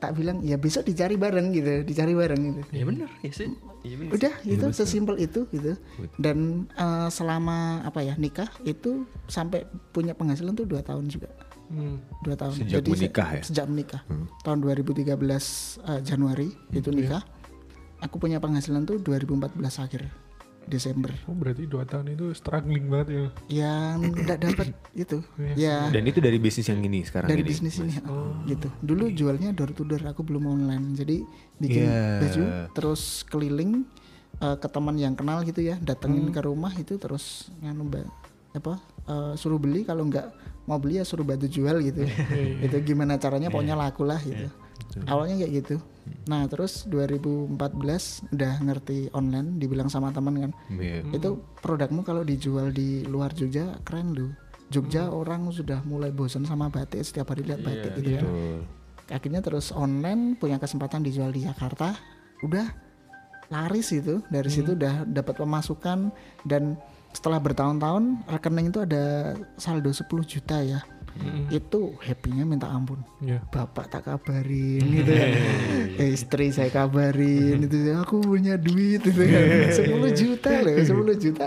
[0.01, 2.61] tak bilang ya besok dicari bareng gitu, dicari bareng gitu.
[2.73, 3.49] Iya benar, iya sih.
[3.85, 4.11] Iya benar.
[4.17, 5.77] Udah itu sesimpel itu gitu.
[6.17, 11.29] Dan eh, selama apa ya nikah itu sampai punya penghasilan tuh dua tahun juga.
[11.71, 12.03] Hmm.
[12.27, 12.67] Dua tahun.
[12.67, 13.43] Sejak se- menikah ya?
[13.47, 14.03] Sejak menikah.
[14.43, 17.23] Tahun 2013 eh, Januari itu nikah.
[18.01, 20.09] Aku punya penghasilan tuh 2014 akhir
[20.71, 21.11] Desember.
[21.27, 23.25] Oh berarti dua tahun itu struggling banget ya.
[23.51, 24.67] Yang tidak dapat
[25.05, 25.19] itu.
[25.59, 27.51] Ya Dan itu dari bisnis yang ini sekarang dari ini.
[27.51, 27.93] bisnis ini
[28.47, 28.71] gitu.
[28.81, 30.95] Dulu jualnya door to door, aku belum online.
[30.95, 31.27] Jadi
[31.59, 32.23] bikin Iya.
[32.23, 32.43] baju
[32.73, 33.83] terus keliling
[34.39, 37.91] eh, ke teman yang kenal gitu ya, datengin ke rumah itu terus nganu
[38.51, 40.27] apa eh, suruh beli kalau nggak
[40.65, 42.07] mau beli ya suruh bantu jual gitu.
[42.65, 44.47] itu gimana caranya pokoknya laku lah gitu.
[45.07, 45.77] Awalnya kayak gitu.
[46.29, 50.53] Nah, terus 2014 udah ngerti online dibilang sama teman kan.
[50.73, 51.03] Iya.
[51.11, 54.31] Itu produkmu kalau dijual di luar Jogja keren lu.
[54.71, 58.23] Jogja orang sudah mulai bosan sama batik setiap hari lihat batik gitu kan.
[58.23, 58.59] Betul.
[59.11, 61.99] Akhirnya terus online punya kesempatan dijual di Jakarta.
[62.47, 62.71] Udah
[63.51, 64.23] laris itu.
[64.31, 66.15] Dari situ udah dapat pemasukan
[66.47, 66.79] dan
[67.11, 70.87] setelah bertahun-tahun rekening itu ada saldo 10 juta ya.
[71.53, 73.03] Itu happy-nya minta ampun.
[73.21, 73.45] Iya.
[73.53, 75.29] bapak tak kabarin gitu ya.
[76.09, 79.69] istri saya kabarin itu aku punya duit itu kan.
[79.77, 81.47] 10 juta loh 10 juta.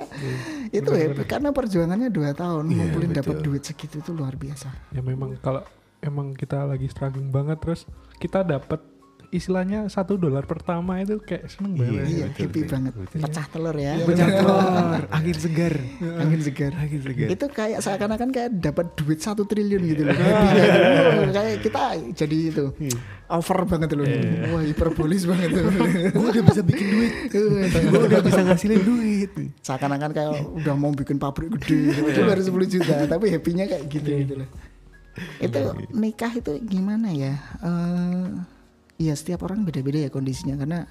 [0.69, 4.69] Itu happy karena perjuangannya dua tahun ngumpulin dapat duit segitu itu luar biasa.
[4.93, 5.65] Ya memang kalau
[6.03, 7.87] emang kita lagi struggling banget terus
[8.19, 8.92] kita dapat
[9.33, 12.05] istilahnya satu dolar pertama itu kayak seneng banget.
[12.05, 12.93] iya happy banget.
[13.09, 13.97] pecah telur ya.
[14.05, 15.73] Pecah telur, angin segar.
[15.99, 16.71] angin segar.
[16.77, 17.27] Angin segar.
[17.33, 20.13] itu kayak seakan-akan kayak dapat duit satu triliun gitu loh.
[20.13, 20.69] Gitu.
[21.33, 21.81] Kayak kita
[22.13, 22.63] jadi itu
[23.33, 24.05] over banget loh.
[24.53, 25.49] Wah hiperbolis banget
[26.13, 27.13] Gue udah bisa bikin duit.
[27.33, 29.31] Gue udah bisa ngasilin duit.
[29.65, 30.31] seakan-akan kayak
[30.61, 32.05] udah mau bikin pabrik gede.
[32.05, 34.49] Itu baru 10 juta tapi happy-nya kayak gitu gitu loh.
[35.41, 35.59] Itu
[35.89, 37.33] nikah itu gimana ya?
[37.65, 38.52] Eh
[39.01, 40.85] iya setiap orang beda-beda ya kondisinya karena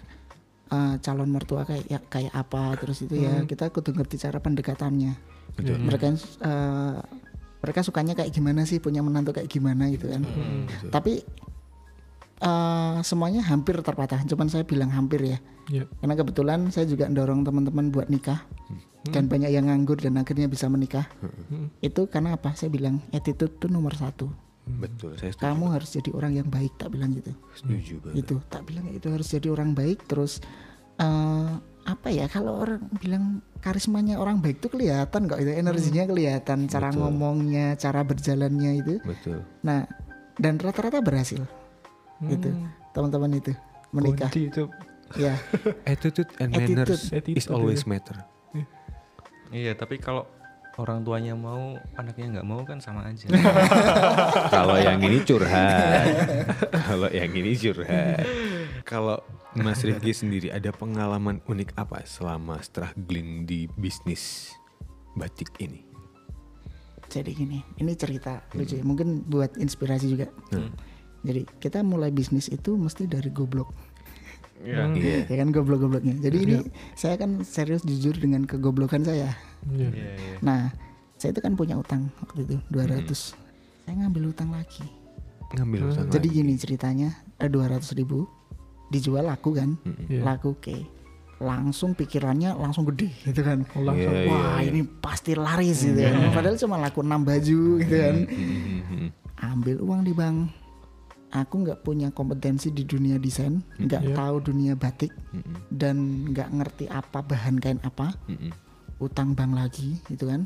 [0.73, 5.13] eh, calon mertua kayak ya, kayak apa terus itu ya kita kudu ngerti cara pendekatannya.
[5.61, 6.07] Mereka
[6.43, 6.99] eh,
[7.63, 10.23] mereka sukanya kayak gimana sih punya menantu kayak gimana gitu kan.
[10.91, 11.23] Tapi
[12.43, 15.39] eh, semuanya hampir terpatah cuman saya bilang hampir ya.
[15.71, 15.87] Iya.
[16.03, 18.43] karena kebetulan saya juga dorong teman-teman buat nikah
[19.15, 21.07] dan banyak yang nganggur dan akhirnya bisa menikah.
[21.79, 22.59] Itu karena apa?
[22.59, 25.43] Saya bilang attitude itu nomor satu Betul, saya setuju.
[25.43, 28.17] kamu harus jadi orang yang baik tak bilang gitu Setuju banget.
[28.23, 30.39] itu tak bilang itu harus jadi orang baik terus
[30.97, 31.53] eh
[31.83, 36.95] apa ya kalau orang bilang karismanya orang baik itu kelihatan kok itu energinya kelihatan cara
[36.95, 37.01] Betul.
[37.03, 39.43] ngomongnya cara berjalannya itu Betul.
[39.67, 39.83] nah
[40.39, 41.43] dan rata-rata berhasil
[42.23, 42.55] gitu
[42.95, 43.51] teman-teman itu
[43.91, 44.71] menikah Kunci itu
[45.19, 45.35] ya
[45.91, 46.87] Attitude and Attitude.
[46.87, 47.91] manners is Attitude, always iya.
[47.91, 48.17] matter.
[49.53, 50.25] Iya, tapi kalau
[50.81, 53.29] orang tuanya mau, anaknya nggak mau kan sama aja.
[54.55, 56.07] Kalau yang ini curhat.
[56.89, 58.25] Kalau yang ini curhat.
[58.89, 59.21] Kalau
[59.53, 64.55] Mas Rifki sendiri ada pengalaman unik apa selama struggling di bisnis
[65.13, 65.93] batik ini?
[67.13, 68.83] jadi gini ini cerita lucu ya.
[68.83, 70.33] mungkin buat inspirasi juga
[71.23, 73.69] jadi kita mulai bisnis itu mesti dari goblok
[74.63, 74.87] Iya.
[74.89, 75.19] Iya.
[75.27, 76.57] ya kan goblok-gobloknya jadi ini
[76.95, 79.35] saya kan serius jujur dengan kegoblokan saya
[79.65, 79.89] Iya.
[79.89, 80.37] Iya, iya.
[80.39, 80.71] nah
[81.15, 83.35] saya itu kan punya utang waktu itu 200
[83.83, 84.87] saya ngambil utang lagi
[85.53, 86.39] Ngambil utang jadi lagi.
[86.39, 88.25] gini ceritanya ada 200 ribu
[88.89, 89.75] dijual laku kan
[90.07, 90.23] Iya.
[90.25, 90.77] laku oke
[91.39, 93.67] langsung pikirannya langsung gede gitu kan.
[93.75, 94.15] Langsung.
[94.15, 96.31] Iya, Wah ini pasti laris gitu kan.
[96.31, 98.17] Padahal cuma laku 6 baju gitu kan.
[99.43, 100.55] Ambil uang di bank.
[101.33, 104.15] Aku nggak punya kompetensi di dunia desain, nggak Iya.
[104.15, 105.09] tahu dunia batik
[105.73, 108.13] dan nggak ngerti apa bahan kain apa.
[109.01, 110.45] Utang bank lagi gitu kan.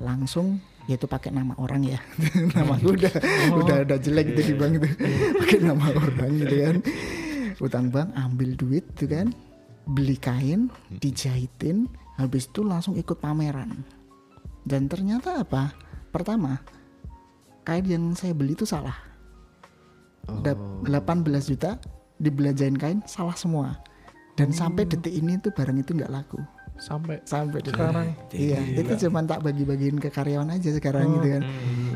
[0.00, 0.56] Langsung
[0.88, 2.00] yaitu pakai nama orang ya.
[2.56, 3.12] nama aku udah
[3.60, 4.88] udah udah jelek gitu di bank itu.
[5.36, 6.76] pakai nama orang gitu kan.
[7.60, 9.28] Utang bank ambil duit gitu kan.
[9.86, 11.86] Beli kain, dijahitin,
[12.16, 13.84] habis itu langsung ikut pameran.
[14.64, 15.70] Dan ternyata apa?
[16.10, 16.58] Pertama,
[17.62, 18.96] kain yang saya beli itu salah.
[20.42, 21.78] Dap- 18 juta
[22.16, 23.78] dibelanjain kain salah semua.
[24.34, 26.36] Dan sampai detik ini tuh barang itu nggak laku.
[26.76, 28.12] Sampai Sampai detik sekarang.
[28.28, 31.42] Iya, itu cuma tak bagi-bagiin ke karyawan aja sekarang gitu kan.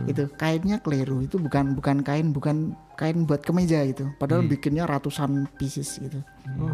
[0.08, 4.08] Itu kainnya keliru, itu bukan bukan kain, bukan kain buat kemeja gitu.
[4.16, 6.24] Padahal bikinnya ratusan pieces gitu.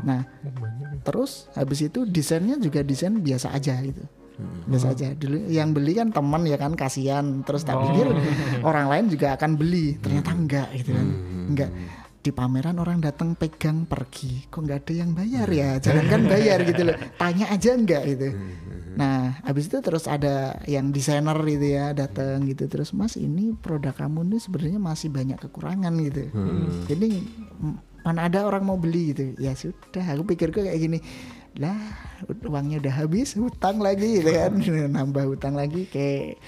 [0.07, 1.03] Nah, Oh, banyak ya.
[1.03, 4.07] terus habis itu desainnya juga desain biasa aja gitu.
[4.69, 5.11] Biasa aja.
[5.11, 7.43] Dulu yang beli kan teman ya kan kasihan.
[7.43, 8.07] Terus tak pikir
[8.63, 9.99] orang lain juga akan beli.
[9.99, 11.09] Ternyata enggak gitu kan.
[11.47, 11.71] Enggak.
[12.21, 14.51] Di pameran orang datang pegang pergi.
[14.51, 15.79] Kok nggak ada yang bayar ya?
[15.79, 16.97] Jangan kan bayar gitu loh.
[17.15, 18.29] Tanya aja enggak gitu.
[18.97, 23.93] Nah, habis itu terus ada yang desainer gitu ya datang gitu terus Mas ini produk
[23.93, 26.33] kamu ini sebenarnya masih banyak kekurangan gitu.
[26.89, 27.11] Jadi
[27.61, 29.37] m- mana ada orang mau beli gitu.
[29.37, 30.99] Ya sudah, aku pikirku kayak gini.
[31.57, 31.77] Lah,
[32.43, 34.57] uangnya udah habis, hutang lagi gitu kan.
[34.97, 36.41] Nambah hutang lagi kayak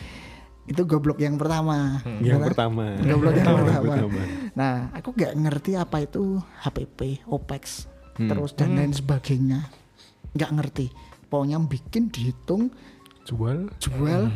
[0.69, 1.99] itu goblok yang pertama.
[2.21, 2.85] Yang Karena- pertama.
[3.01, 3.83] Goblok yang pertama.
[3.97, 4.23] pertama.
[4.53, 6.23] Nah, aku nggak ngerti apa itu
[6.61, 8.29] HPP, OPEX, Hmm.
[8.29, 9.66] terus dan lain sebagainya.
[10.33, 10.87] Nggak ngerti.
[11.27, 12.69] Pokoknya bikin dihitung
[13.23, 14.33] Jual jual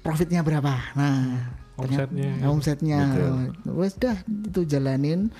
[0.00, 0.76] profitnya berapa.
[0.92, 2.30] Nah, omsetnya.
[2.44, 2.98] omsetnya.
[3.64, 5.32] Wes dah itu jalanin.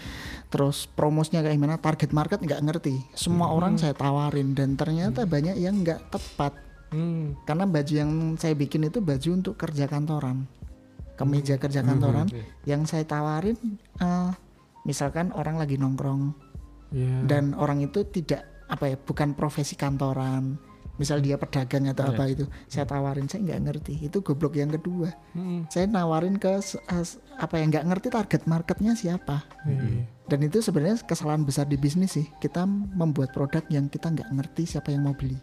[0.49, 2.97] Terus promosnya kayak gimana, target market nggak ngerti.
[3.13, 6.57] Semua orang saya tawarin dan ternyata banyak yang nggak tepat.
[6.93, 7.35] Hmm.
[7.49, 10.45] Karena baju yang saya bikin itu baju untuk kerja kantoran.
[11.17, 12.29] Kemeja kerja kantoran.
[12.69, 13.57] yang saya tawarin
[14.01, 14.31] eh,
[14.85, 16.53] misalkan orang lagi nongkrong.
[16.93, 17.25] Iya.
[17.25, 20.61] dan orang itu tidak apa ya bukan profesi kantoran.
[21.01, 22.45] Misal dia pedagang atau apa itu.
[22.69, 24.13] Saya tawarin saya nggak ngerti.
[24.13, 25.09] Itu goblok yang kedua.
[25.33, 25.65] Hmm.
[25.73, 29.41] saya nawarin ke as- apa yang nggak ngerti target marketnya siapa.
[29.65, 30.05] Iya.
[30.29, 32.29] dan itu sebenarnya kesalahan besar di bisnis sih.
[32.41, 35.37] Kita membuat produk yang kita nggak ngerti siapa yang mau beli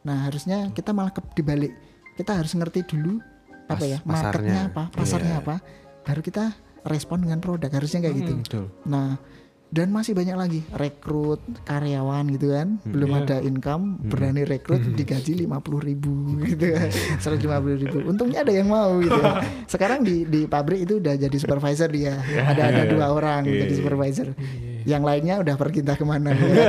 [0.00, 1.72] nah harusnya kita malah ke dibalik
[2.14, 3.20] kita harus ngerti dulu
[3.66, 4.60] apa Pas- ya marketnya pasarnya.
[4.66, 5.42] apa pasarnya Iya.
[5.42, 5.54] apa
[6.00, 6.44] baru kita
[6.82, 8.64] respon dengan produk harusnya kayak gitu Betul.
[8.86, 9.20] Nah,
[9.70, 13.18] dan masih banyak lagi rekrut karyawan gitu kan, belum Iya.
[13.22, 16.10] ada income, berani rekrut digaji lima puluh ribu
[16.42, 16.90] gitu kan,
[17.22, 18.02] seratus lima puluh ribu.
[18.02, 19.14] Untungnya ada yang mau gitu.
[19.14, 19.38] ya.
[19.72, 24.34] Sekarang di di pabrik itu udah jadi supervisor dia, ada ada dua orang jadi supervisor.
[24.80, 26.32] Yang lainnya udah pergi entah ke mana.
[26.34, 26.64] ya.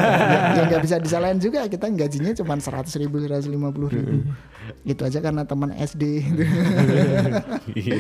[0.54, 4.30] yang nggak bisa disalahin juga kita gajinya cuma seratus ribu, seratus lima puluh ribu.
[4.84, 6.04] Itu aja karena teman SD.
[6.22, 6.44] gitu.
[7.74, 7.98] Iya.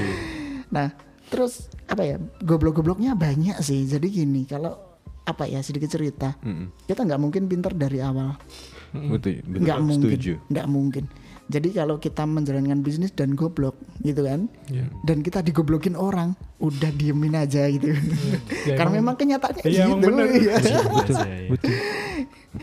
[0.69, 0.93] Nah,
[1.25, 2.19] terus apa ya?
[2.39, 3.81] Goblok-gobloknya banyak sih.
[3.83, 4.90] Jadi gini, kalau
[5.21, 6.73] apa ya sedikit cerita, Mm-mm.
[6.83, 8.35] kita nggak mungkin pinter dari awal,
[8.91, 9.37] betul.
[9.43, 10.33] nggak mungkin, Setuju.
[10.47, 11.05] nggak mungkin.
[11.45, 14.87] Jadi kalau kita menjalankan bisnis dan goblok, gitu kan, Iya.
[15.03, 17.91] dan kita digoblokin orang, udah diemin aja gitu.
[18.63, 20.07] Ya, Karena emang- memang kenyataannya Iya, emang gitu.
[20.07, 20.25] bener.
[20.95, 21.17] Betul.
[21.51, 21.73] Betul.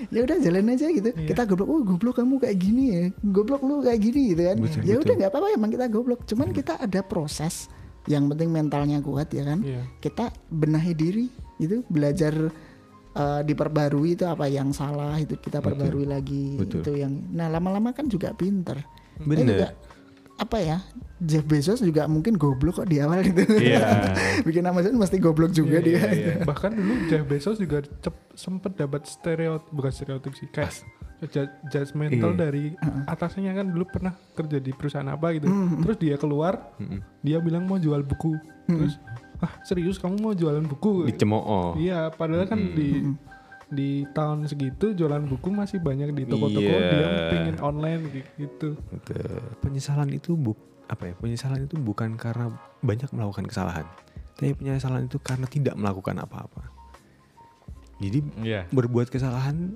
[0.08, 1.08] ya udah jalan aja gitu.
[1.12, 4.56] Kita goblok, oh goblok kamu kayak gini ya, goblok lu kayak gini gitu kan.
[4.58, 6.20] Betul, ya udah nggak apa-apa emang kita goblok.
[6.24, 7.68] Cuman kita ada proses.
[8.06, 9.60] Yang penting mentalnya kuat ya kan.
[9.60, 9.84] Iya.
[9.98, 11.26] Kita benahi diri
[11.58, 12.34] itu belajar
[13.10, 16.80] eh, diperbarui itu apa yang salah itu kita perbarui lagi Betul.
[16.80, 18.78] itu yang nah lama-lama kan juga pinter
[19.18, 19.46] Eh, Bener.
[19.48, 19.68] juga,
[20.38, 20.78] apa ya
[21.18, 24.14] Jeff Bezos juga mungkin goblok kok di awal gitu Iya.
[24.46, 25.98] bikin Amazon mesti goblok juga dia
[26.46, 30.70] Bahkan dulu Jeff Bezos juga cep- sempet dapat stereotip bukan stereotip sih kayak
[31.26, 32.38] ju- judgmental Iya.
[32.38, 32.64] dari
[33.04, 35.50] atasnya kan dulu pernah kerja di perusahaan apa gitu.
[35.50, 35.82] Hmm.
[35.82, 37.02] Terus dia keluar, Mm-mm.
[37.18, 38.38] dia bilang mau jual buku.
[38.64, 38.94] Terus
[39.38, 41.06] ah serius kamu mau jualan buku?
[41.06, 41.78] Dicemooh.
[41.78, 43.06] Iya, padahal kan di
[43.68, 46.88] di tahun segitu jualan buku masih banyak di toko-toko Iya.
[46.88, 48.02] dia pengen online
[48.34, 48.74] gitu.
[48.88, 49.38] Betul.
[49.60, 51.14] Penyesalan itu bu apa ya?
[51.14, 52.48] Penyesalan itu bukan karena
[52.80, 53.84] banyak melakukan kesalahan,
[54.34, 56.72] tapi penyesalan itu karena tidak melakukan apa-apa.
[57.98, 58.64] Jadi Iya.
[58.70, 59.74] berbuat kesalahan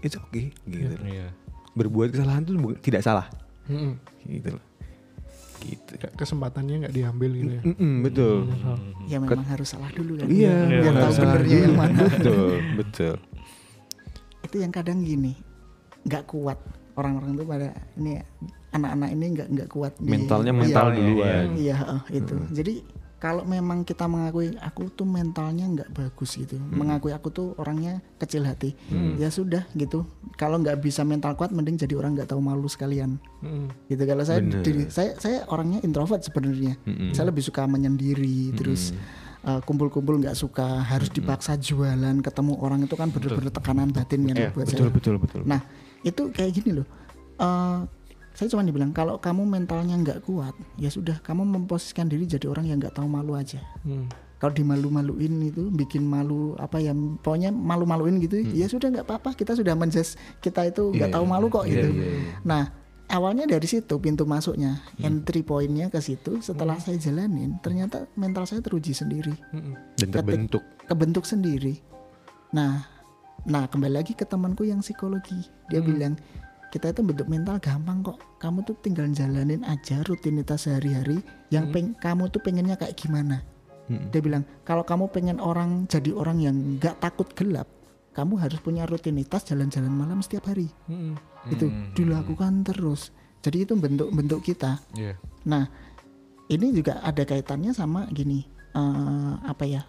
[0.00, 0.94] it's okay gitu.
[1.00, 1.32] Iya.
[1.72, 3.26] Berbuat kesalahan itu tidak salah
[3.66, 3.94] Mm-mm.
[4.26, 4.64] gitu loh.
[5.62, 5.92] Gitu.
[6.10, 7.62] Kesempatannya nggak diambil gitu ya.
[7.64, 8.36] Mm-mm, betul.
[9.04, 13.14] ya memang harus salah dulu kan Iya, biar harus tahu benernya yang mana Betul, betul.
[14.40, 15.36] itu yang kadang gini
[16.02, 16.58] nggak kuat
[16.94, 18.22] orang-orang tuh pada ini ya,
[18.72, 21.46] anak-anak ini nggak nggak kuat di- Mentalnya iya, mental Mentalnya, duluan.
[21.54, 22.74] iya oh, itu jadi
[23.20, 26.56] kalau memang kita mengakui aku tuh mentalnya nggak bagus gitu.
[26.56, 28.72] Mengakui aku tuh orangnya kecil hati.
[29.14, 30.08] Ya sudah gitu.
[30.34, 33.20] Kalau nggak bisa mental kuat mending jadi orang nggak tahu malu sekalian.
[33.40, 33.68] Mm.
[33.86, 34.02] gitu.
[34.02, 34.64] Kalau saya Bener.
[34.64, 36.80] diri- saya saya orangnya introvert sebenarnya.
[36.82, 37.12] Mm-mm.
[37.12, 38.96] saya lebih suka menyendiri terus
[39.42, 44.34] uh, kumpul-kumpul nggak suka harus dipaksa jualan ketemu orang itu kan bener-bener tekanan batin kan
[44.34, 44.96] Iya, buat betul saya.
[44.96, 45.40] betul betul.
[45.44, 45.60] nah
[46.00, 46.86] itu kayak gini loh.
[47.36, 47.78] Eh,
[48.40, 52.64] saya cuma dibilang kalau kamu mentalnya nggak kuat ya sudah kamu memposisikan diri jadi orang
[52.64, 53.60] yang nggak tahu malu aja.
[53.84, 54.08] Mm.
[54.40, 59.52] kalau dimalu-maluin itu bikin malu apa ya pokoknya malu-maluin gitu ya sudah nggak apa-apa kita
[59.52, 61.88] sudah menjas kita itu nggak Iya, tahu malu kok iya, gitu.
[61.92, 62.32] iya, iya.
[62.40, 62.62] nah
[63.12, 68.64] awalnya dari situ pintu masuknya entry pointnya ke situ setelah saya jalanin ternyata mental saya
[68.64, 69.36] teruji sendiri.
[69.52, 69.76] Mm-mm.
[70.00, 70.64] Dan terbentuk.
[70.88, 71.76] kebentuk sendiri.
[72.56, 72.88] Nah
[73.44, 75.36] nah kembali lagi ke temanku yang psikologi.
[75.68, 76.16] Dia bilang
[76.70, 78.18] kita itu bentuk mental gampang kok.
[78.38, 81.18] Kamu tuh tinggal jalanin aja rutinitas sehari-hari
[81.50, 83.42] yang peng- kamu tuh pengennya kayak gimana.
[83.90, 84.06] Mm.
[84.14, 87.66] dia bilang kalau kamu pengen orang jadi orang yang nggak takut gelap
[88.14, 90.70] kamu harus punya rutinitas jalan-jalan malam setiap hari.
[90.86, 91.18] Mm-mm.
[91.50, 91.66] itu
[91.98, 93.10] dilakukan terus.
[93.42, 94.78] Jadi itu bentuk-bentuk kita.
[94.94, 95.18] Iya.
[95.42, 95.66] nah
[96.50, 99.82] ini juga ada kaitannya sama gini eh, apa ya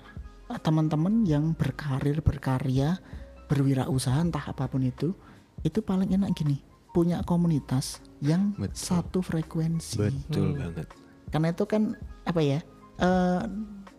[0.62, 2.98] teman-teman yang berkarir berkarya
[3.48, 5.12] berwirausaha entah apa pun itu
[5.62, 8.76] itu paling enak gini punya komunitas yang Betul.
[8.76, 10.88] satu frekuensi Betul banget.
[11.28, 12.60] karena itu kan apa ya
[12.98, 13.42] eh,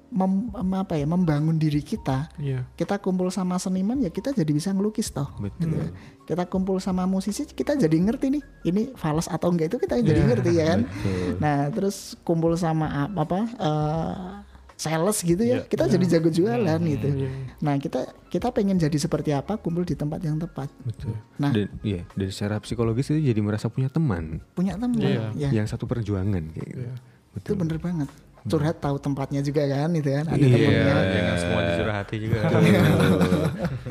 [0.09, 2.69] mem- em- apa ya membangun diri kita Iya.
[2.75, 5.73] kita kumpul sama seniman ya kita jadi bisa ngelukis toh Betul.
[5.73, 5.89] gitu ya.
[6.23, 10.21] kita kumpul sama musisi kita jadi ngerti nih ini fals atau enggak itu kita jadi
[10.21, 10.29] Iya.
[10.29, 11.31] ngerti ya kan Betul.
[11.41, 14.52] nah terus kumpul sama ap- apa eh,
[14.83, 17.31] sales gitu ya kita jadi jago jualan gitu Iya.
[17.59, 21.15] nah kita kita pengen jadi seperti apa kumpul di tempat yang tepat Betul.
[21.39, 21.55] Nah.
[21.55, 25.31] Dan iya, dari secara psikologis itu jadi merasa punya teman punya teman Iya.
[25.39, 26.83] ya yang satu perjuangan kayak gitu.
[26.83, 26.95] Iya.
[27.33, 27.55] itu Betul.
[27.57, 28.09] bener banget
[28.43, 30.51] curhat tahu tempatnya juga kan itu kan ada Iya.
[30.51, 32.39] temennya Jangan semua dicurhati juga.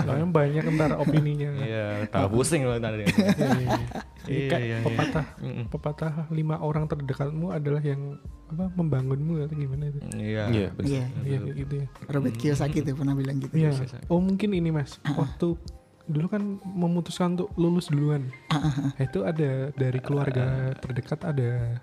[0.04, 1.50] Soalnya banyak ntar opininya.
[1.56, 3.08] Iya, tambah pusing loh tadi.
[3.08, 3.78] Iya, iya.
[4.22, 4.78] Iya, iya, iya.
[4.86, 5.26] pepatah
[5.68, 8.22] pepatah lima orang terdekatmu adalah yang
[8.52, 10.00] apa membangunmu atau gimana itu?
[10.14, 10.44] Iya.
[10.52, 11.88] Iya, iya Iya gitu ya.
[12.12, 13.72] Robert Kiyosaki tuh pernah bilang gitu Iya.
[14.12, 15.00] Oh mungkin ini mas.
[15.08, 15.58] Waktu
[16.06, 18.28] dulu kan memutuskan untuk lulus duluan.
[18.52, 21.80] Nah, itu ada dari keluarga terdekat ada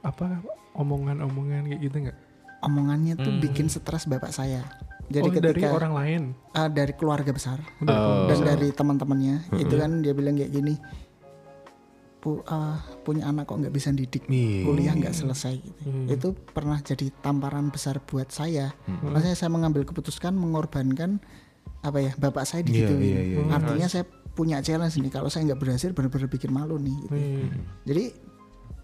[0.00, 0.40] apa
[0.72, 2.18] omongan-omongan kayak gitu nggak?
[2.60, 4.60] omongannya tuh bikin stres bapak saya
[5.06, 6.22] jadi oh dari ketika orang lain.
[6.52, 8.28] ah, dari keluarga besar Oh.
[8.28, 10.76] dan dari teman-temannya itu kan dia bilang kayak gini
[12.20, 14.62] Pu- ah, punya anak kok nggak bisa didik Iya.
[14.62, 15.80] kuliah nggak selesai gitu.
[15.82, 16.04] Hmm.
[16.06, 21.16] itu pernah jadi tamparan besar buat saya makanya saya mengambil keputusan mengorbankan
[21.80, 23.48] apa ya bapak saya digituin iya, iya, iya.
[23.48, 27.16] artinya saya punya challenge nih kalau saya nggak berhasil benar-benar bikin malu nih gitu.
[27.16, 27.48] Hmm.
[27.82, 28.04] jadi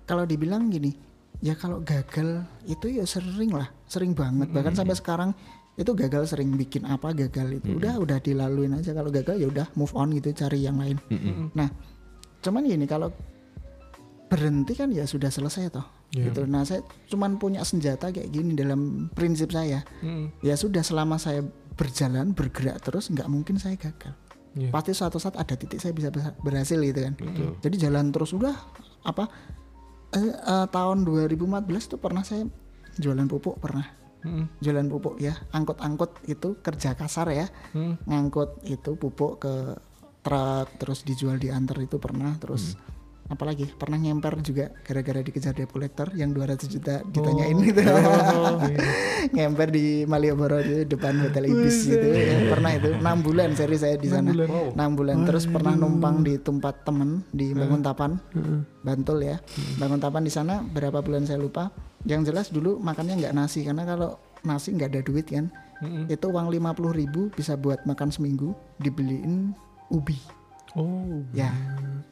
[0.02, 0.96] kalau dibilang gini
[1.38, 4.48] ya kalau gagal itu ya sering lah sering banget.
[4.48, 5.30] Bahkan sampai sekarang
[5.76, 7.76] itu gagal sering bikin apa gagal itu.
[7.76, 8.90] Udah udah dilaluin aja.
[8.90, 10.96] Kalau gagal ya udah move on gitu cari yang lain.
[11.52, 11.68] Nah
[12.40, 13.10] cuman gini kalau
[14.26, 16.30] berhenti kan ya sudah selesai toh Iya.
[16.30, 16.46] gitu.
[16.46, 19.82] Nah saya cuman punya senjata kayak gini dalam prinsip saya.
[20.00, 20.30] Hmm.
[20.38, 21.42] ya sudah selama saya
[21.74, 24.14] berjalan bergerak terus nggak mungkin saya gagal.
[24.56, 24.72] Iya.
[24.72, 27.12] pasti suatu saat ada titik saya bisa ber- berhasil gitu kan.
[27.60, 28.54] Jadi jalan terus udah
[29.02, 29.28] apa
[30.14, 32.46] eh, eh, tahun 2014 tuh pernah saya
[32.96, 33.86] jualan pupuk pernah
[34.26, 34.50] Hmm.
[34.58, 37.94] jualan pupuk ya angkut-angkut itu kerja kasar ya Hmm.
[38.10, 39.78] ngangkut itu pupuk ke
[40.26, 42.74] truk terus dijual diantar itu pernah terus
[43.26, 47.82] apalagi pernah nyemper juga gara-gara dikejar debt collector yang 200 juta ditanyain gitu.
[49.36, 52.06] Nyemper di Malioboro itu depan hotel Ibis gitu.
[52.14, 52.46] ya.
[52.54, 54.30] pernah itu enam bulan seri saya di sana.
[54.30, 55.26] enam bulan.
[55.26, 58.18] Terus pernah numpang di tempat temen di Banguntapan
[58.86, 59.42] Bantul ya.
[59.82, 61.74] Banguntapan di sana berapa bulan saya lupa.
[62.06, 64.14] Yang jelas dulu makannya nggak nasi karena kalau
[64.46, 65.50] nasi nggak ada duit kan
[65.82, 66.08] Mm-mm.
[66.08, 69.52] itu uang 50.000 ribu bisa buat makan seminggu dibeliin
[69.92, 70.16] ubi
[70.76, 71.24] Oh.
[71.32, 71.48] ya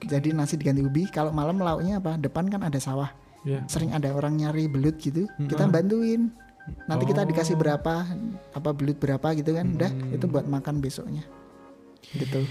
[0.05, 1.09] jadi nasi diganti ubi.
[1.09, 2.21] Kalau malam lauknya apa?
[2.21, 3.11] Depan kan ada sawah.
[3.45, 3.61] Ya.
[3.69, 5.29] sering ada orang nyari belut gitu.
[5.37, 6.33] Kita bantuin.
[6.89, 8.09] Nanti kita dikasih berapa
[8.57, 9.77] apa belut berapa gitu kan.
[9.77, 11.29] Udah itu buat makan besoknya.
[12.17, 12.49] Gitu.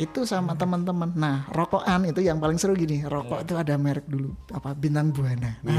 [0.00, 1.12] Itu sama teman-teman.
[1.12, 3.04] Nah rokokan itu yang paling seru gini.
[3.04, 4.32] Rokok itu ada merek dulu.
[4.48, 4.72] Apa?
[4.72, 5.60] Bintang buana.
[5.60, 5.76] Nah,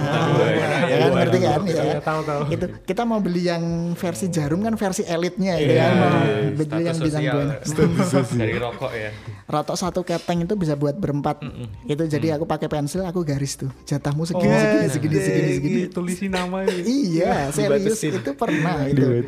[0.86, 1.10] ya kan?
[1.18, 1.60] Ngerti kan?
[1.66, 2.42] Ya Iya, tahu tahu.
[2.54, 3.64] itu kita mau beli yang
[3.98, 5.92] versi jarum kan versi elitnya gitu kan?
[5.98, 6.10] Mau
[6.54, 7.36] beli yang bintang sosial.
[7.42, 8.38] buana.
[8.38, 9.10] Dari rokok ya.
[9.52, 11.42] rotok satu keteng itu bisa buat berempat.
[11.90, 13.74] Itu jadi aku pakai pensil aku garis tuh.
[13.84, 15.82] Jatahmu segini Oh, segini segini segini segini.
[15.90, 19.26] Tulisin nama iya serius itu pernah itu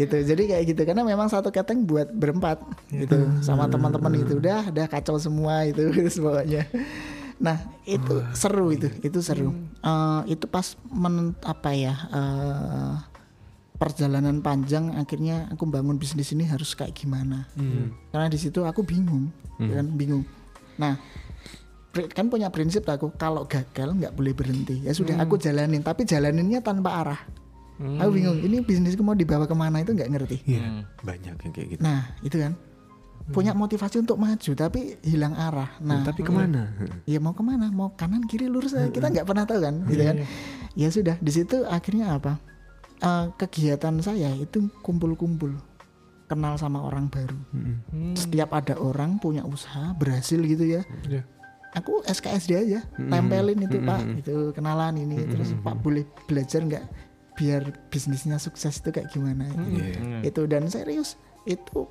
[0.00, 0.80] itu jadi kayak gitu.
[0.88, 3.28] Karena memang satu keteng buat berempat gitu.
[3.44, 5.90] Sama teman-teman itu udah udah kacau semua itu
[6.24, 6.68] pokoknya
[7.40, 7.56] Nah
[7.88, 9.56] itu seru itu, itu seru.
[9.80, 12.92] Eh, itu pas men apa ya eh,
[13.80, 17.48] perjalanan panjang akhirnya aku bangun bisnis ini harus kayak gimana.
[18.12, 20.22] Karena di situ aku bingung, ya kan bingung.
[20.76, 21.00] Nah
[21.90, 24.84] kan punya prinsip aku kalau gagal nggak boleh berhenti.
[24.84, 27.20] Ya sudah aku jalanin, tapi jalaninnya tanpa arah.
[27.80, 30.36] Aku bingung, ini bisnisku mau dibawa ke mana itu nggak ngerti.
[30.44, 31.80] Iya, banyak yang kayak gitu.
[31.80, 32.52] Nah itu kan
[33.28, 35.76] punya motivasi untuk maju tapi hilang arah.
[35.84, 36.72] Nah Tapi ke mana?
[37.04, 37.68] ya mau ke mana?
[37.68, 38.88] Mau kanan kiri lurus aja.
[38.88, 40.16] kita nggak pernah tahu kan gitu kan?
[40.74, 42.40] Ya sudah di situ akhirnya apa?
[43.00, 45.56] Eh, kegiatan saya itu kumpul-kumpul
[46.28, 47.38] kenal sama orang baru.
[48.14, 50.82] Setiap ada orang punya usaha berhasil gitu ya.
[51.06, 51.22] Iya.
[51.70, 56.82] aku SKSD aja tempelin itu pak itu kenalan ini terus pak boleh belajar nggak
[57.38, 57.62] biar
[57.94, 59.46] bisnisnya sukses itu kayak gimana?
[59.70, 60.26] Iya.
[60.26, 61.14] itu dan serius
[61.46, 61.86] itu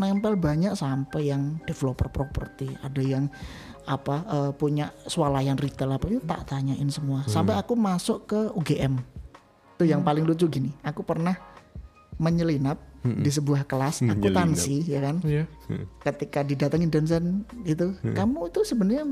[0.00, 2.70] nempel banyak sampai yang developer properti.
[2.80, 3.24] Ada yang
[3.82, 7.26] apa eh, punya swalayan retail apa itu tak tanyain semua.
[7.26, 8.98] Sampai aku masuk ke UGM
[9.78, 10.70] itu yang paling lucu gini.
[10.86, 11.34] Aku pernah
[12.22, 15.18] menyelinap di sebuah kelas akuntansi ya kan?
[15.26, 15.50] Iya.
[16.06, 19.04] ketika didatengin dosen itu kamu itu sebenarnya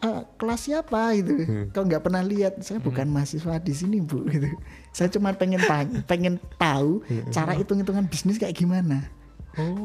[0.00, 1.44] eh, kelas siapa itu
[1.76, 2.64] kau nggak pernah lihat?
[2.64, 4.48] Saya bukan mahasiswa di sini bu gitu.
[4.96, 9.04] Saya cuma pengen tanya pengen tahu cara hitung hitungan bisnis kayak gimana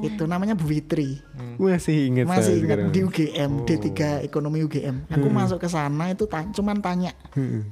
[0.02, 1.22] itu namanya Bu Fitri
[1.56, 2.90] Masih ingat masih ingat.
[2.90, 3.90] Di UGM D3
[4.22, 7.12] ekonomi UGM aku masuk ke sana itu ta- cuman tanya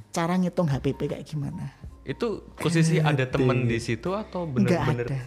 [0.08, 1.74] cara ngitung HPP kayak gimana?
[2.02, 5.04] Itu posisi ada temen di situ atau bener-bener?
[5.04, 5.20] ada.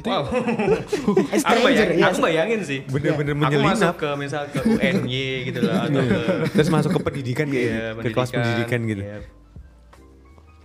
[0.00, 0.26] Wow.
[0.30, 2.78] Aku, stranger bayangin, ya aku bayangin sih.
[2.84, 3.94] Bener-bener Aku masuk menyelinap.
[3.96, 6.20] ke misal ke UNY gitu lah atau ke
[6.52, 9.02] Terus masuk ke pendidikan kayak Iya, ke kelas pendidikan gitu.
[9.02, 9.18] iya.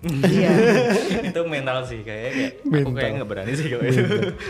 [0.06, 0.52] Iya
[1.30, 2.94] itu mental sih kayaknya kayak aku Mental.
[2.98, 4.04] kayak nggak berani sih kalau itu.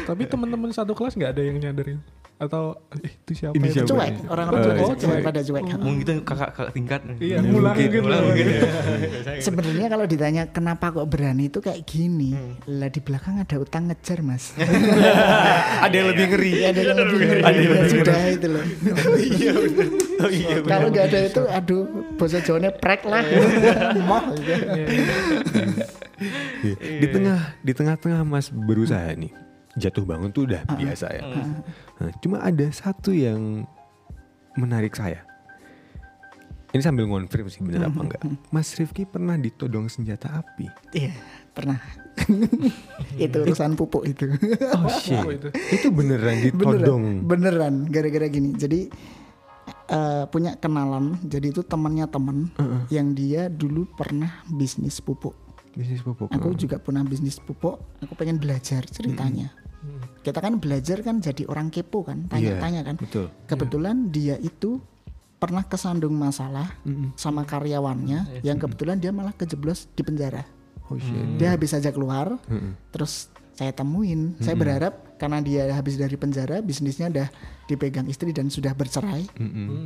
[0.03, 1.99] Tapi teman-teman satu kelas nggak ada yang nyadarin
[2.35, 3.53] atau eh, itu siapa?
[3.55, 3.75] Ini itu?
[3.79, 3.89] siapa?
[3.95, 7.01] cuek orang-orang Oh, cuek, oh, cuek pada cuek Mungkin itu kakak kakak tingkat.
[7.15, 7.99] Iya, ngulang mungkin.
[8.03, 8.61] Ngulang mungkin ya.
[9.45, 12.35] Sebenarnya kalau ditanya kenapa kok berani itu kayak gini,
[12.67, 14.51] lah di belakang ada utang ngejar mas.
[15.85, 16.51] Ada yang lebih ngeri.
[16.59, 17.41] Iya, ada yang lebih ngeri.
[17.41, 18.65] Ada yang Ya lebih sudah itu loh.
[20.15, 20.55] Oh iya.
[20.63, 21.83] kalau nggak ada itu, aduh,
[22.15, 23.23] bahasa Jawanya prek lah.
[24.09, 24.23] Moh.
[24.39, 24.63] gitu.
[26.63, 26.75] Iya.
[27.03, 29.44] Di tengah di tengah-tengah Mas berusaha nih.
[29.75, 31.23] Jatuh bangun tuh udah biasa ya.
[31.99, 33.67] Nah, cuma ada satu yang
[34.55, 35.27] menarik saya.
[36.75, 38.21] Ini sambil ngonfirm sih bener apa enggak.
[38.51, 40.67] Mas Rifki pernah ditodong senjata api.
[40.91, 41.15] Iya,
[41.55, 41.79] pernah.
[43.15, 44.27] itu urusan pupuk itu.
[44.75, 45.23] Oh shit.
[45.39, 45.47] itu.
[45.71, 47.23] Itu beneran ditodong.
[47.23, 47.87] beneran, beneran.
[47.87, 48.59] Gara-gara gini.
[48.59, 48.91] Jadi
[49.87, 51.15] eh, punya kenalan.
[51.23, 52.51] Jadi itu temannya teman
[52.91, 55.31] yang dia dulu pernah bisnis pupuk.
[55.79, 56.27] Bisnis pupuk.
[56.27, 57.79] Aku juga pernah bisnis pupuk.
[58.03, 59.55] Aku pengen belajar ceritanya.
[60.25, 62.97] Kita kan belajar kan jadi orang kepo kan, tanya-tanya kan.
[62.97, 63.29] Betul.
[63.45, 64.81] Kebetulan dia itu
[65.37, 66.73] pernah kesandung masalah
[67.13, 70.41] sama karyawannya yang kebetulan dia malah kejeblos di penjara.
[70.89, 71.37] Oh shit.
[71.37, 72.41] Dia habis aja keluar,
[72.89, 74.33] terus saya temuin.
[74.41, 77.27] Saya berharap karena dia habis dari penjara, bisnisnya udah
[77.69, 79.29] dipegang istri dan sudah bercerai.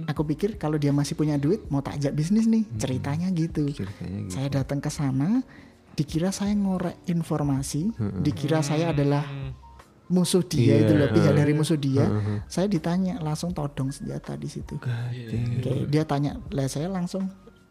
[0.07, 2.63] Aku pikir kalau dia masih punya duit, mau tak ajak bisnis nih.
[2.79, 3.67] Ceritanya gitu.
[3.75, 4.31] Ceritanya gitu.
[4.31, 5.43] Saya datang ke sana,
[5.99, 7.91] dikira saya ngorek informasi,
[8.23, 9.27] dikira saya adalah
[10.09, 10.83] musuh dia Iya.
[10.83, 12.05] itu loh, pihak dari musuh dia.
[12.45, 14.75] Saya ditanya langsung todong senjata di situ.
[14.75, 14.89] Oke,
[15.85, 17.29] dia tanya, lah saya langsung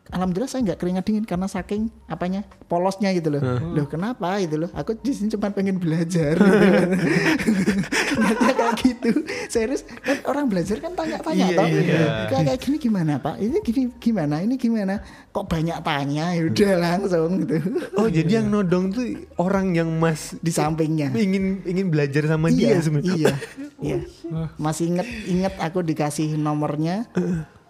[0.08, 3.40] Alhamdulillah saya nggak keringat dingin karena saking apanya polosnya gitu loh.
[3.72, 4.70] Loh kenapa gitu loh?
[4.72, 6.36] Aku di sini cuma pengen belajar.
[6.38, 9.08] Ternyata kayak gitu.
[9.48, 11.66] Serius kan orang belajar kan tanya-tanya Iya, toh.
[11.68, 12.04] iya.
[12.28, 13.34] Kayak kayak gini gimana Pak?
[13.36, 14.34] Ini gini gimana?
[14.40, 14.94] Ini gimana?
[15.28, 16.24] Kok banyak tanya?
[16.32, 17.56] Ya udah langsung gitu.
[17.94, 19.04] Oh jadi yang nodong tuh
[19.36, 21.12] orang yang Mas Di sampingnya.
[21.12, 23.14] ingin ingin belajar sama iya, dia sebenarnya.
[23.14, 23.34] Iya,
[23.84, 23.96] iya.
[24.56, 27.06] Masih inget inget aku dikasih nomornya,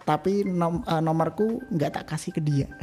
[0.03, 2.67] tapi nom- eh, nomorku nggak tak kasih ke dia.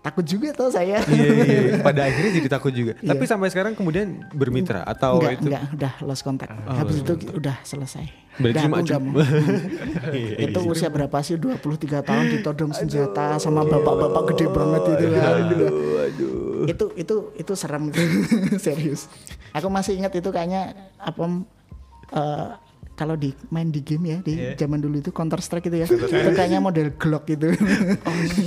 [0.00, 1.04] Takut juga tuh saya.
[1.12, 1.76] iya, iya, iya.
[1.86, 2.96] Pada akhirnya jadi takut juga.
[3.04, 3.12] Iya.
[3.12, 6.56] Tapi sampai sekarang kemudian bermitra atau enggak, itu enggak, udah lost contact.
[6.64, 8.08] Habis itu udah selesai.
[8.40, 9.20] Berarti Udah, cuma- aku mau.
[10.48, 11.36] itu usia berapa sih?
[11.36, 15.36] 23 tahun ditodong senjata sama bapak-bapak gede banget itu kan.
[16.64, 17.92] Itu itu itu serem
[18.56, 19.04] serius.
[19.52, 21.44] Aku masih ingat itu kayaknya apa
[22.16, 22.48] eh,
[23.00, 25.86] kalau di main di game ya di zaman dulu itu Counter Strike itu ya.
[25.88, 26.04] itu
[26.36, 27.48] kayaknya model Glock gitu.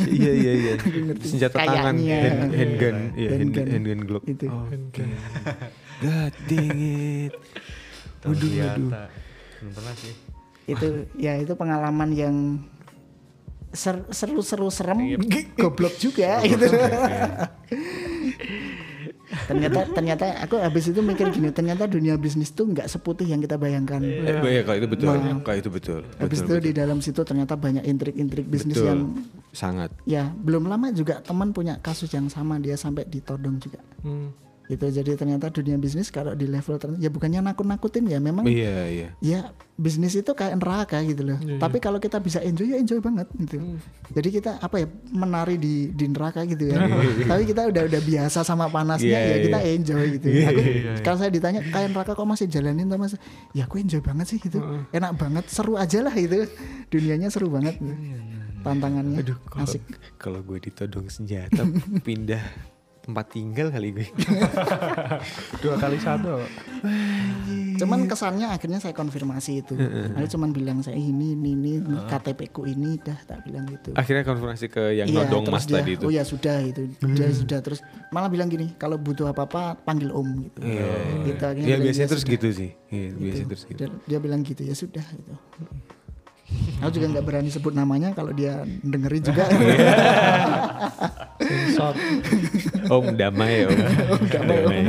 [0.06, 0.74] iya iya iya.
[1.26, 2.18] Senjata tangan, Kayaknya.
[2.22, 3.66] hand, handgun, iya, hand, Handgun.
[3.74, 4.24] handgun Glock.
[4.30, 4.46] Itu.
[4.54, 5.04] Oke.
[6.06, 7.34] God dang it.
[8.22, 8.90] Waduh, waduh.
[9.58, 10.14] Belum pernah sih.
[10.64, 10.88] itu
[11.18, 12.36] ya itu pengalaman yang
[13.74, 15.18] ser- seru-seru serem
[15.58, 16.72] goblok juga gitu
[19.44, 23.56] ternyata ternyata aku habis itu mikir gini ternyata dunia bisnis tuh nggak seputih yang kita
[23.56, 25.08] bayangkan Eh, iya, kalau itu betul.
[25.40, 26.00] Kalau itu betul.
[26.18, 28.88] habis betul, itu di dalam situ ternyata banyak intrik-intrik bisnis betul.
[28.88, 29.00] yang
[29.50, 29.90] sangat.
[30.04, 34.36] ya belum lama juga teman punya kasus yang sama dia sampai ditodong juga Hmm.
[34.64, 38.76] Gitu jadi ternyata dunia bisnis kalau di level tertentu ya bukannya nakut-nakutin ya memang Iya,
[38.88, 39.10] iya.
[39.20, 39.40] ya
[39.74, 41.36] bisnis itu kayak neraka gitu loh.
[41.38, 43.60] Iya, Tapi kalau kita bisa enjoy ya enjoy banget gitu.
[44.10, 46.80] Jadi kita apa ya menari di di neraka gitu ya.
[47.26, 49.44] Tapi kita udah udah biasa sama panasnya Iya, ya iya.
[49.44, 50.28] kita enjoy gitu.
[50.32, 50.62] Aku
[51.02, 53.20] kalau saya ditanya kayak neraka kok masih jalanin tuh Mas?
[53.52, 54.62] Ya aku enjoy banget sih gitu.
[54.90, 56.48] Enak banget, seru aja lah gitu.
[56.88, 57.76] Dunianya seru banget.
[57.78, 57.92] gitu.
[58.64, 59.84] Tantangannya Aduh, kalau, asik.
[60.16, 61.68] kalau gue ditodong senjata
[62.00, 62.40] pindah
[63.04, 64.08] tempat tinggal kali gue.
[65.62, 66.40] Dua kali satu.
[67.76, 69.76] Cuman kesannya akhirnya saya konfirmasi itu.
[70.16, 71.72] Aku cuman bilang saya ini ini ini
[72.08, 73.92] KTP ku ini dah tak bilang gitu.
[73.94, 76.06] Akhirnya konfirmasi ke yang Iya, nodong mas dia, tadi itu.
[76.08, 80.28] Oh ya sudah itu, dia sudah terus malah bilang gini, kalau butuh apa-apa panggil om
[80.42, 80.64] gitu.
[80.64, 80.88] Iya,
[81.24, 82.72] Gitu, akhirnya Iya bilang, biasanya "Ya terus sudah." gitu sih.
[82.88, 83.78] Iya, biasanya terus gitu.
[83.78, 85.34] Dia, dia bilang gitu ya sudah gitu.
[86.84, 89.46] Aku juga nggak berani sebut namanya kalau dia dengerin juga.
[91.44, 91.96] Sensor.
[92.92, 93.78] Om damai om.
[94.20, 94.82] Om damai.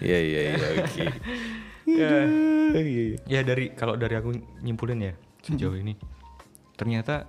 [0.00, 1.04] Iya iya iya oke.
[1.82, 2.08] Ya,
[2.72, 3.16] Iya, iya.
[3.26, 4.32] ya dari kalau dari aku
[4.62, 5.98] nyimpulin ya sejauh ini
[6.78, 7.26] ternyata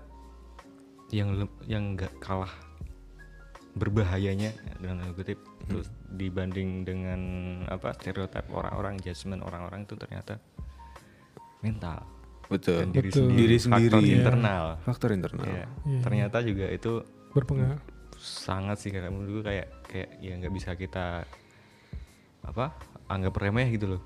[1.10, 2.50] yang yang nggak kalah
[3.74, 7.22] berbahayanya dengan tanda kutip terus dibanding dengan
[7.66, 10.38] apa stereotip orang-orang judgement orang-orang itu ternyata
[11.66, 12.06] mental
[12.46, 12.78] Betul.
[12.78, 13.20] dan diri Betul.
[13.24, 14.14] sendiri, Diri sendiri, faktor ya.
[14.14, 15.46] internal Faktor internal.
[15.46, 16.00] Ya, Iya.
[16.02, 16.92] ternyata juga itu
[17.32, 17.80] Berpengaruh.
[18.16, 21.28] sangat sih kayak menurut gue kayak kayak ya nggak bisa kita
[22.42, 22.72] apa
[23.06, 24.02] anggap remeh gitu loh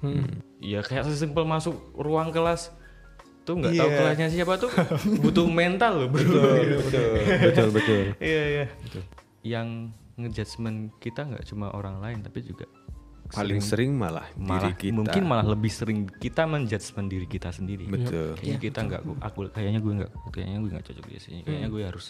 [0.57, 2.69] ya kayak sesimpel masuk ruang kelas
[3.43, 3.97] tuh nggak tahu Iya.
[3.97, 4.71] kelasnya siapa tuh
[5.19, 7.07] butuh mental loh bro Betul betul
[7.41, 8.01] betul betul.
[8.19, 8.65] iya iya
[9.43, 9.67] yang
[10.15, 12.65] ngejudgement kita nggak cuma orang lain tapi juga
[13.29, 14.95] Paling sering malah, malah diri kita.
[14.95, 18.33] mungkin malah lebih sering kita menjudgement diri kita sendiri betul.
[18.33, 21.83] kayaknya kita nggak aku kayaknya gue nggak kayaknya gue nggak cocok di sini kayaknya gue
[21.83, 22.05] harus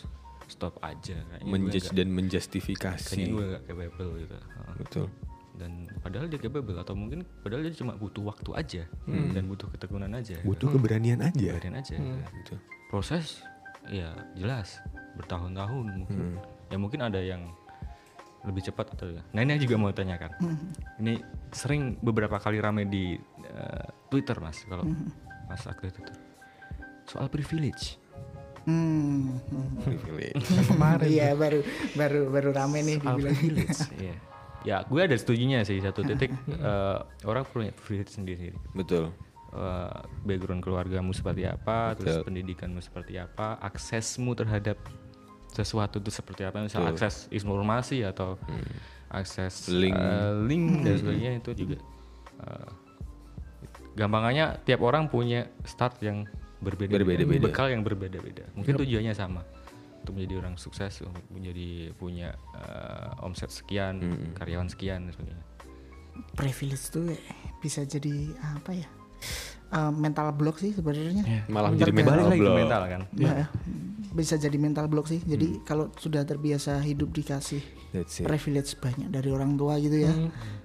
[0.45, 3.09] stop aja kayaknya gue Menjudge nggak- dan menjustifikasi.
[3.11, 4.75] kayaknya gue gak capable gitu Heeh.
[4.77, 5.07] Betul.
[5.57, 10.11] dan padahal dia capable atau mungkin padahal dia cuma butuh waktu aja dan butuh ketekunan
[10.11, 11.33] aja Butuh keberanian aja.
[11.33, 11.97] Biarin aja
[12.31, 12.61] Betul.
[12.87, 13.41] proses
[13.87, 14.77] ya jelas
[15.15, 16.37] bertahun-tahun mungkin
[16.67, 17.49] ya mungkin ada yang
[18.47, 20.31] lebih cepat atau nah ini juga mau tanyakan
[21.03, 21.19] ini
[21.51, 24.87] sering beberapa kali rame di eh, Twitter mas kalau
[25.51, 26.15] mas aktif Twitter
[27.07, 27.99] soal privilege
[28.67, 29.79] Hmm, hmm.
[29.79, 30.43] Privilege.
[30.75, 31.07] Kemarin.
[31.07, 31.63] Iya baru
[31.95, 33.35] baru baru rame nih soal dibilang.
[33.39, 34.15] privilege iya
[34.67, 39.15] ya gue ada setujunya sih satu titik eh, orang punya privilege sendiri Betul.
[39.55, 42.25] eh, background keluargamu seperti apa, terus Betul.
[42.27, 44.75] pendidikanmu seperti apa, aksesmu terhadap
[45.49, 48.35] sesuatu itu seperti apa, misal akses informasi atau
[49.07, 49.93] akses Link.
[49.93, 51.77] eh, link dan sebagainya itu juga
[52.39, 52.69] eh,
[53.93, 56.27] gampangannya tiap orang punya start yang
[56.57, 57.41] berbeda, Berbeda-beda.
[57.43, 58.45] bekal yang berbeda-beda.
[58.53, 59.41] Mungkin tujuannya sama
[59.97, 64.01] untuk menjadi orang sukses, untuk menjadi punya eh, omset sekian,
[64.33, 65.45] karyawan sekian dan sebagainya.
[66.33, 67.05] Privilege tuh
[67.59, 68.13] bisa jadi
[68.55, 68.87] apa ya?
[69.67, 71.45] Eh, mental block sih sebenarnya.
[71.47, 72.05] Malah jadi Tergantung.
[72.05, 72.57] mental lagi ke block.
[72.57, 73.01] mental kan.
[73.13, 73.47] Nah,
[74.17, 75.21] bisa jadi mental block sih.
[75.21, 77.61] Jadi kalau sudah terbiasa hidup dikasih
[77.93, 78.25] That's it.
[78.25, 80.09] privilege banyak dari orang tua gitu ya,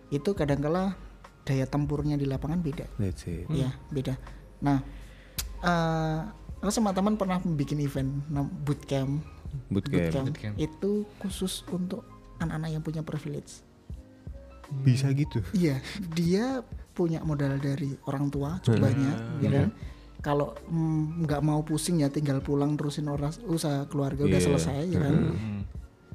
[0.09, 0.96] itu kadangkala
[1.44, 2.88] daya tempurnya di lapangan beda.
[2.96, 3.44] That's it.
[3.53, 4.16] Ya beda.
[4.64, 4.80] Nah,
[5.61, 6.20] eh
[6.64, 9.20] aku sama teman pernah bikin event nam- bootcamp.
[9.68, 10.32] Bootcamp.
[10.32, 10.57] Bootcamp.
[10.57, 12.09] itu khusus untuk
[12.40, 13.61] anak-anak yang punya privilege.
[14.80, 15.44] Bisa gitu.
[15.53, 15.84] Iya,
[16.16, 16.64] dia
[16.96, 19.68] punya modal dari orang tua cukup banyak, ya kan?
[20.22, 24.46] Kalau mm, nggak mau pusing ya tinggal pulang terusin oras usaha keluarga udah Iya.
[24.48, 25.14] selesai, ya kan?
[25.28, 25.60] Hmm.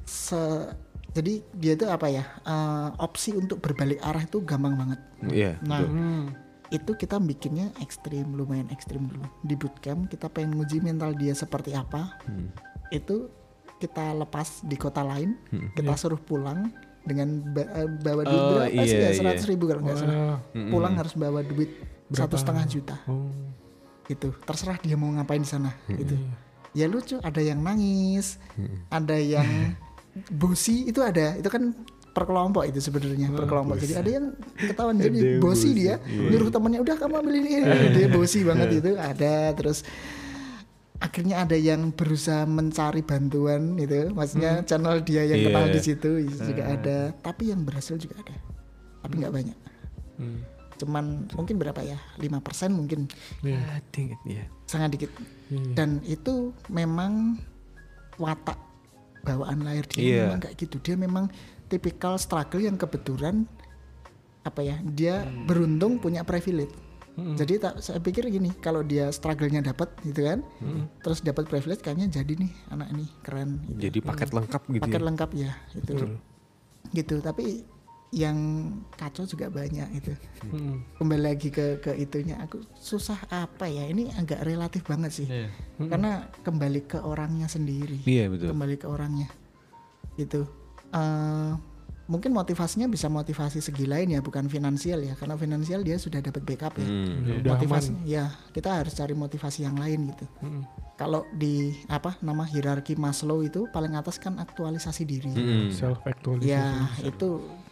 [0.02, 0.72] Se-
[1.10, 2.24] jadi dia itu apa ya?
[2.40, 5.00] eh, opsi untuk berbalik arah itu gampang banget.
[5.26, 5.52] Iya.
[5.62, 5.92] Nah, betul.
[5.94, 6.24] Hmm.
[6.68, 9.24] itu kita bikinnya ekstrim, lumayan ekstrim dulu.
[9.40, 12.12] Di bootcamp kita pengen nguji mental dia seperti apa.
[12.24, 12.52] Hmm.
[12.88, 13.32] Itu
[13.78, 15.36] kita lepas di kota lain,
[15.72, 16.68] kita suruh pulang
[17.02, 19.50] dengan ba- eh, bawa duit Oh, berapa sih iya, ya seratus iya.
[19.50, 20.16] ribu kalau nggak salah.
[20.36, 20.38] Wah.
[20.66, 21.72] Pulang harus bawa duit
[22.10, 22.96] satu setengah juta.
[23.04, 23.32] Oh.
[24.08, 24.32] Gitu.
[24.42, 25.70] Terserah dia mau ngapain di sana.
[25.86, 26.16] Gitu.
[26.72, 27.20] Ya lucu.
[27.20, 28.40] Ada yang nangis,
[28.88, 29.76] ada yang
[30.40, 31.36] bosi itu ada.
[31.36, 31.76] Itu kan
[32.08, 33.78] per kelompok itu sebenarnya per kelompok.
[33.78, 34.26] Jadi ada yang
[34.58, 37.50] ketahuan jadi bosi dia nyuruh temennya udah kamu ambil ini.
[37.92, 39.86] dia bosi banget itu ada terus
[40.98, 45.46] akhirnya ada yang berusaha mencari bantuan gitu maksudnya channel dia yang Iya.
[45.46, 48.34] kenal di situ itu juga ada tapi yang berhasil juga ada
[48.98, 49.58] tapi nggak banyak
[50.18, 50.42] Hmm.
[50.78, 53.10] Cuman mungkin berapa ya 5% mungkin
[53.42, 53.58] Iya.
[53.58, 54.44] Ah, dang it, iya.
[54.64, 55.10] sangat dikit
[55.50, 55.74] Iya.
[55.74, 57.36] dan itu memang
[58.16, 58.56] watak
[59.22, 60.22] bawaan lahir dia Iya.
[60.26, 61.24] memang kayak gitu dia memang
[61.66, 63.44] tipikal struggle yang kebetulan
[64.42, 66.72] apa ya dia beruntung punya privilege
[67.18, 70.38] jadi tak saya pikir gini kalau dia struggle-nya dapat gitu kan
[71.02, 73.90] terus dapat privilege kayaknya jadi nih anak ini keren gitu.
[73.90, 75.06] Jadi paket lengkap gitu paket ya.
[75.10, 75.92] lengkap ya itu
[76.94, 77.66] gitu tapi
[78.10, 78.36] yang
[78.90, 80.80] kacau juga banyak itu Hmm.
[80.96, 85.52] kembali lagi ke ke itunya aku susah apa ya ini agak relatif banget sih Iya.
[85.78, 88.48] karena kembali ke orangnya sendiri Iya betul.
[88.48, 89.28] kembali ke orangnya
[90.14, 90.48] gitu
[90.88, 91.52] Eh,
[92.08, 96.40] mungkin motivasinya bisa motivasi segi lain ya bukan finansial ya karena finansial dia sudah dapat
[96.40, 97.44] backup ya Hmm.
[97.44, 98.08] Udah motivasi aman.
[98.08, 100.64] ya kita harus cari motivasi yang lain gitu Hmm.
[100.96, 105.68] kalau di apa nama hierarki Maslow itu paling atas kan aktualisasi diri Hmm.
[105.68, 106.48] Self actualization.
[106.48, 106.64] ya
[107.04, 107.28] itu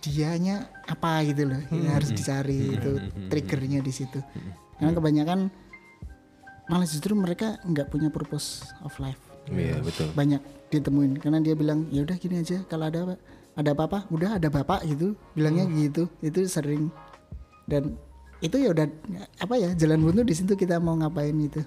[0.06, 2.90] dianya apa gitu loh yang harus dicari itu
[3.26, 4.22] triggernya di situ.
[4.76, 5.40] Karena kebanyakan
[6.66, 9.20] malah justru mereka nggak punya purpose of life.
[9.46, 10.10] Iya betul.
[10.10, 13.20] banyak ditemuin karena dia bilang ya udah gini aja kalau ada apa-
[13.54, 15.14] ada apa-apa udah ada bapak gitu.
[15.32, 16.90] Bilangnya gitu itu sering.
[17.64, 17.94] Dan
[18.42, 18.84] itu ya udah
[19.40, 21.64] apa ya jalan buntu di situ kita mau ngapain itu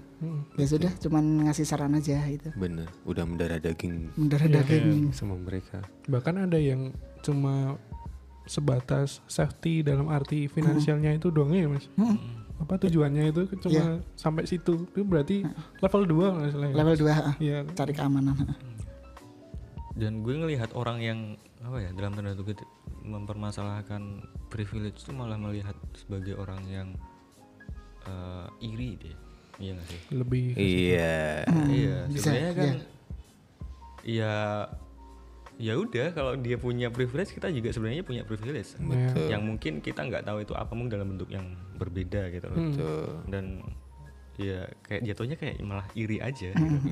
[0.53, 2.85] ya sudah cuman ngasih saran aja itu Bener.
[3.09, 4.13] Udah mendarah daging.
[4.13, 5.09] Mendarah daging.
[5.09, 5.81] sama mereka.
[6.05, 6.93] Bahkan ada yang
[7.25, 7.73] cuma
[8.49, 11.85] sebatas safety dalam arti finansialnya itu doang ya mas.
[12.59, 14.89] Apa tujuannya itu cuma sampai situ.
[14.89, 15.45] Itu berarti
[15.79, 16.75] level 2 masalahnya.
[16.75, 17.57] level 2 Iya.
[17.71, 18.35] cari keamanan
[19.93, 21.19] Dan gue ngelihat orang yang
[21.59, 22.63] apa ya dalam tanda kutip
[23.03, 26.87] mempermasalahkan privilege itu malah melihat sebagai orang yang
[28.03, 29.15] eh, iri deh.
[29.59, 30.01] Iya gak sih?
[30.15, 31.43] Lebih Iya.
[31.67, 32.79] iya, bisa, sebenarnya kan iya.
[34.07, 34.35] ya
[35.59, 38.79] ya udah kalau dia punya privilege kita juga sebenarnya punya privilege.
[38.79, 39.27] Betul.
[39.27, 42.57] Yang mungkin kita nggak tahu itu apa mungkin dalam bentuk yang berbeda gitu loh.
[42.57, 43.05] Betul.
[43.27, 43.45] Dan
[44.39, 46.87] ya kayak jatuhnya kayak malah iri aja gitu.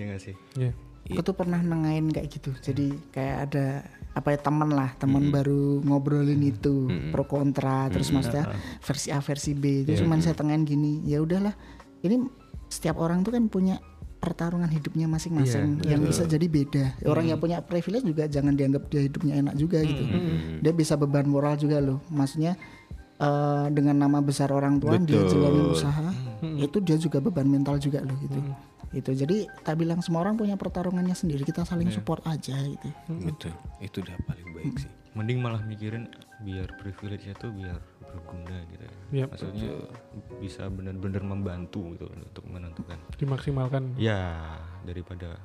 [0.00, 0.34] Iya nggak sih?
[0.56, 0.72] Iya.
[1.06, 5.78] aku tuh pernah nengahin kayak gitu jadi kayak ada apa ya teman lah teman baru
[5.86, 8.50] ngobrolin itu pro kontra terus maksudnya
[8.82, 11.54] versi A versi B itu cuman saya tengahin gini ya udahlah
[12.02, 12.26] ini
[12.66, 13.78] setiap orang tuh kan punya
[14.16, 16.84] pertarungan hidupnya masing-masing yang bisa jadi beda.
[17.06, 20.02] Orang yang punya privilege juga jangan dianggap dia hidupnya enak juga gitu.
[20.64, 22.02] Dia bisa beban moral juga loh.
[22.10, 22.56] Maksudnya
[23.20, 26.10] eh, dengan nama besar orang tua dia jalanin usaha
[26.42, 28.40] itu dia juga beban mental juga loh gitu.
[28.94, 32.88] Itu jadi tak bilang semua orang punya pertarungannya sendiri kita saling support aja gitu.
[33.20, 33.52] Betul.
[33.82, 34.90] Itu udah paling baik sih.
[35.16, 36.12] Mending malah mikirin
[36.44, 37.80] biar privilege itu biar
[38.16, 38.92] berguna gitu ya.
[39.22, 39.28] Yap.
[39.36, 39.70] Maksudnya
[40.40, 42.98] bisa benar-benar membantu gitu untuk menentukan.
[43.20, 44.42] Dimaksimalkan Ya
[44.82, 45.36] daripada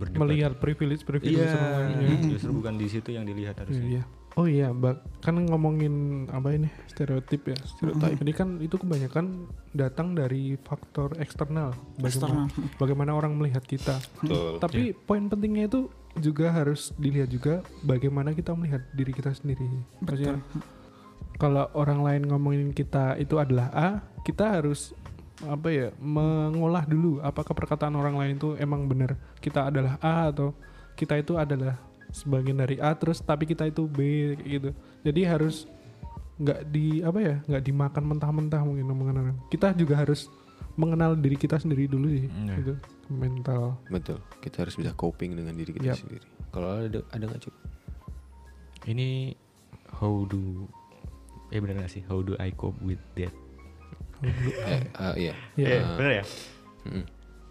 [0.00, 0.20] berdebat.
[0.26, 2.08] melihat privilege privilege Iya, semuanya.
[2.34, 4.00] justru bukan di situ yang dilihat harusnya.
[4.00, 4.04] Iya.
[4.36, 5.24] Oh iya, Mbak.
[5.24, 6.68] Kan ngomongin apa ini?
[6.92, 8.20] Stereotip ya, stereotip.
[8.20, 11.72] Jadi kan itu kebanyakan datang dari faktor eksternal.
[11.96, 12.44] Bagaimana,
[12.76, 13.96] bagaimana orang melihat kita.
[14.20, 14.60] Betul.
[14.60, 15.88] Tapi poin pentingnya itu
[16.20, 19.64] juga harus dilihat juga bagaimana kita melihat diri kita sendiri.
[20.04, 20.36] Maksudnya
[21.36, 23.88] kalau orang lain ngomongin kita itu adalah A,
[24.24, 24.96] kita harus
[25.44, 30.56] apa ya mengolah dulu apakah perkataan orang lain itu emang benar kita adalah A atau
[30.96, 31.76] kita itu adalah
[32.08, 34.72] sebagian dari A terus tapi kita itu B gitu.
[35.04, 35.68] Jadi harus
[36.40, 39.36] nggak di apa ya nggak dimakan mentah-mentah mungkin omongan orang.
[39.52, 40.32] Kita juga harus
[40.76, 42.54] mengenal diri kita sendiri dulu sih Iya.
[42.60, 42.74] gitu
[43.12, 43.76] mental.
[43.92, 44.18] Betul.
[44.40, 46.00] Kita harus bisa coping dengan diri kita Yap.
[46.00, 46.26] sendiri.
[46.48, 47.60] Kalau ada ada nggak cukup?
[48.88, 49.36] Ini
[50.00, 50.64] how do
[51.56, 53.32] eh bener gak sih how do I cope with that?
[54.20, 55.32] Eh, ah, iya.
[55.56, 55.66] Iya.
[55.66, 56.24] Eh, bener ya?
[56.84, 57.04] Mm-mm.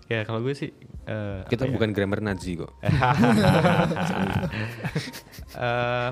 [0.06, 0.70] Ya kalau gue sih
[1.04, 1.74] eh, Kita ya?
[1.74, 2.70] bukan grammar Nazi kok.
[5.56, 6.12] Eh,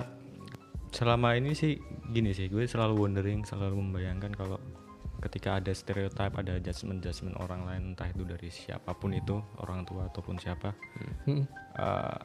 [0.89, 1.75] selama ini sih
[2.07, 4.55] gini sih gue selalu wondering selalu membayangkan kalau
[5.19, 9.83] ketika ada stereotype ada judgement judgement orang lain entah itu dari siapa pun itu orang
[9.83, 10.71] tua ataupun siapa
[11.27, 11.43] Mm.
[11.75, 12.19] eh,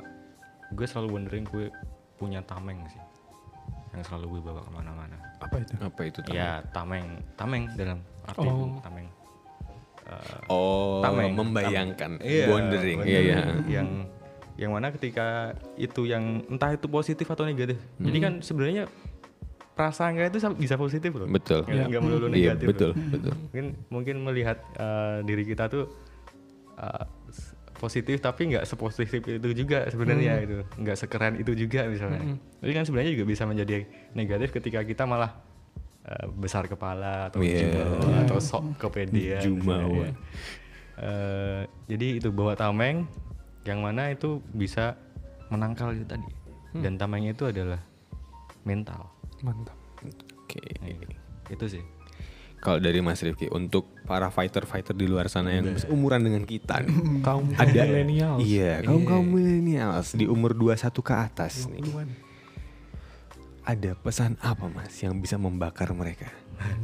[0.74, 1.72] gue selalu wondering gue
[2.14, 3.02] punya tameng sih
[3.96, 5.72] yang selalu gue bawa ke mana-mana Apa itu?
[5.78, 6.18] Apa itu?
[6.20, 6.32] Tam?
[6.32, 8.78] ya tameng tameng dalam arti Oh.
[8.80, 9.06] tameng
[10.08, 12.24] Eh, Oh, tameng membayangkan, wondering.
[12.24, 12.98] Iya, wondering.
[13.04, 13.38] iya.
[13.68, 13.88] Yang
[14.56, 17.76] yang mana ketika itu yang entah itu positif atau negatif.
[18.00, 18.24] Jadi Hmm.
[18.24, 18.88] kan sebenarnya
[19.76, 21.28] prasangka itu bisa positif loh.
[21.28, 21.62] Betul.
[21.62, 22.66] Nggak, nggak melulu Iya, negatif.
[22.66, 22.96] betul, loh.
[23.06, 23.32] betul.
[23.44, 25.84] Mungkin mungkin melihat eh, diri kita tuh
[26.74, 27.17] eh, s-
[27.78, 30.44] positif tapi nggak sepositif itu juga sebenarnya Hmm.
[30.44, 32.36] itu nggak sekeren itu juga misalnya.
[32.58, 35.38] Jadi kan sebenarnya juga bisa menjadi negatif ketika kita malah
[36.04, 37.68] eh, besar kepala atau Iya.
[37.70, 39.42] jumawa atau sok kepedean.
[39.46, 39.86] Jumawa.
[39.86, 40.14] misalnya.
[40.96, 43.06] Eh, jadi itu bawa tameng
[43.62, 44.98] yang mana itu bisa
[45.46, 46.26] menangkal itu tadi.
[46.74, 47.78] Dan tameng itu adalah
[48.62, 49.08] mental.
[49.40, 49.76] Mantap.
[50.38, 50.60] Oke.
[50.80, 50.88] Nah,
[51.48, 51.84] itu sih.
[52.58, 56.96] Kalau dari Mas Rifki untuk para fighter-fighter di luar sana yang umuran dengan kita nih.
[57.28, 58.40] Kaum ada milenial.
[58.40, 61.84] Iya, kaum kaum milenials di umur 21 ke atas nih.
[63.68, 66.32] ada pesan apa mas yang bisa membakar mereka?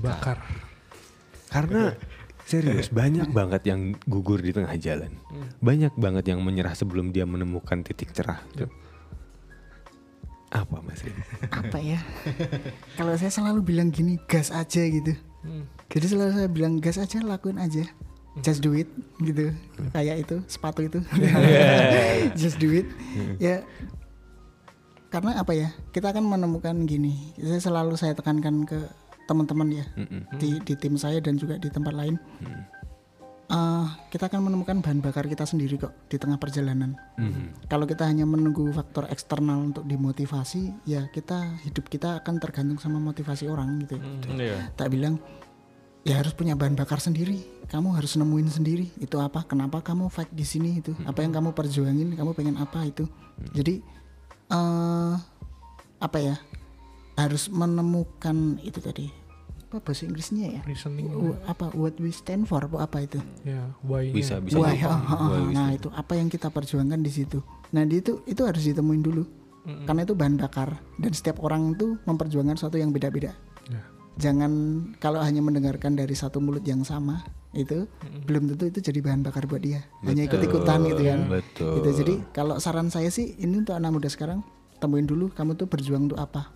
[0.05, 0.37] bakar
[1.49, 1.97] Karena
[2.51, 5.17] serius banyak banget yang gugur di tengah jalan.
[5.65, 8.45] Banyak banget yang menyerah sebelum dia menemukan titik cerah.
[8.61, 8.69] Yep.
[10.53, 11.01] Apa mas?
[11.49, 11.99] Apa ya
[13.01, 15.69] kalau saya selalu bilang gini gas aja gitu Hmm.
[15.93, 17.85] jadi selalu saya bilang gas aja lakuin aja.
[18.43, 18.91] Just do it
[19.23, 19.55] gitu.
[19.95, 20.99] Kayak itu sepatu itu.
[22.41, 22.89] Just do it.
[23.39, 23.63] Ya
[25.13, 25.71] karena apa ya?
[25.95, 27.31] Kita akan menemukan gini.
[27.39, 28.91] Saya selalu saya tekankan ke
[29.25, 30.23] teman-teman ya Mm-mm.
[30.37, 32.21] di di tim saya dan juga di tempat lain
[33.55, 36.99] Eh, kita akan menemukan bahan bakar kita sendiri kok di tengah perjalanan.
[37.15, 37.71] Mhm.
[37.71, 42.99] kalau kita hanya menunggu faktor eksternal untuk dimotivasi ya kita hidup kita akan tergantung sama
[42.99, 44.03] motivasi orang gitu
[44.35, 44.75] Iya.
[44.75, 45.23] tak bilang
[46.03, 47.47] ya harus punya bahan bakar sendiri.
[47.65, 48.93] Kamu harus nemuin sendiri.
[48.99, 49.47] Itu apa?
[49.47, 50.93] Kenapa kamu fight di sini itu?
[51.07, 52.13] Apa yang kamu perjuangin?
[52.13, 53.07] Kamu pengen apa itu?
[53.55, 53.81] Jadi
[54.51, 55.15] eh
[55.97, 56.37] apa ya?
[57.15, 59.07] Harus menemukan itu tadi
[59.75, 60.61] apa bahasa Inggrisnya ya?
[60.63, 61.11] Reasoning.
[61.11, 63.19] W- apa what we stand for apa, apa itu?
[63.43, 64.63] Ya why Bisa bisa.
[64.63, 65.29] Why, ah, ah.
[65.35, 67.43] Why nah itu apa yang kita perjuangkan di situ.
[67.75, 69.27] Nah di itu itu harus ditemuin dulu.
[69.65, 70.77] Karena itu bahan bakar.
[71.01, 73.35] Dan setiap orang itu memperjuangkan sesuatu yang beda-beda.
[73.67, 73.81] Ya.
[74.15, 74.53] jangan
[75.03, 77.89] kalau hanya mendengarkan dari satu mulut yang sama itu
[78.29, 79.83] belum tentu itu jadi bahan bakar buat dia.
[80.07, 81.19] Hanya ikut-ikutan gitu kan.
[81.27, 81.73] Betul.
[81.81, 81.91] gitu.
[82.05, 84.45] Jadi kalau saran saya sih ini untuk anak muda sekarang
[84.79, 86.53] temuin dulu kamu tuh berjuang untuk apa.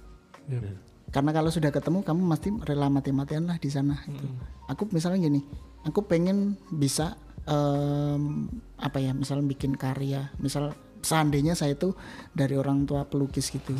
[0.47, 0.61] Ya.
[1.09, 4.28] Karena kalau sudah ketemu kamu pasti rela mati-matian lah di sana gitu.
[4.68, 5.40] aku misalnya gini
[5.88, 7.16] aku pengen bisa
[7.48, 11.94] em, apa ya misalnya bikin karya misal seandainya saya itu
[12.34, 13.74] dari orang tua pelukis gitu.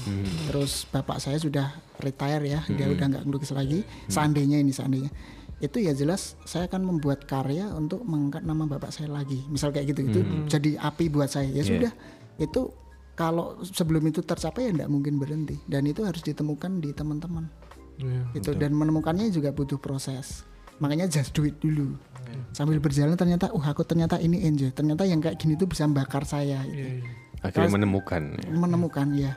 [0.51, 5.11] Terus bapak saya sudah retire ya dia udah nggak ngelukis lagi seandainya ini seandainya.
[5.59, 9.43] Itu ya jelas saya akan membuat karya untuk mengangkat nama bapak saya lagi.
[9.51, 11.51] Misal kayak gitu itu jadi api buat saya.
[11.51, 11.93] Ya sudah
[12.39, 12.71] itu
[13.19, 17.51] kalau sebelum itu tercapai ya tidak mungkin berhenti dan itu harus ditemukan di teman-teman
[17.99, 18.23] Ya.
[18.31, 20.47] itu dan menemukannya juga butuh proses
[20.79, 21.99] makanya just do it dulu
[22.55, 26.23] sambil berjalan ternyata uh aku ternyata ini enjoy ternyata yang kayak gini tuh bisa bakar
[26.23, 26.79] saya gitu.
[26.79, 27.11] Iya, iya.
[27.43, 28.23] Akhirnya menemukan.
[28.39, 28.55] ya.
[28.55, 29.33] menemukan ya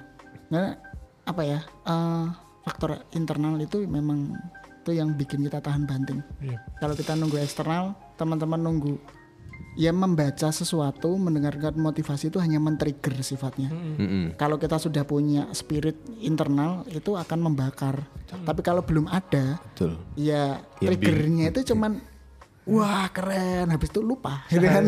[0.54, 0.78] nah
[1.26, 2.26] apa ya eh,
[2.62, 4.38] faktor internal itu memang
[4.86, 6.62] itu yang bikin kita tahan banting Iya.
[6.78, 9.02] kalau kita nunggu eksternal teman-teman nunggu
[9.78, 13.72] ya membaca sesuatu mendengarkan motivasi itu hanya men-trigger sifatnya.
[13.72, 14.36] Mm-mm.
[14.36, 18.06] kalau kita sudah punya spirit internal itu akan membakar.
[18.32, 20.00] Tapi kalau belum ada Betul.
[20.16, 22.02] ya Ya, triggernya itu cuman
[22.66, 23.70] wah keren.
[23.70, 24.84] Habis itu lupa gitu kan?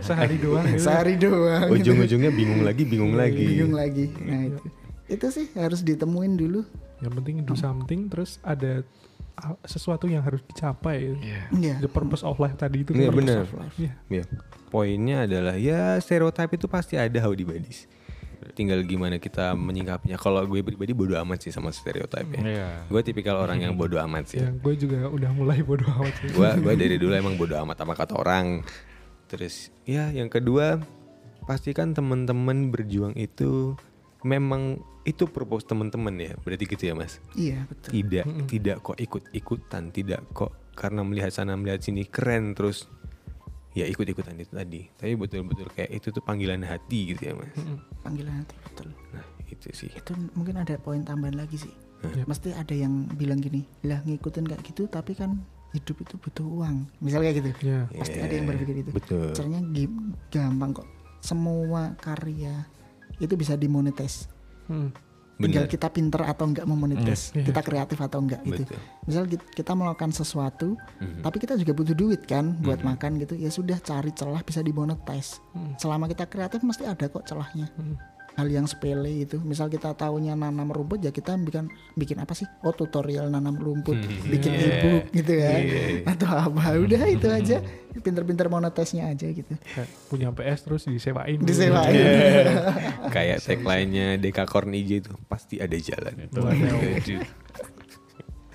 [0.00, 0.36] Sehari.
[0.44, 0.64] Doang.
[0.66, 0.82] Gitu.
[0.82, 1.68] sehari doang.
[1.70, 3.44] Ujung-ujungnya bingung lagi, bingung lagi.
[3.44, 4.10] bingung lagi.
[4.18, 4.64] Nah itu.
[5.04, 6.64] Itu sih harus ditemuin dulu.
[7.04, 8.80] Yang penting do something terus ada
[9.62, 11.42] sesuatu yang harus dicapai Iya.
[11.52, 13.38] ya the purpose of life tadi itu Iya, purpose benar.
[13.42, 13.74] of life.
[13.76, 13.92] Iya.
[14.08, 14.24] Ya.
[14.68, 17.86] Poinnya adalah ya stereotip itu pasti ada how di badis.
[18.54, 20.14] Tinggal gimana kita menyingkapinya.
[20.14, 22.40] Kalau gue pribadi bodo amat sih sama stereotip ya.
[22.40, 22.68] Iya.
[22.86, 24.38] Gue tipikal orang yang bodo amat sih.
[24.38, 27.76] ya gue juga udah mulai bodoh amat sih Gue gue dari dulu emang bodo amat
[27.80, 28.62] sama kata orang.
[29.26, 30.78] Terus ya yang kedua
[31.44, 33.74] pastikan teman-teman berjuang itu
[34.22, 36.32] memang itu purpose teman-teman ya.
[36.40, 37.20] Berarti gitu ya mas.
[37.36, 42.88] iya betul Tidak tidak kok ikut-ikutan, tidak kok karena melihat sana melihat sini keren terus
[43.72, 44.88] ya ikut-ikutan itu tadi.
[44.96, 47.52] Tapi betul-betul kayak itu tuh panggilan hati gitu ya mas.
[48.00, 49.90] panggilan hati betul Nah itu sih.
[49.92, 51.72] itu mungkin ada poin tambahan lagi sih
[52.04, 52.28] Yap.
[52.28, 55.40] mesti ada yang bilang gini lah ngikutin kayak gitu tapi kan
[55.72, 59.32] hidup itu butuh uang misalnya kayak gitu ya pasti ada yang berpikir itu Betul.
[59.32, 59.60] caranya
[60.28, 60.88] gampang kok
[61.24, 62.60] semua karya
[63.18, 64.28] itu bisa dimonetize
[64.66, 64.90] Hmm.
[65.34, 65.74] tinggal Benar.
[65.74, 67.44] kita pinter atau enggak memonetize Hmm, iya.
[67.44, 68.78] kita kreatif atau enggak gitu Betul.
[69.02, 71.20] misal ki- kita melakukan sesuatu Mhm.
[71.20, 75.42] tapi kita juga butuh duit kan buat makan gitu ya sudah cari celah bisa dimonetize
[75.50, 75.74] Hmm.
[75.74, 77.98] selama kita kreatif mesti ada kok celahnya Hmm.
[78.34, 79.38] Hal yang sepele itu.
[79.38, 82.46] Misal kita tahunya nanam rumput ya kita bikin bikin apa sih?
[82.62, 83.94] Oh tutorial nanam rumput.
[84.26, 84.66] Bikin Iya.
[84.74, 85.52] ebook gitu ya.
[85.54, 85.82] Iya.
[86.10, 86.74] atau apa.
[86.76, 87.58] Udah itu aja.
[87.94, 89.54] Pinter-pinter monetize-nya aja gitu.
[90.10, 91.38] Punya PS terus disewain.
[91.38, 91.94] Disewain.
[93.14, 96.26] Kayak tagline-nya Dekakorn IG itu pasti ada jalan.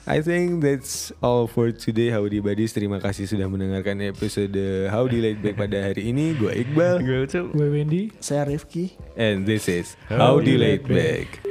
[0.07, 2.71] I think that's all for today Howdy Buddies.
[2.71, 4.55] Terima kasih sudah mendengarkan episode
[4.87, 6.37] Howdy Laid Back pada hari ini.
[6.37, 11.43] Gue Iqbal gue Wendy saya Rifki and this is Howdy Laid Back.